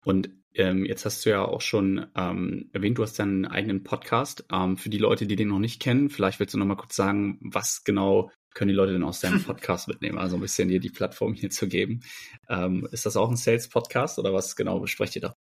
Und 0.05 0.29
ähm, 0.53 0.86
jetzt 0.86 1.05
hast 1.05 1.25
du 1.25 1.29
ja 1.29 1.43
auch 1.43 1.62
schon 1.62 2.07
ähm, 2.15 2.69
erwähnt, 2.73 2.97
du 2.97 3.03
hast 3.03 3.17
deinen 3.17 3.45
eigenen 3.45 3.84
Podcast. 3.84 4.45
Ähm, 4.51 4.77
für 4.77 4.89
die 4.89 4.97
Leute, 4.97 5.25
die 5.25 5.36
den 5.36 5.47
noch 5.47 5.60
nicht 5.60 5.81
kennen, 5.81 6.10
vielleicht 6.10 6.39
willst 6.39 6.53
du 6.53 6.57
noch 6.57 6.65
mal 6.65 6.75
kurz 6.75 6.95
sagen, 6.95 7.39
was 7.41 7.84
genau 7.84 8.31
können 8.53 8.69
die 8.69 8.75
Leute 8.75 8.93
denn 8.93 9.03
aus 9.03 9.21
deinem 9.21 9.43
Podcast 9.45 9.88
mitnehmen? 9.88 10.17
Also 10.17 10.36
ein 10.36 10.41
bisschen 10.41 10.67
dir 10.67 10.79
die 10.79 10.89
Plattform 10.89 11.34
hier 11.34 11.49
zu 11.49 11.67
geben. 11.67 12.01
Ähm, 12.49 12.88
ist 12.91 13.05
das 13.05 13.17
auch 13.17 13.29
ein 13.29 13.38
Sales-Podcast 13.38 14.19
oder 14.19 14.34
was 14.34 14.55
genau 14.55 14.79
besprecht 14.79 15.15
ihr 15.15 15.21
da? 15.21 15.36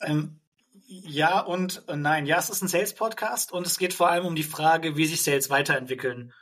Ähm, 0.00 0.40
ja 0.86 1.40
und 1.40 1.82
äh, 1.88 1.96
nein. 1.96 2.26
Ja, 2.26 2.38
es 2.38 2.50
ist 2.50 2.62
ein 2.62 2.68
Sales-Podcast 2.68 3.52
und 3.52 3.66
es 3.66 3.78
geht 3.78 3.94
vor 3.94 4.08
allem 4.08 4.26
um 4.26 4.36
die 4.36 4.42
Frage, 4.42 4.96
wie 4.96 5.06
sich 5.06 5.22
Sales 5.22 5.50
weiterentwickeln 5.50 6.32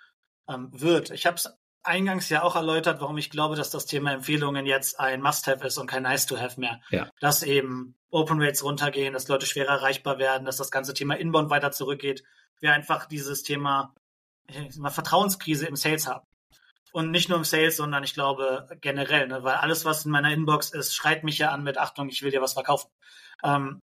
ähm, 0.48 0.70
wird. 0.72 1.10
Ich 1.10 1.26
habe 1.26 1.36
es 1.36 1.50
eingangs 1.82 2.28
ja 2.28 2.42
auch 2.42 2.56
erläutert, 2.56 3.00
warum 3.00 3.16
ich 3.18 3.30
glaube, 3.30 3.56
dass 3.56 3.70
das 3.70 3.86
Thema 3.86 4.12
Empfehlungen 4.12 4.66
jetzt 4.66 4.98
ein 4.98 5.22
Must-Have 5.22 5.66
ist 5.66 5.78
und 5.78 5.86
kein 5.86 6.02
Nice-to-Have 6.02 6.60
mehr. 6.60 6.80
Ja. 6.90 7.10
Dass 7.20 7.42
eben 7.42 7.96
Open 8.10 8.42
Rates 8.42 8.64
runtergehen, 8.64 9.12
dass 9.12 9.28
Leute 9.28 9.46
schwerer 9.46 9.74
erreichbar 9.74 10.18
werden, 10.18 10.44
dass 10.44 10.56
das 10.56 10.70
ganze 10.70 10.94
Thema 10.94 11.14
Inbound 11.14 11.50
weiter 11.50 11.70
zurückgeht. 11.70 12.24
Wir 12.60 12.72
einfach 12.72 13.06
dieses 13.06 13.42
Thema 13.42 13.94
Vertrauenskrise 14.88 15.66
im 15.66 15.76
Sales 15.76 16.06
haben. 16.06 16.26
Und 16.96 17.10
nicht 17.10 17.28
nur 17.28 17.36
im 17.36 17.44
Sales, 17.44 17.76
sondern 17.76 18.04
ich 18.04 18.14
glaube 18.14 18.66
generell, 18.80 19.28
ne? 19.28 19.44
weil 19.44 19.56
alles, 19.56 19.84
was 19.84 20.06
in 20.06 20.10
meiner 20.10 20.32
Inbox 20.32 20.70
ist, 20.70 20.94
schreit 20.94 21.24
mich 21.24 21.36
ja 21.36 21.50
an 21.50 21.62
mit 21.62 21.76
Achtung, 21.76 22.08
ich 22.08 22.22
will 22.22 22.30
dir 22.30 22.40
was 22.40 22.54
verkaufen. 22.54 22.90
Ähm, 23.44 23.80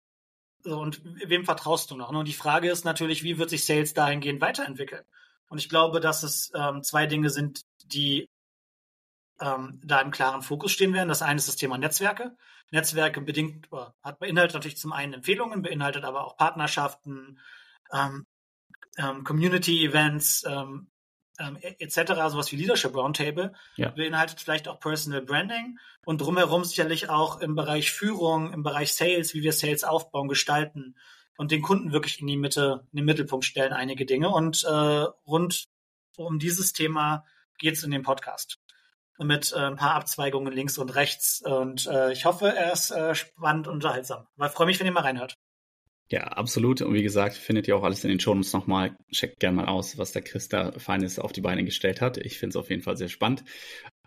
So, 0.62 0.78
und 0.78 1.02
wem 1.26 1.44
vertraust 1.44 1.90
du 1.90 1.96
noch? 1.96 2.10
Und 2.10 2.28
die 2.28 2.34
Frage 2.34 2.70
ist 2.70 2.84
natürlich, 2.84 3.22
wie 3.22 3.38
wird 3.38 3.50
sich 3.50 3.64
Sales 3.64 3.94
dahingehend 3.94 4.40
weiterentwickeln? 4.40 5.04
Und 5.48 5.58
ich 5.58 5.68
glaube, 5.68 6.00
dass 6.00 6.22
es 6.22 6.52
ähm, 6.54 6.82
zwei 6.82 7.06
Dinge 7.06 7.30
sind, 7.30 7.62
die 7.84 8.28
ähm, 9.40 9.80
da 9.82 10.00
im 10.02 10.10
klaren 10.12 10.42
Fokus 10.42 10.70
stehen 10.70 10.92
werden. 10.92 11.08
Das 11.08 11.22
eine 11.22 11.38
ist 11.38 11.48
das 11.48 11.56
Thema 11.56 11.78
Netzwerke. 11.78 12.36
Netzwerke 12.70 13.20
bedingt, 13.22 13.68
hat 14.04 14.18
beinhaltet 14.20 14.54
natürlich 14.54 14.76
zum 14.78 14.92
einen 14.92 15.14
Empfehlungen, 15.14 15.62
beinhaltet 15.62 16.04
aber 16.04 16.24
auch 16.24 16.36
Partnerschaften, 16.36 17.40
ähm, 17.92 18.26
ähm, 18.98 19.24
Community-Events, 19.24 20.44
ähm, 20.46 20.90
ähm, 21.40 21.58
etc., 21.60 22.12
sowas 22.28 22.52
wie 22.52 22.56
Leadership 22.56 22.94
Roundtable, 22.94 23.52
ja. 23.76 23.88
beinhaltet 23.90 24.40
vielleicht 24.40 24.68
auch 24.68 24.78
Personal 24.78 25.22
Branding 25.22 25.78
und 26.04 26.20
drumherum 26.20 26.64
sicherlich 26.64 27.08
auch 27.08 27.40
im 27.40 27.54
Bereich 27.54 27.90
Führung, 27.90 28.52
im 28.52 28.62
Bereich 28.62 28.92
Sales, 28.92 29.34
wie 29.34 29.42
wir 29.42 29.52
Sales 29.52 29.82
aufbauen, 29.82 30.28
gestalten 30.28 30.94
und 31.36 31.50
den 31.50 31.62
Kunden 31.62 31.92
wirklich 31.92 32.20
in 32.20 32.26
die 32.26 32.36
Mitte, 32.36 32.86
in 32.92 32.98
den 32.98 33.06
Mittelpunkt 33.06 33.44
stellen, 33.44 33.72
einige 33.72 34.04
Dinge. 34.04 34.28
Und 34.28 34.62
äh, 34.64 35.06
rund 35.26 35.68
um 36.16 36.38
dieses 36.38 36.72
Thema 36.72 37.24
geht 37.58 37.76
es 37.76 37.82
in 37.82 37.90
dem 37.90 38.02
Podcast 38.02 38.58
mit 39.18 39.52
äh, 39.52 39.58
ein 39.58 39.76
paar 39.76 39.94
Abzweigungen 39.94 40.52
links 40.52 40.78
und 40.78 40.94
rechts. 40.94 41.42
Und 41.42 41.86
äh, 41.86 42.12
ich 42.12 42.24
hoffe, 42.24 42.54
er 42.54 42.72
ist 42.72 42.90
äh, 42.90 43.14
spannend 43.14 43.68
und 43.68 43.74
unterhaltsam. 43.74 44.26
Ich 44.38 44.50
freue 44.50 44.66
mich, 44.66 44.78
wenn 44.78 44.86
ihr 44.86 44.92
mal 44.92 45.00
reinhört. 45.00 45.36
Ja, 46.12 46.22
absolut. 46.24 46.82
Und 46.82 46.92
wie 46.94 47.04
gesagt, 47.04 47.36
findet 47.36 47.68
ihr 47.68 47.76
auch 47.76 47.84
alles 47.84 48.02
in 48.02 48.10
den 48.10 48.18
Shownotes 48.18 48.52
nochmal. 48.52 48.96
Checkt 49.12 49.38
gerne 49.38 49.58
mal 49.58 49.66
aus, 49.66 49.96
was 49.96 50.10
der 50.10 50.22
Chris 50.22 50.48
da 50.48 50.72
Feines 50.72 51.20
auf 51.20 51.30
die 51.30 51.40
Beine 51.40 51.64
gestellt 51.64 52.00
hat. 52.00 52.18
Ich 52.18 52.36
finde 52.38 52.50
es 52.50 52.56
auf 52.56 52.68
jeden 52.68 52.82
Fall 52.82 52.96
sehr 52.96 53.08
spannend. 53.08 53.44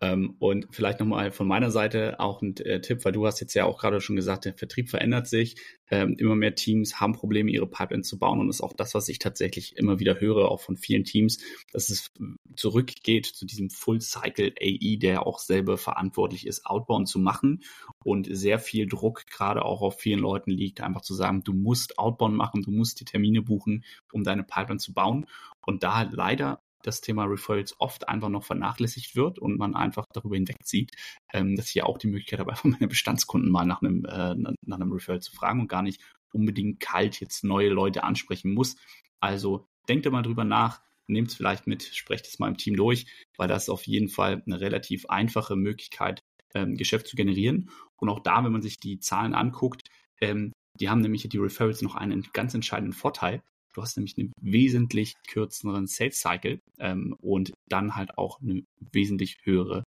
Ähm, 0.03 0.35
und 0.39 0.67
vielleicht 0.71 0.99
nochmal 0.99 1.31
von 1.31 1.47
meiner 1.47 1.71
Seite 1.71 2.19
auch 2.19 2.41
ein 2.41 2.57
äh, 2.57 2.81
Tipp, 2.81 3.05
weil 3.05 3.13
du 3.13 3.25
hast 3.25 3.39
jetzt 3.39 3.53
ja 3.53 3.63
auch 3.63 3.79
gerade 3.79 4.01
schon 4.01 4.17
gesagt, 4.17 4.43
der 4.43 4.53
Vertrieb 4.53 4.89
verändert 4.89 5.29
sich. 5.29 5.55
Ähm, 5.89 6.17
immer 6.17 6.35
mehr 6.35 6.55
Teams 6.55 6.99
haben 6.99 7.13
Probleme, 7.13 7.49
ihre 7.49 7.67
Pipeline 7.67 8.03
zu 8.03 8.19
bauen. 8.19 8.41
Und 8.41 8.47
das 8.47 8.57
ist 8.57 8.61
auch 8.61 8.73
das, 8.73 8.95
was 8.95 9.07
ich 9.07 9.19
tatsächlich 9.19 9.77
immer 9.77 9.99
wieder 9.99 10.19
höre, 10.19 10.51
auch 10.51 10.59
von 10.59 10.75
vielen 10.75 11.05
Teams, 11.05 11.39
dass 11.71 11.89
es 11.89 12.11
zurückgeht 12.57 13.27
zu 13.27 13.45
diesem 13.45 13.69
Full-Cycle 13.69 14.55
AI, 14.61 14.97
der 14.97 15.25
auch 15.25 15.39
selber 15.39 15.77
verantwortlich 15.77 16.47
ist, 16.47 16.65
Outbound 16.65 17.07
zu 17.07 17.19
machen. 17.19 17.63
Und 18.03 18.27
sehr 18.29 18.59
viel 18.59 18.87
Druck 18.87 19.25
gerade 19.27 19.63
auch 19.63 19.81
auf 19.81 20.01
vielen 20.01 20.19
Leuten 20.19 20.51
liegt, 20.51 20.81
einfach 20.81 21.01
zu 21.01 21.13
sagen, 21.13 21.45
du 21.45 21.53
musst 21.53 21.97
Outbound 21.97 22.35
machen, 22.35 22.61
du 22.61 22.71
musst 22.71 22.99
die 22.99 23.05
Termine 23.05 23.41
buchen, 23.41 23.85
um 24.11 24.25
deine 24.25 24.43
Pipeline 24.43 24.79
zu 24.79 24.93
bauen. 24.93 25.27
Und 25.65 25.83
da 25.83 26.03
leider 26.11 26.62
das 26.83 27.01
Thema 27.01 27.25
Referrals 27.25 27.75
oft 27.79 28.07
einfach 28.07 28.29
noch 28.29 28.43
vernachlässigt 28.43 29.15
wird 29.15 29.39
und 29.39 29.57
man 29.57 29.75
einfach 29.75 30.05
darüber 30.13 30.35
hinwegzieht, 30.35 30.91
ähm, 31.33 31.55
dass 31.55 31.69
ich 31.69 31.75
ja 31.75 31.85
auch 31.85 31.97
die 31.97 32.07
Möglichkeit 32.07 32.39
habe, 32.39 32.51
einfach 32.51 32.65
meine 32.65 32.87
Bestandskunden 32.87 33.51
mal 33.51 33.65
nach 33.65 33.81
einem, 33.81 34.05
äh, 34.05 34.35
nach 34.35 34.79
einem 34.79 34.91
Referral 34.91 35.21
zu 35.21 35.31
fragen 35.31 35.61
und 35.61 35.67
gar 35.67 35.81
nicht 35.81 36.01
unbedingt 36.31 36.79
kalt 36.79 37.19
jetzt 37.19 37.43
neue 37.43 37.69
Leute 37.69 38.03
ansprechen 38.03 38.53
muss. 38.53 38.75
Also 39.19 39.67
denkt 39.87 40.09
mal 40.11 40.21
drüber 40.21 40.43
nach, 40.43 40.81
nehmt 41.07 41.29
es 41.29 41.35
vielleicht 41.35 41.67
mit, 41.67 41.83
sprecht 41.83 42.27
es 42.27 42.39
mal 42.39 42.47
im 42.47 42.57
Team 42.57 42.75
durch, 42.75 43.05
weil 43.37 43.47
das 43.47 43.63
ist 43.63 43.69
auf 43.69 43.85
jeden 43.87 44.09
Fall 44.09 44.41
eine 44.45 44.59
relativ 44.59 45.05
einfache 45.07 45.55
Möglichkeit, 45.55 46.21
ähm, 46.53 46.75
Geschäft 46.75 47.07
zu 47.07 47.15
generieren. 47.15 47.69
Und 47.97 48.09
auch 48.09 48.19
da, 48.19 48.43
wenn 48.43 48.51
man 48.51 48.61
sich 48.61 48.79
die 48.79 48.99
Zahlen 48.99 49.33
anguckt, 49.33 49.89
ähm, 50.21 50.51
die 50.79 50.89
haben 50.89 51.01
nämlich 51.01 51.27
die 51.29 51.37
Referrals 51.37 51.81
noch 51.81 51.95
einen 51.95 52.27
ganz 52.33 52.53
entscheidenden 52.53 52.93
Vorteil. 52.93 53.41
Du 53.73 53.81
hast 53.81 53.97
nämlich 53.97 54.17
einen 54.17 54.31
wesentlich 54.39 55.15
kürzeren 55.27 55.87
Sales 55.87 56.19
Cycle 56.19 56.61
ähm, 56.79 57.15
und 57.19 57.53
dann 57.67 57.95
halt 57.95 58.17
auch 58.17 58.39
eine 58.39 58.63
wesentlich 58.91 59.37
höhere 59.43 59.83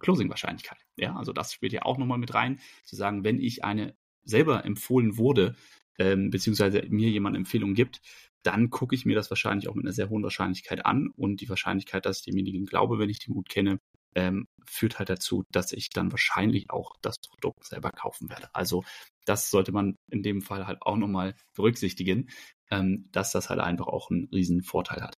Closing-Wahrscheinlichkeit. 0.00 0.78
Ja, 0.96 1.16
also 1.16 1.32
das 1.32 1.52
spielt 1.52 1.72
ja 1.72 1.82
auch 1.82 1.98
nochmal 1.98 2.18
mit 2.18 2.34
rein, 2.34 2.60
zu 2.84 2.96
sagen, 2.96 3.22
wenn 3.22 3.40
ich 3.40 3.64
eine 3.64 3.94
selber 4.24 4.64
empfohlen 4.64 5.16
wurde, 5.16 5.54
ähm, 5.98 6.30
beziehungsweise 6.30 6.82
mir 6.88 7.08
jemand 7.10 7.36
Empfehlung 7.36 7.74
gibt, 7.74 8.00
dann 8.42 8.70
gucke 8.70 8.94
ich 8.94 9.04
mir 9.04 9.14
das 9.14 9.30
wahrscheinlich 9.30 9.68
auch 9.68 9.74
mit 9.74 9.84
einer 9.84 9.92
sehr 9.92 10.08
hohen 10.08 10.22
Wahrscheinlichkeit 10.22 10.84
an 10.86 11.10
und 11.14 11.40
die 11.40 11.48
Wahrscheinlichkeit, 11.48 12.06
dass 12.06 12.18
ich 12.18 12.24
demjenigen 12.24 12.66
glaube, 12.66 12.98
wenn 12.98 13.10
ich 13.10 13.18
den 13.18 13.34
gut 13.34 13.48
kenne, 13.48 13.78
ähm, 14.14 14.46
führt 14.66 14.98
halt 14.98 15.10
dazu, 15.10 15.44
dass 15.52 15.72
ich 15.72 15.90
dann 15.90 16.10
wahrscheinlich 16.10 16.70
auch 16.70 16.96
das 17.02 17.16
Produkt 17.18 17.64
selber 17.64 17.90
kaufen 17.90 18.28
werde. 18.28 18.48
Also 18.54 18.82
das 19.24 19.50
sollte 19.50 19.72
man 19.72 19.96
in 20.10 20.22
dem 20.22 20.42
Fall 20.42 20.66
halt 20.66 20.82
auch 20.82 20.96
nochmal 20.96 21.34
berücksichtigen, 21.54 22.30
ähm, 22.70 23.08
dass 23.12 23.32
das 23.32 23.50
halt 23.50 23.60
einfach 23.60 23.86
auch 23.86 24.10
einen 24.10 24.28
riesen 24.32 24.62
Vorteil 24.62 25.02
hat. 25.02 25.14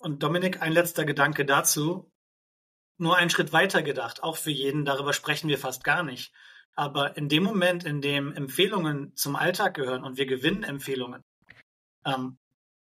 Und 0.00 0.22
Dominik, 0.22 0.60
ein 0.60 0.72
letzter 0.72 1.04
Gedanke 1.04 1.44
dazu. 1.44 2.10
Nur 2.96 3.16
einen 3.16 3.30
Schritt 3.30 3.52
weiter 3.52 3.82
gedacht, 3.82 4.22
auch 4.22 4.36
für 4.36 4.52
jeden, 4.52 4.84
darüber 4.84 5.12
sprechen 5.12 5.48
wir 5.48 5.58
fast 5.58 5.82
gar 5.82 6.04
nicht. 6.04 6.32
Aber 6.76 7.16
in 7.16 7.28
dem 7.28 7.42
Moment, 7.42 7.84
in 7.84 8.00
dem 8.00 8.32
Empfehlungen 8.32 9.16
zum 9.16 9.34
Alltag 9.34 9.74
gehören 9.74 10.04
und 10.04 10.16
wir 10.16 10.26
gewinnen 10.26 10.62
Empfehlungen, 10.62 11.22
ähm, 12.04 12.38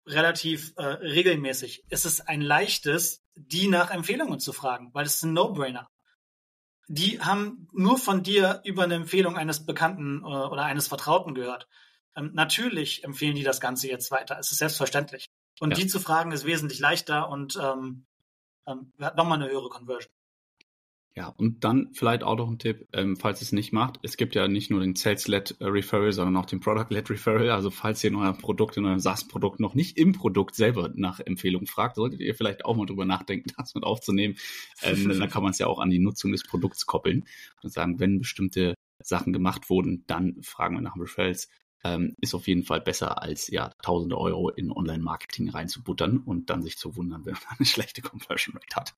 relativ 0.07 0.72
äh, 0.77 0.85
regelmäßig, 0.85 1.85
ist 1.88 2.07
es 2.07 2.20
ein 2.20 2.40
leichtes, 2.40 3.22
die 3.35 3.68
nach 3.68 3.90
Empfehlungen 3.90 4.40
zu 4.40 4.53
fragen, 4.53 4.90
weil 4.94 5.07
es 5.07 5.22
ein 5.22 5.33
No-Brainer. 5.33 5.88
Die 6.88 7.20
haben 7.20 7.68
nur 7.72 7.98
von 7.98 8.22
dir 8.22 8.61
über 8.64 8.85
eine 8.85 8.94
Empfehlung 8.94 9.37
eines 9.37 9.64
Bekannten 9.64 10.20
äh, 10.20 10.27
oder 10.27 10.64
eines 10.64 10.88
Vertrauten 10.88 11.35
gehört. 11.35 11.68
Ähm, 12.16 12.31
natürlich 12.35 13.05
empfehlen 13.05 13.35
die 13.35 13.42
das 13.42 13.61
Ganze 13.61 13.88
jetzt 13.88 14.11
weiter. 14.11 14.38
Es 14.38 14.53
ist 14.53 14.59
selbstverständlich. 14.59 15.27
Und 15.61 15.70
ja. 15.70 15.77
die 15.77 15.87
zu 15.87 16.00
fragen 16.00 16.33
ist 16.33 16.44
wesentlich 16.44 16.81
leichter 16.81 17.29
und 17.29 17.59
ähm, 17.61 18.07
ähm, 18.66 18.92
hat 19.00 19.16
nochmal 19.16 19.40
eine 19.40 19.50
höhere 19.50 19.68
Conversion. 19.68 20.11
Ja, 21.16 21.29
und 21.29 21.62
dann 21.62 21.90
vielleicht 21.92 22.24
auch 22.24 22.37
noch 22.37 22.50
ein 22.50 22.59
Tipp, 22.59 22.88
ähm, 22.92 23.16
falls 23.16 23.40
ihr 23.40 23.44
es 23.44 23.53
nicht 23.53 23.72
macht. 23.72 24.00
Es 24.03 24.16
gibt 24.16 24.35
ja 24.35 24.48
nicht 24.48 24.72
nur 24.72 24.81
den 24.81 24.96
Sales-led 24.96 25.57
äh, 25.61 25.66
Referral, 25.66 26.11
sondern 26.11 26.37
auch 26.37 26.46
den 26.46 26.59
Product-led 26.59 27.09
Referral. 27.09 27.50
Also 27.50 27.70
falls 27.70 28.03
ihr 28.03 28.11
in 28.11 28.16
eurem 28.16 28.37
Produkt, 28.37 28.77
in 28.77 28.85
eurem 28.85 28.98
SaaS-Produkt 28.98 29.61
noch 29.61 29.77
nicht 29.77 29.96
im 29.96 30.11
Produkt 30.12 30.57
selber 30.57 30.90
nach 30.96 31.20
Empfehlungen 31.20 31.68
fragt, 31.68 31.96
solltet 31.96 32.20
ihr 32.20 32.35
vielleicht 32.35 32.64
auch 32.64 32.74
mal 32.74 32.87
drüber 32.87 33.05
nachdenken, 33.05 33.53
das 33.57 33.77
mit 33.77 33.85
aufzunehmen. 33.85 34.37
Ähm, 34.83 35.09
dann 35.20 35.31
kann 35.31 35.44
man 35.44 35.53
es 35.53 35.59
ja 35.59 35.68
auch 35.68 35.79
an 35.79 35.90
die 35.90 36.00
Nutzung 36.00 36.33
des 36.33 36.42
Produkts 36.42 36.85
koppeln 36.85 37.24
und 37.62 37.72
sagen, 37.72 38.00
wenn 38.00 38.18
bestimmte 38.18 38.74
Sachen 39.00 39.33
gemacht 39.33 39.70
wurden, 39.70 40.03
dann 40.09 40.42
fragen 40.42 40.74
wir 40.74 40.83
nach 40.83 40.96
Referrals. 40.96 41.48
Ähm, 41.84 42.16
ist 42.20 42.34
auf 42.34 42.46
jeden 42.48 42.64
Fall 42.64 42.80
besser 42.80 43.22
als 43.22 43.48
ja 43.48 43.70
tausende 43.82 44.18
Euro 44.18 44.48
in 44.48 44.72
Online-Marketing 44.72 45.50
reinzubuttern 45.50 46.18
und 46.18 46.48
dann 46.48 46.62
sich 46.62 46.78
zu 46.78 46.96
wundern, 46.96 47.26
wenn 47.26 47.34
man 47.34 47.58
eine 47.58 47.66
schlechte 47.66 48.02
Conversion 48.02 48.56
Rate 48.56 48.76
hat. 48.76 48.94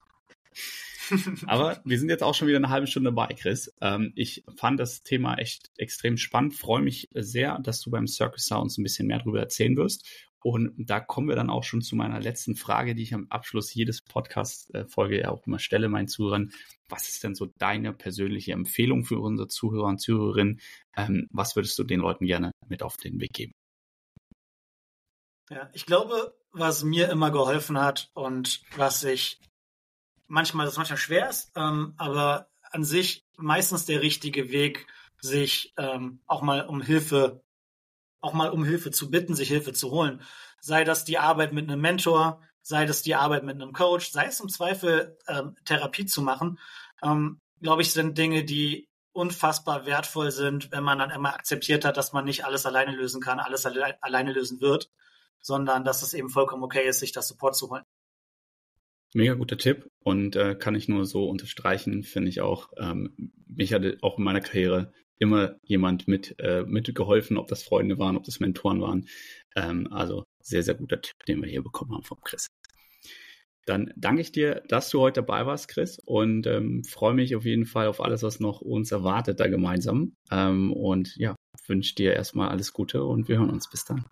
Aber 1.45 1.81
wir 1.85 1.99
sind 1.99 2.09
jetzt 2.09 2.23
auch 2.23 2.35
schon 2.35 2.47
wieder 2.47 2.57
eine 2.57 2.69
halbe 2.69 2.87
Stunde 2.87 3.11
dabei, 3.11 3.33
Chris. 3.33 3.73
Ähm, 3.81 4.11
ich 4.15 4.43
fand 4.55 4.79
das 4.79 5.03
Thema 5.03 5.35
echt 5.35 5.71
extrem 5.77 6.17
spannend. 6.17 6.55
Freue 6.55 6.81
mich 6.81 7.07
sehr, 7.13 7.59
dass 7.59 7.81
du 7.81 7.91
beim 7.91 8.07
Circus 8.07 8.45
Sounds 8.45 8.77
ein 8.77 8.83
bisschen 8.83 9.07
mehr 9.07 9.19
darüber 9.19 9.39
erzählen 9.39 9.77
wirst. 9.77 10.05
Und 10.43 10.73
da 10.77 10.99
kommen 10.99 11.27
wir 11.27 11.35
dann 11.35 11.49
auch 11.49 11.63
schon 11.63 11.81
zu 11.81 11.95
meiner 11.95 12.19
letzten 12.19 12.55
Frage, 12.55 12.95
die 12.95 13.03
ich 13.03 13.13
am 13.13 13.27
Abschluss 13.29 13.73
jedes 13.73 14.01
Podcast-Folge 14.01 15.21
ja 15.21 15.29
auch 15.29 15.45
immer 15.47 15.59
stelle, 15.59 15.89
meinen 15.89 16.07
Zuhörern. 16.07 16.51
Was 16.89 17.09
ist 17.09 17.23
denn 17.23 17.35
so 17.35 17.47
deine 17.57 17.91
persönliche 17.91 18.53
Empfehlung 18.53 19.03
für 19.03 19.19
unsere 19.19 19.47
Zuhörer 19.47 19.87
und 19.87 19.99
Zuhörerinnen? 19.99 20.61
Ähm, 20.95 21.27
was 21.31 21.55
würdest 21.55 21.77
du 21.79 21.83
den 21.83 21.99
Leuten 21.99 22.25
gerne 22.25 22.51
mit 22.67 22.83
auf 22.83 22.97
den 22.97 23.19
Weg 23.19 23.33
geben? 23.33 23.51
Ja, 25.49 25.69
ich 25.73 25.85
glaube, 25.85 26.37
was 26.51 26.83
mir 26.83 27.09
immer 27.09 27.31
geholfen 27.31 27.79
hat 27.79 28.09
und 28.13 28.61
was 28.75 29.03
ich 29.03 29.39
manchmal, 30.27 30.65
das 30.65 30.77
manchmal 30.77 30.97
schwer 30.97 31.29
ist, 31.29 31.51
ähm, 31.55 31.93
aber 31.97 32.49
an 32.71 32.83
sich 32.83 33.25
meistens 33.37 33.85
der 33.85 34.01
richtige 34.01 34.51
Weg, 34.51 34.87
sich 35.19 35.73
ähm, 35.77 36.21
auch 36.27 36.41
mal 36.41 36.65
um 36.65 36.81
Hilfe, 36.81 37.43
auch 38.21 38.33
mal 38.33 38.49
um 38.49 38.63
Hilfe 38.63 38.91
zu 38.91 39.09
bitten, 39.09 39.35
sich 39.35 39.47
Hilfe 39.47 39.73
zu 39.73 39.91
holen. 39.91 40.21
Sei 40.59 40.83
das 40.83 41.05
die 41.05 41.17
Arbeit 41.17 41.53
mit 41.53 41.69
einem 41.69 41.81
Mentor, 41.81 42.41
sei 42.61 42.85
das 42.85 43.01
die 43.01 43.15
Arbeit 43.15 43.43
mit 43.43 43.55
einem 43.55 43.73
Coach, 43.73 44.11
sei 44.11 44.25
es 44.25 44.39
im 44.39 44.49
Zweifel 44.49 45.17
ähm, 45.27 45.55
Therapie 45.65 46.05
zu 46.05 46.21
machen, 46.21 46.59
ähm, 47.01 47.39
glaube 47.61 47.81
ich, 47.81 47.93
sind 47.93 48.17
Dinge, 48.17 48.43
die 48.43 48.89
unfassbar 49.13 49.85
wertvoll 49.85 50.31
sind, 50.31 50.71
wenn 50.71 50.83
man 50.83 50.99
dann 50.99 51.09
immer 51.09 51.33
akzeptiert 51.33 51.85
hat, 51.85 51.97
dass 51.97 52.13
man 52.13 52.25
nicht 52.25 52.45
alles 52.45 52.65
alleine 52.67 52.91
lösen 52.91 53.21
kann, 53.21 53.39
alles 53.39 53.65
alle 53.65 54.01
alleine 54.03 54.31
lösen 54.31 54.61
wird, 54.61 54.91
sondern 55.41 55.83
dass 55.83 56.03
es 56.03 56.13
eben 56.13 56.29
vollkommen 56.29 56.63
okay 56.63 56.87
ist, 56.87 56.99
sich 56.99 57.13
das 57.13 57.27
Support 57.27 57.55
zu 57.55 57.69
holen. 57.71 57.83
Mega 59.13 59.33
guter 59.33 59.57
Tipp 59.57 59.89
und 60.03 60.35
äh, 60.35 60.55
kann 60.55 60.75
ich 60.75 60.87
nur 60.87 61.05
so 61.05 61.29
unterstreichen, 61.29 62.03
finde 62.03 62.29
ich 62.29 62.41
auch. 62.41 62.69
Ähm, 62.77 63.31
mich 63.47 63.73
hatte 63.73 63.97
auch 64.01 64.17
in 64.17 64.23
meiner 64.23 64.41
Karriere 64.41 64.91
immer 65.19 65.55
jemand 65.63 66.07
mit 66.07 66.35
äh, 66.39 66.63
mitgeholfen, 66.63 67.37
ob 67.37 67.47
das 67.47 67.63
Freunde 67.63 67.97
waren, 67.97 68.17
ob 68.17 68.23
das 68.23 68.39
Mentoren 68.39 68.81
waren. 68.81 69.07
Ähm, 69.55 69.87
also 69.91 70.25
sehr, 70.41 70.63
sehr 70.63 70.75
guter 70.75 71.01
Tipp, 71.01 71.15
den 71.27 71.41
wir 71.41 71.49
hier 71.49 71.63
bekommen 71.63 71.93
haben 71.93 72.03
vom 72.03 72.19
Chris. 72.21 72.47
Dann 73.65 73.91
danke 73.97 74.21
ich 74.21 74.31
dir, 74.31 74.63
dass 74.69 74.89
du 74.89 75.01
heute 75.01 75.21
dabei 75.21 75.45
warst, 75.45 75.67
Chris, 75.67 75.99
und 75.99 76.47
ähm, 76.47 76.85
freue 76.85 77.13
mich 77.13 77.35
auf 77.35 77.43
jeden 77.43 77.65
Fall 77.65 77.87
auf 77.87 77.99
alles, 77.99 78.23
was 78.23 78.39
noch 78.39 78.61
uns 78.61 78.93
erwartet 78.93 79.41
da 79.41 79.47
gemeinsam. 79.47 80.15
Ähm, 80.31 80.71
und 80.71 81.15
ja, 81.17 81.35
wünsche 81.65 81.95
dir 81.95 82.13
erstmal 82.13 82.47
alles 82.47 82.71
Gute 82.71 83.03
und 83.03 83.27
wir 83.27 83.39
hören 83.39 83.49
uns. 83.49 83.69
Bis 83.69 83.83
dann. 83.83 84.05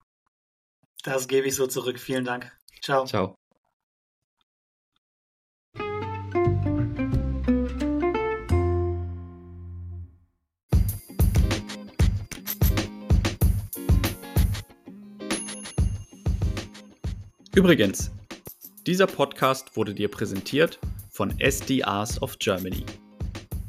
Das 1.04 1.30
gebe 1.30 1.48
ich 1.48 1.56
so 1.56 1.68
zurück. 1.68 2.00
Vielen 2.00 2.26
Dank. 2.26 2.52
Ciao. 2.82 3.06
Ciao. 3.06 3.36
Übrigens, 17.56 18.12
dieser 18.86 19.08
Podcast 19.08 19.76
wurde 19.78 19.94
dir 19.94 20.10
präsentiert 20.10 20.78
von 21.10 21.40
SDRs 21.40 22.22
of 22.22 22.38
Germany, 22.38 22.84